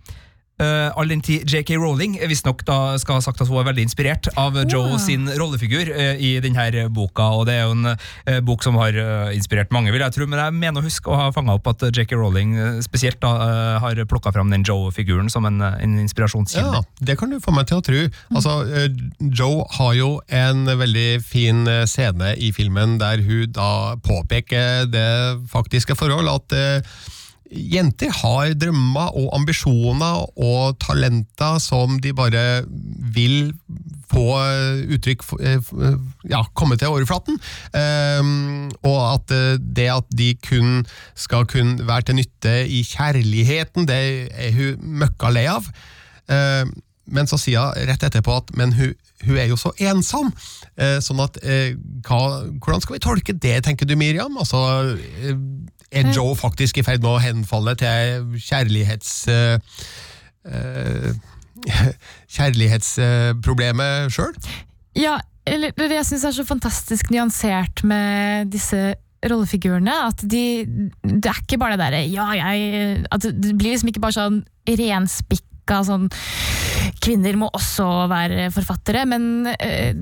Uh, 0.58 0.90
all 0.98 1.06
den 1.06 1.20
tid 1.22 1.46
JK 1.46 1.76
Rowling 1.78 2.16
visstnok 2.26 2.64
da 2.66 2.96
skal 2.98 3.20
ha 3.20 3.22
sagt 3.22 3.44
at 3.44 3.50
hun 3.50 3.60
er 3.62 3.68
veldig 3.68 3.84
inspirert 3.86 4.26
av 4.42 4.56
Joe 4.66 4.96
sin 4.98 5.28
rollefigur 5.38 5.92
uh, 5.94 6.16
i 6.18 6.32
denne 6.42 6.88
boka, 6.90 7.28
og 7.38 7.44
det 7.46 7.60
er 7.60 7.68
jo 7.68 7.76
en 7.76 7.92
uh, 7.92 8.40
bok 8.42 8.66
som 8.66 8.80
har 8.82 8.98
inspirert 9.36 9.70
mange, 9.76 9.92
vil 9.94 10.02
jeg 10.02 10.16
tro, 10.16 10.26
men 10.26 10.42
jeg 10.42 10.56
mener 10.58 10.82
å 10.82 10.88
huske 10.88 11.12
å 11.14 11.20
ha 11.20 11.28
fanga 11.36 11.54
opp 11.60 11.70
at 11.70 11.86
JK 11.92 12.16
Rowling 12.18 12.56
spesielt 12.82 13.20
da 13.22 13.78
har 13.84 14.02
plukka 14.10 14.32
fram 14.34 14.50
den 14.50 14.66
Joe-figuren 14.66 15.30
som 15.30 15.46
en, 15.46 15.62
en 15.62 15.94
inspirasjonskilde. 16.02 16.82
Ja, 16.82 17.06
det 17.06 17.18
kan 17.22 17.30
du 17.30 17.38
få 17.44 17.54
meg 17.54 17.68
til 17.70 17.78
å 17.78 17.86
tro. 17.86 18.02
Altså, 18.34 18.56
Joe 19.22 19.68
har 19.78 19.94
jo 19.98 20.10
en 20.34 20.66
veldig 20.80 21.22
fin 21.26 21.70
scene 21.90 22.34
i 22.34 22.50
filmen 22.56 22.98
der 23.02 23.22
hun 23.28 23.54
da 23.54 23.94
påpeker 24.02 24.90
det 24.90 25.10
faktiske 25.54 25.98
forhold 26.00 26.34
at 26.34 26.58
jenter 27.52 28.12
har 28.22 28.54
drømmer 28.60 29.16
og 29.18 29.32
ambisjoner 29.38 30.26
og 30.36 30.78
talenter 30.84 31.60
som 31.64 32.00
de 32.04 32.14
bare 32.18 32.44
vil 33.16 33.54
få 34.12 34.26
eh, 34.40 34.82
uttrykk 34.96 35.26
eh, 35.42 35.60
eh, 35.60 36.00
ja, 36.32 36.44
komme 36.58 36.78
til 36.80 36.94
overflaten. 36.94 37.40
Ehm, 37.78 38.70
og 38.88 39.00
at 39.14 39.36
det 39.60 39.90
at 39.94 40.10
de 40.18 40.34
kun 40.44 40.82
skal 41.16 41.48
kun 41.50 41.78
være 41.88 42.10
til 42.10 42.20
nytte 42.22 42.58
i 42.68 42.84
kjærligheten, 42.88 43.88
det 43.90 44.02
er 44.32 44.54
hun 44.56 45.00
møkka 45.04 45.32
lei 45.34 45.48
av. 45.52 45.68
Ehm, 46.32 46.74
men 47.08 47.30
så 47.30 47.40
sier 47.40 47.64
hun 47.64 47.88
rett 47.88 48.04
etterpå 48.04 48.40
at 48.42 48.50
men 48.60 48.74
hun, 48.76 48.96
hun 49.24 49.38
er 49.40 49.48
jo 49.48 49.56
så 49.60 49.72
ensom. 49.80 50.34
Sånn 50.76 51.22
at 51.24 51.40
hva, 52.06 52.18
Hvordan 52.60 52.84
skal 52.84 52.98
vi 52.98 53.00
tolke 53.02 53.34
det, 53.34 53.56
tenker 53.64 53.88
du 53.88 53.96
Miriam? 53.98 54.36
Altså, 54.38 54.60
er 55.92 56.12
Joe 56.16 56.36
faktisk 56.36 56.78
i 56.82 56.86
ferd 56.86 57.04
med 57.04 57.14
å 57.14 57.24
henfalle 57.24 57.76
til 57.80 58.38
kjærlighets... 58.44 59.16
Eh, 59.32 59.82
eh, 60.52 61.10
kjærlighetsproblemet 62.38 64.14
sjøl? 64.14 64.36
Ja, 64.98 65.18
eller 65.48 65.74
det 65.74 65.96
jeg 65.96 66.08
syns 66.10 66.26
er 66.28 66.36
så 66.36 66.46
fantastisk 66.48 67.12
nyansert 67.14 67.84
med 67.88 68.52
disse 68.54 68.96
rollefigurene, 69.26 69.94
at 70.08 70.22
de 70.30 70.44
Det 71.02 71.32
er 71.32 71.40
ikke 71.42 71.60
bare 71.62 71.78
det 71.78 71.86
derre 71.86 72.04
ja, 72.06 72.28
jeg 72.38 73.06
At 73.12 73.26
det 73.26 73.56
blir 73.58 73.74
liksom 73.74 73.90
ikke 73.90 74.04
bare 74.04 74.18
sånn 74.18 74.44
renspikka 74.68 75.82
sånn 75.88 76.06
Kvinner 77.04 77.40
må 77.40 77.50
også 77.56 77.88
være 78.12 78.52
forfattere, 78.54 79.06
men 79.10 79.48
eh, 79.58 79.96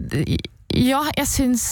ja, 0.76 1.00
jeg 1.16 1.30
syns 1.30 1.66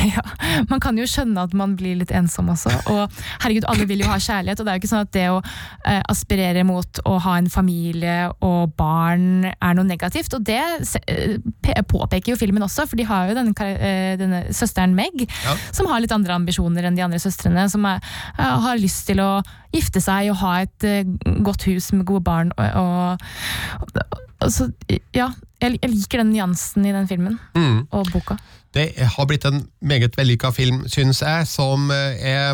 ja, 0.14 0.22
Man 0.70 0.80
kan 0.82 0.98
jo 0.98 1.06
skjønne 1.08 1.44
at 1.46 1.54
man 1.56 1.74
blir 1.78 1.98
litt 2.00 2.12
ensom 2.14 2.50
også. 2.52 2.72
Og 2.92 3.20
herregud, 3.42 3.66
alle 3.70 3.86
vil 3.90 4.02
jo 4.04 4.08
ha 4.10 4.18
kjærlighet, 4.20 4.60
og 4.60 4.66
det 4.66 4.72
er 4.72 4.78
jo 4.78 4.82
ikke 4.82 4.92
sånn 4.92 5.06
at 5.06 5.12
det 5.16 5.26
å 5.32 5.38
eh, 5.40 6.00
aspirere 6.10 6.64
mot 6.68 7.02
å 7.08 7.16
ha 7.24 7.36
en 7.40 7.50
familie 7.52 8.30
og 8.46 8.74
barn 8.78 9.46
er 9.50 9.76
noe 9.76 9.86
negativt. 9.88 10.34
Og 10.38 10.44
det 10.46 10.60
eh, 10.60 11.82
påpeker 11.90 12.34
jo 12.34 12.40
filmen 12.40 12.64
også, 12.66 12.86
for 12.90 13.00
de 13.00 13.08
har 13.08 13.30
jo 13.30 13.38
denne, 13.38 13.70
eh, 13.76 14.14
denne 14.20 14.44
søsteren 14.56 14.94
Meg, 14.96 15.26
Ja. 15.44 15.54
som 15.72 15.88
har 15.90 16.00
litt 16.02 16.12
andre 16.12 16.34
ambisjoner 16.36 16.86
enn 16.88 16.96
de 16.98 17.04
andre 17.04 17.20
søstrene, 17.22 17.68
som 17.70 17.84
er, 17.88 18.00
eh, 18.36 18.56
har 18.66 18.80
lyst 18.80 19.06
til 19.10 19.20
å 19.22 19.30
gifte 19.74 20.00
seg 20.02 20.30
og 20.32 20.40
ha 20.42 20.54
et 20.64 20.86
eh, 20.88 21.04
godt 21.46 21.64
hus 21.68 21.92
med 21.92 22.06
gode 22.08 22.24
barn. 22.26 22.50
Og, 22.56 22.70
og, 22.80 24.00
og 24.40 24.50
så, 24.52 24.70
ja, 25.14 25.28
jeg, 25.60 25.78
jeg 25.82 25.90
liker 25.92 26.22
den 26.24 26.32
nyansen 26.34 26.86
i 26.88 26.92
den 26.96 27.08
filmen 27.10 27.38
Mm. 27.54 27.86
og 27.90 28.08
boka. 28.12 28.36
Det 28.74 28.92
har 29.16 29.26
blitt 29.26 29.44
en 29.48 29.64
meget 29.82 30.14
vellykka 30.16 30.50
film, 30.54 30.84
syns 30.88 31.22
jeg, 31.22 31.46
som 31.50 31.90
eh, 31.90 32.20
er 32.22 32.52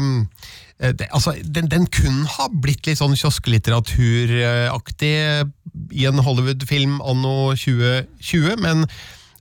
eh, 0.81 0.93
det, 0.97 1.07
altså, 1.13 1.35
den, 1.45 1.69
den 1.71 1.87
kunne 1.93 2.25
ha 2.39 2.49
blitt 2.53 2.87
litt 2.89 2.99
sånn 3.01 3.17
kiosklitteraturaktig 3.17 5.13
i 5.93 6.07
en 6.09 6.19
Hollywood-film 6.25 6.99
anno 7.05 7.53
2020, 7.55 8.57
men 8.65 8.87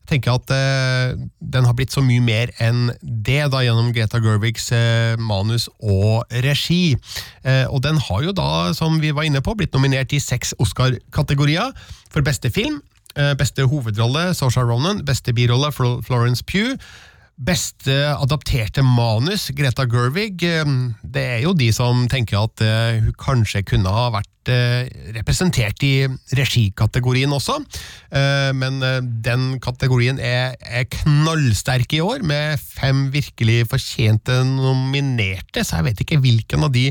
tenker 0.10 0.36
at 0.38 0.52
eh, 0.54 1.14
den 1.42 1.66
har 1.68 1.76
blitt 1.78 1.94
så 1.96 2.02
mye 2.06 2.22
mer 2.24 2.52
enn 2.62 2.92
det 3.02 3.42
da 3.54 3.62
gjennom 3.66 3.92
Greta 3.96 4.20
Gerwigs 4.24 4.70
eh, 4.76 5.16
manus 5.20 5.68
og 5.82 6.24
regi. 6.46 6.96
Eh, 7.44 7.66
og 7.70 7.82
den 7.86 7.98
har 8.08 8.24
jo 8.28 8.34
da, 8.38 8.50
som 8.78 9.00
vi 9.02 9.12
var 9.16 9.28
inne 9.28 9.42
på, 9.46 9.56
blitt 9.60 9.74
nominert 9.76 10.14
i 10.16 10.22
seks 10.22 10.54
Oscar-kategorier. 10.62 11.74
For 12.14 12.22
beste 12.26 12.52
film, 12.54 12.82
eh, 13.16 13.34
beste 13.40 13.66
hovedrolle 13.68 14.30
Sosha 14.38 14.64
Ronan, 14.64 15.04
beste 15.06 15.34
birolle 15.36 15.72
Flo- 15.76 16.00
Florence 16.06 16.44
Pugh, 16.48 16.78
Beste 17.36 17.92
adapterte 18.16 18.80
manus, 18.80 19.50
Greta 19.52 19.84
Gerwig. 19.84 20.40
eh, 20.44 20.64
Det 21.04 21.22
er 21.22 21.42
jo 21.44 21.52
de 21.54 21.68
som 21.76 22.08
tenker 22.08 22.40
at 22.40 22.62
eh, 22.64 23.02
hun 23.04 23.12
kanskje 23.20 23.62
kunne 23.68 23.92
ha 23.92 24.06
vært 24.14 24.48
eh, 24.48 24.88
representert 25.18 25.84
i 25.84 26.08
regikategorien 26.32 27.34
også. 27.36 27.60
Men 28.56 28.80
den 29.26 29.60
kategorien 29.60 30.20
er 30.22 30.56
knallsterk 31.02 31.98
i 31.98 32.00
år, 32.00 32.24
med 32.24 32.62
fem 32.62 33.10
virkelig 33.12 33.66
fortjente 33.68 34.38
nominerte, 34.48 35.66
så 35.66 35.82
jeg 35.82 35.90
vet 35.90 36.06
ikke 36.06 36.22
hvilken 36.24 36.64
av 36.64 36.72
de 36.72 36.88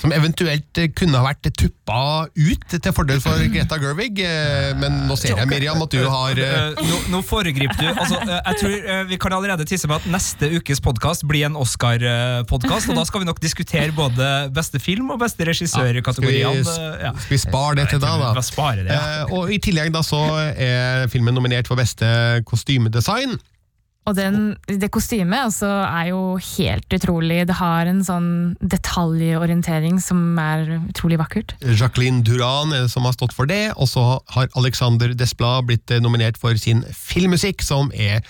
som 0.00 0.12
eventuelt 0.14 0.80
eh, 0.80 0.88
kunne 0.96 1.18
ha 1.20 1.26
vært 1.28 1.48
tuppa 1.56 2.26
ut 2.34 2.66
til 2.72 2.92
fordel 2.94 3.20
for 3.22 3.40
Greta 3.52 3.78
Gerwig. 3.82 4.20
eh, 4.24 4.72
Men 4.80 5.06
nå 5.08 5.16
ser 5.18 5.36
jeg, 5.36 5.48
Miriam, 5.50 5.80
at 5.82 5.94
du 5.94 6.02
har 6.08 6.40
eh, 6.42 6.80
nå, 6.80 7.00
nå 7.14 7.22
foregriper 7.26 7.80
du. 7.80 7.88
Altså, 7.92 8.20
jeg 8.26 8.60
tror 8.60 9.04
Vi 9.10 9.18
kan 9.22 9.36
allerede 9.36 9.66
tisse 9.68 9.88
på 9.88 9.96
at 9.96 10.06
neste 10.10 10.50
ukes 10.58 10.80
podkast 10.84 11.26
blir 11.28 11.46
en 11.48 11.56
Oscar-podkast. 11.58 12.90
Og 12.92 12.98
da 13.00 13.04
skal 13.08 13.22
vi 13.24 13.28
nok 13.28 13.40
diskutere 13.42 13.92
både 13.96 14.30
beste 14.54 14.80
film 14.82 15.10
og 15.14 15.20
beste 15.22 15.46
regissør-kategoriene. 15.48 16.62
Ja. 17.02 17.12
skal 17.16 17.34
vi 17.36 17.42
spare 17.42 17.80
det 17.80 17.88
til 17.94 18.02
da, 18.02 18.14
da? 18.34 18.44
Spare 18.46 18.84
det, 18.86 18.92
ja. 18.94 19.26
Og 19.32 19.52
I 19.52 19.58
tillegg 19.62 19.92
da 19.94 20.02
så 20.06 20.22
er 20.54 21.06
filmen 21.12 21.34
nominert 21.36 21.68
for 21.70 21.78
beste 21.78 22.06
kostymedesign. 22.48 23.36
Og 24.06 24.14
den, 24.14 24.54
det 24.70 24.88
kostymet 24.94 25.48
altså, 25.48 25.68
er 25.82 26.12
jo 26.12 26.20
helt 26.38 26.94
utrolig. 26.94 27.40
Det 27.48 27.56
har 27.58 27.90
en 27.90 28.04
sånn 28.06 28.28
detaljorientering 28.62 29.98
som 30.02 30.38
er 30.38 30.76
utrolig 30.78 31.18
vakkert. 31.18 31.56
Jacqueline 31.66 32.22
Duran 32.26 32.74
er 32.74 32.86
det 32.86 32.92
som 32.94 33.08
har 33.08 33.16
stått 33.16 33.34
for 33.34 33.50
det, 33.50 33.72
og 33.74 33.90
så 33.90 34.06
har 34.36 34.52
Alexander 34.58 35.10
Desplat 35.18 35.66
blitt 35.66 35.90
eh, 35.90 36.02
nominert 36.02 36.38
for 36.38 36.54
sin 36.60 36.84
filmmusikk, 36.94 37.66
som 37.66 37.90
er 37.94 38.22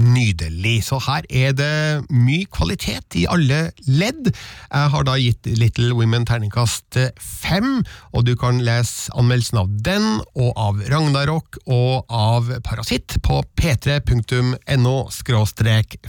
nydelig. 0.00 0.80
Så 0.88 0.98
her 1.06 1.26
er 1.30 1.54
det 1.56 2.06
mye 2.12 2.46
kvalitet 2.52 3.16
i 3.18 3.26
alle 3.30 3.70
ledd. 3.86 4.30
Jeg 4.32 4.92
har 4.94 5.06
da 5.08 5.16
gitt 5.20 5.48
Little 5.58 5.94
Women 5.96 6.26
terningkast 6.28 6.98
fem, 7.20 7.82
og 8.12 8.26
du 8.28 8.34
kan 8.38 8.60
lese 8.64 9.12
anmeldelsen 9.16 9.62
av 9.62 9.72
den, 9.86 10.08
og 10.34 10.52
av 10.56 10.82
Ragnarok, 10.90 11.60
og 11.66 12.04
av 12.12 12.52
Parasitt 12.66 13.18
på 13.26 13.42
p3.no 13.58 14.98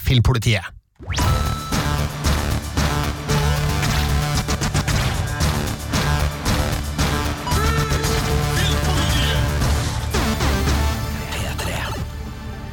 filmpolitiet. 0.07 1.66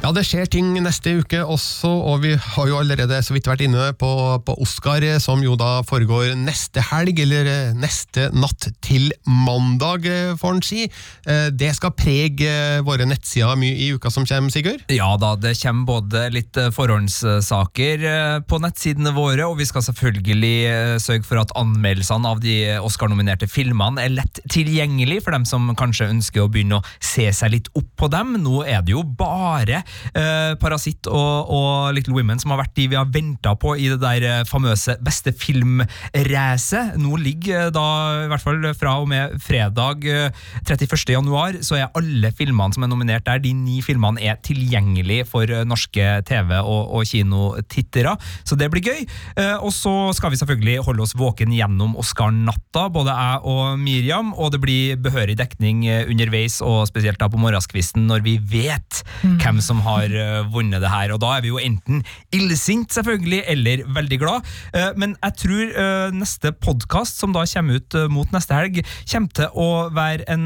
Ja, 0.05 0.11
det 0.13 0.21
skjer 0.27 0.45
ting 0.45 0.67
neste 0.85 1.15
uke 1.17 1.39
også, 1.41 1.89
og 1.89 2.19
vi 2.21 2.35
har 2.37 2.67
jo 2.69 2.75
allerede 2.77 3.17
så 3.25 3.33
vidt 3.33 3.47
vært 3.49 3.63
inne 3.65 3.87
på, 3.97 4.09
på 4.45 4.53
Oscar, 4.61 5.01
som 5.17 5.39
jo 5.41 5.55
da 5.57 5.79
foregår 5.81 6.35
neste 6.37 6.83
helg, 6.91 7.17
eller 7.23 7.47
eh, 7.49 7.71
neste 7.73 8.27
natt 8.37 8.67
til 8.85 9.07
mandag, 9.25 10.05
eh, 10.05 10.35
får 10.37 10.53
en 10.53 10.61
si. 10.67 10.83
Eh, 11.25 11.47
Det 11.49 11.71
skal 11.73 11.95
prege 11.97 12.45
eh, 12.45 12.83
våre 12.85 13.07
nettsider 13.09 13.57
mye 13.57 13.79
i 13.81 13.87
uka 13.97 14.11
som 14.13 14.27
kommer, 14.29 14.53
Sigurd? 14.53 14.83
Ja 14.93 15.07
da, 15.17 15.31
det 15.41 15.55
kommer 15.63 15.89
både 15.89 16.27
litt 16.35 16.61
eh, 16.61 16.69
forhåndssaker 16.75 18.05
eh, 18.11 18.35
på 18.45 18.61
nettsidene 18.61 19.15
våre, 19.17 19.49
og 19.49 19.57
vi 19.57 19.65
skal 19.71 19.87
selvfølgelig 19.89 20.53
eh, 20.69 20.93
sørge 21.01 21.25
for 21.25 21.41
at 21.41 21.55
anmeldelsene 21.57 22.29
av 22.29 22.45
de 22.45 22.59
Oscar-nominerte 22.77 23.49
filmene 23.49 24.05
er 24.05 24.13
lett 24.19 24.43
tilgjengelig 24.53 25.23
for 25.25 25.33
dem 25.33 25.49
som 25.49 25.73
kanskje 25.73 26.11
ønsker 26.13 26.45
å 26.45 26.53
begynne 26.53 26.83
å 26.83 26.85
se 27.01 27.25
seg 27.33 27.57
litt 27.57 27.73
opp 27.73 27.89
på 27.97 28.13
dem. 28.13 28.37
Nå 28.45 28.61
er 28.69 28.85
det 28.85 28.93
jo 28.93 29.01
bare 29.17 29.81
eh, 30.13 30.53
Parasitt 30.61 31.09
og, 31.11 31.51
og 31.51 31.95
Little 31.95 32.15
Women 32.15 32.41
som 32.41 32.53
har 32.53 32.63
vært 32.63 32.75
de 32.77 32.87
vi 32.91 32.97
har 32.99 33.09
venta 33.11 33.55
på 33.59 33.75
i 33.79 33.89
det 33.91 33.99
der 34.03 34.25
eh, 34.25 34.43
famøse 34.47 34.97
beste 35.03 35.33
film-racet. 35.35 36.95
Nå 37.01 37.19
ligger 37.21 37.67
eh, 37.67 37.71
da, 37.73 37.85
i 38.25 38.29
hvert 38.31 38.43
fall 38.43 38.69
fra 38.77 38.97
og 39.01 39.09
med 39.11 39.35
fredag 39.43 40.05
eh, 40.09 40.45
31. 40.65 40.97
januar, 41.15 41.59
så 41.65 41.79
er 41.79 41.93
alle 41.97 42.31
filmene 42.35 42.75
som 42.75 42.85
er 42.85 42.91
nominert 42.91 43.27
der, 43.27 43.41
de 43.43 43.53
ni 43.55 43.81
filmene 43.85 44.21
er 44.21 44.39
tilgjengelig 44.45 45.23
for 45.29 45.49
norske 45.67 46.05
TV- 46.27 46.61
og, 46.61 46.93
og 46.95 47.07
kinotittere, 47.09 48.15
så 48.45 48.57
det 48.59 48.69
blir 48.73 48.85
gøy. 48.85 49.03
Eh, 49.39 49.55
og 49.59 49.73
så 49.75 49.93
skal 50.17 50.33
vi 50.33 50.39
selvfølgelig 50.41 50.85
holde 50.85 51.05
oss 51.05 51.15
våken 51.17 51.53
gjennom 51.55 51.95
Oscar-natta, 52.01 52.87
både 52.93 53.15
jeg 53.15 53.41
og 53.51 53.79
Miriam, 53.81 54.33
og 54.33 54.53
det 54.55 54.61
blir 54.63 54.99
behørig 55.01 55.37
dekning 55.39 55.85
underveis, 56.05 56.59
og 56.65 56.85
spesielt 56.89 57.19
da 57.21 57.29
på 57.31 57.39
morgenskvisten, 57.41 58.05
når 58.09 58.25
vi 58.25 58.37
vet 58.39 59.01
hvem 59.23 59.61
som 59.63 59.81
har 59.85 60.15
eh, 60.15 60.41
vunnet 60.53 60.83
det 60.83 60.91
her. 60.91 61.13
Og 61.15 61.21
da 61.23 61.35
er 61.35 61.45
vi 61.45 61.51
jo 61.53 61.61
enten 61.61 62.03
illsint, 62.35 62.91
selvfølgelig, 62.95 63.41
eller 63.53 63.83
veldig 63.95 64.19
glad. 64.21 64.45
Eh, 64.75 64.91
men 64.99 65.15
jeg 65.19 65.37
tror 65.43 65.63
eh, 65.65 66.15
neste 66.15 66.51
podkast, 66.53 67.19
som 67.21 67.35
da 67.35 67.45
kommer 67.49 67.79
ut 67.79 67.97
mot 68.11 68.31
neste 68.33 68.55
helg, 68.57 68.81
kommer 69.11 69.31
til 69.35 69.59
å 69.61 69.69
være 69.95 70.25
en 70.31 70.45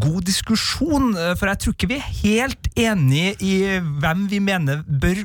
god 0.00 0.24
diskusjon, 0.26 1.12
for 1.38 1.50
jeg 1.50 1.60
tror 1.62 1.74
ikke 1.74 1.88
vi 1.90 1.98
er 1.98 2.08
helt 2.20 2.68
enige 2.78 3.32
i 3.44 3.54
hvem 4.02 4.24
vi 4.30 4.40
mener 4.42 4.82
bør 4.86 5.22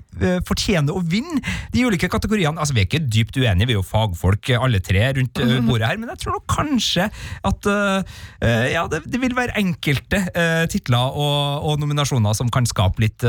fortjene 0.48 0.94
å 0.94 1.02
vinne 1.02 1.42
de 1.74 1.86
ulike 1.86 2.10
kategoriene. 2.12 2.60
Altså, 2.60 2.76
Vi 2.76 2.84
er 2.84 2.90
ikke 2.90 3.04
dypt 3.04 3.40
uenige, 3.40 3.70
vi 3.70 3.76
er 3.76 3.80
jo 3.80 3.86
fagfolk 3.86 4.52
alle 4.58 4.82
tre 4.84 5.08
rundt 5.18 5.42
eh, 5.42 5.56
bordet 5.66 5.90
her, 5.90 6.00
men 6.02 6.12
jeg 6.14 6.24
tror 6.24 6.38
nok 6.38 6.48
kanskje 6.52 7.08
at 7.46 7.70
ja, 8.72 8.86
det, 8.92 9.20
vil 9.22 9.36
være 9.38 9.56
enkelte 9.60 10.20
titler 10.72 11.16
og, 11.18 11.66
og 11.70 11.80
nominasjoner 11.82 12.36
som 12.38 12.50
kan 12.54 12.68
skape 12.70 13.04
litt 13.04 13.26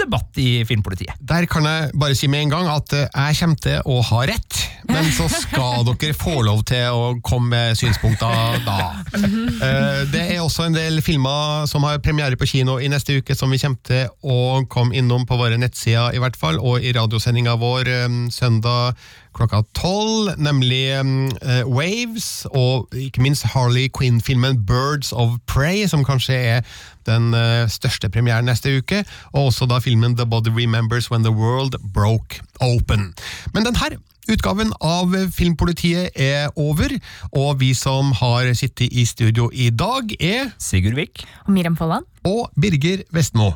debatt 0.00 0.38
i 0.40 0.62
filmpolitiet. 0.68 1.14
Der 1.20 1.46
kan 1.50 1.66
jeg 1.68 1.90
bare 1.98 2.16
si 2.18 2.28
med 2.30 2.46
en 2.46 2.52
gang 2.54 2.68
at 2.72 2.92
eh, 2.96 3.06
jeg 3.12 3.38
kommer 3.40 3.60
til 3.64 3.80
å 3.92 3.98
ha 4.10 4.20
rett, 4.30 4.58
men 4.90 5.08
så 5.14 5.28
skal 5.42 5.84
dere 5.88 6.14
få 6.18 6.38
lov 6.46 6.62
til 6.68 6.88
å 6.92 7.08
komme 7.24 7.52
med 7.52 7.78
synspunkter 7.80 8.60
da. 8.66 8.78
Eh, 9.16 10.02
Det 10.12 10.22
er 10.34 10.40
også 10.42 10.66
en 10.68 10.76
del 10.76 11.00
filmer 11.04 11.66
som 11.70 11.84
har 11.86 12.00
premiere 12.04 12.38
på 12.40 12.48
kino 12.50 12.78
i 12.82 12.88
neste 12.92 13.18
uke, 13.20 13.36
som 13.38 13.50
vi 13.52 13.60
kommer 13.62 13.80
til 13.86 14.08
å 14.22 14.62
komme 14.72 14.96
innom 14.98 15.26
på 15.28 15.38
våre 15.40 15.58
nettsider, 15.60 16.14
i 16.16 16.22
hvert 16.22 16.36
fall, 16.38 16.58
og 16.60 16.82
i 16.84 16.92
radiosendinga 16.96 17.56
vår 17.60 17.90
eh, 17.92 18.08
søndag 18.34 18.96
klokka 19.36 19.62
tolv, 19.78 20.34
nemlig 20.38 20.82
uh, 21.00 21.62
Waves, 21.68 22.46
og 22.50 22.88
ikke 22.96 23.22
minst 23.22 23.46
Harley 23.54 23.88
Quinn-filmen 23.98 24.60
Birds 24.66 25.12
of 25.12 25.38
Prey, 25.46 25.86
som 25.88 26.04
kanskje 26.04 26.34
er 26.34 26.60
den 27.08 27.32
uh, 27.34 27.66
største 27.70 28.10
premieren 28.12 28.46
neste 28.48 28.76
uke, 28.78 29.04
og 29.32 29.50
også 29.50 29.66
da 29.70 29.80
filmen 29.82 30.16
The 30.16 30.26
Body 30.28 30.52
Remembers 30.54 31.10
When 31.10 31.24
the 31.24 31.32
World 31.34 31.78
Broke 31.94 32.42
Open. 32.60 33.12
Men 33.54 33.66
den 33.66 33.76
her 33.76 33.98
Utgaven 34.30 34.68
av 34.78 35.10
Filmpolitiet 35.34 36.14
er 36.14 36.52
over, 36.54 36.92
og 37.34 37.56
vi 37.58 37.72
som 37.74 38.12
har 38.20 38.52
sittet 38.54 38.94
i 38.94 39.02
studio 39.08 39.48
i 39.50 39.66
dag 39.74 40.14
er 40.22 40.52
Sigurd 40.62 40.94
Vik 40.94 41.24
Og 41.48 41.50
Miriam 41.56 41.76
Folland. 41.76 42.06
og 42.22 42.52
Birger 42.54 43.02
Vestmo. 43.10 43.50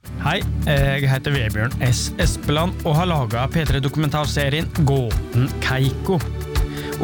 Hei, 0.00 0.38
jeg 0.64 1.08
heter 1.10 1.34
Vebjørn 1.34 1.74
S. 1.84 2.10
Espeland 2.20 2.72
og 2.88 2.94
har 2.96 3.08
laga 3.10 3.42
P3-dokumentarserien 3.52 4.68
Gåten 4.88 5.50
Keiko. 5.64 6.16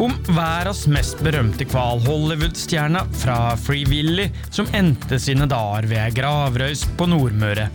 Om 0.01 0.15
verdens 0.37 0.83
mest 0.93 1.21
berømte 1.25 1.65
hval, 1.73 2.01
Hollywood-stjerna 2.05 3.07
fra 3.21 3.39
Free 3.61 3.85
Willy, 3.89 4.31
som 4.49 4.69
endte 4.77 5.21
sine 5.21 5.49
dager 5.49 5.89
ved 5.89 6.01
ei 6.03 6.11
gravrøys 6.17 6.87
på 6.97 7.09
Nordmøre. 7.13 7.69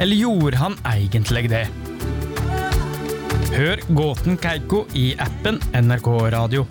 Eller 0.00 0.20
gjorde 0.20 0.60
han 0.60 0.78
egentlig 0.88 1.48
det? 1.52 1.66
Hør 3.52 3.84
Gåten 3.92 4.40
Keiko 4.40 4.86
i 4.96 5.12
appen 5.20 5.60
NRK 5.76 6.08
Radio. 6.32 6.64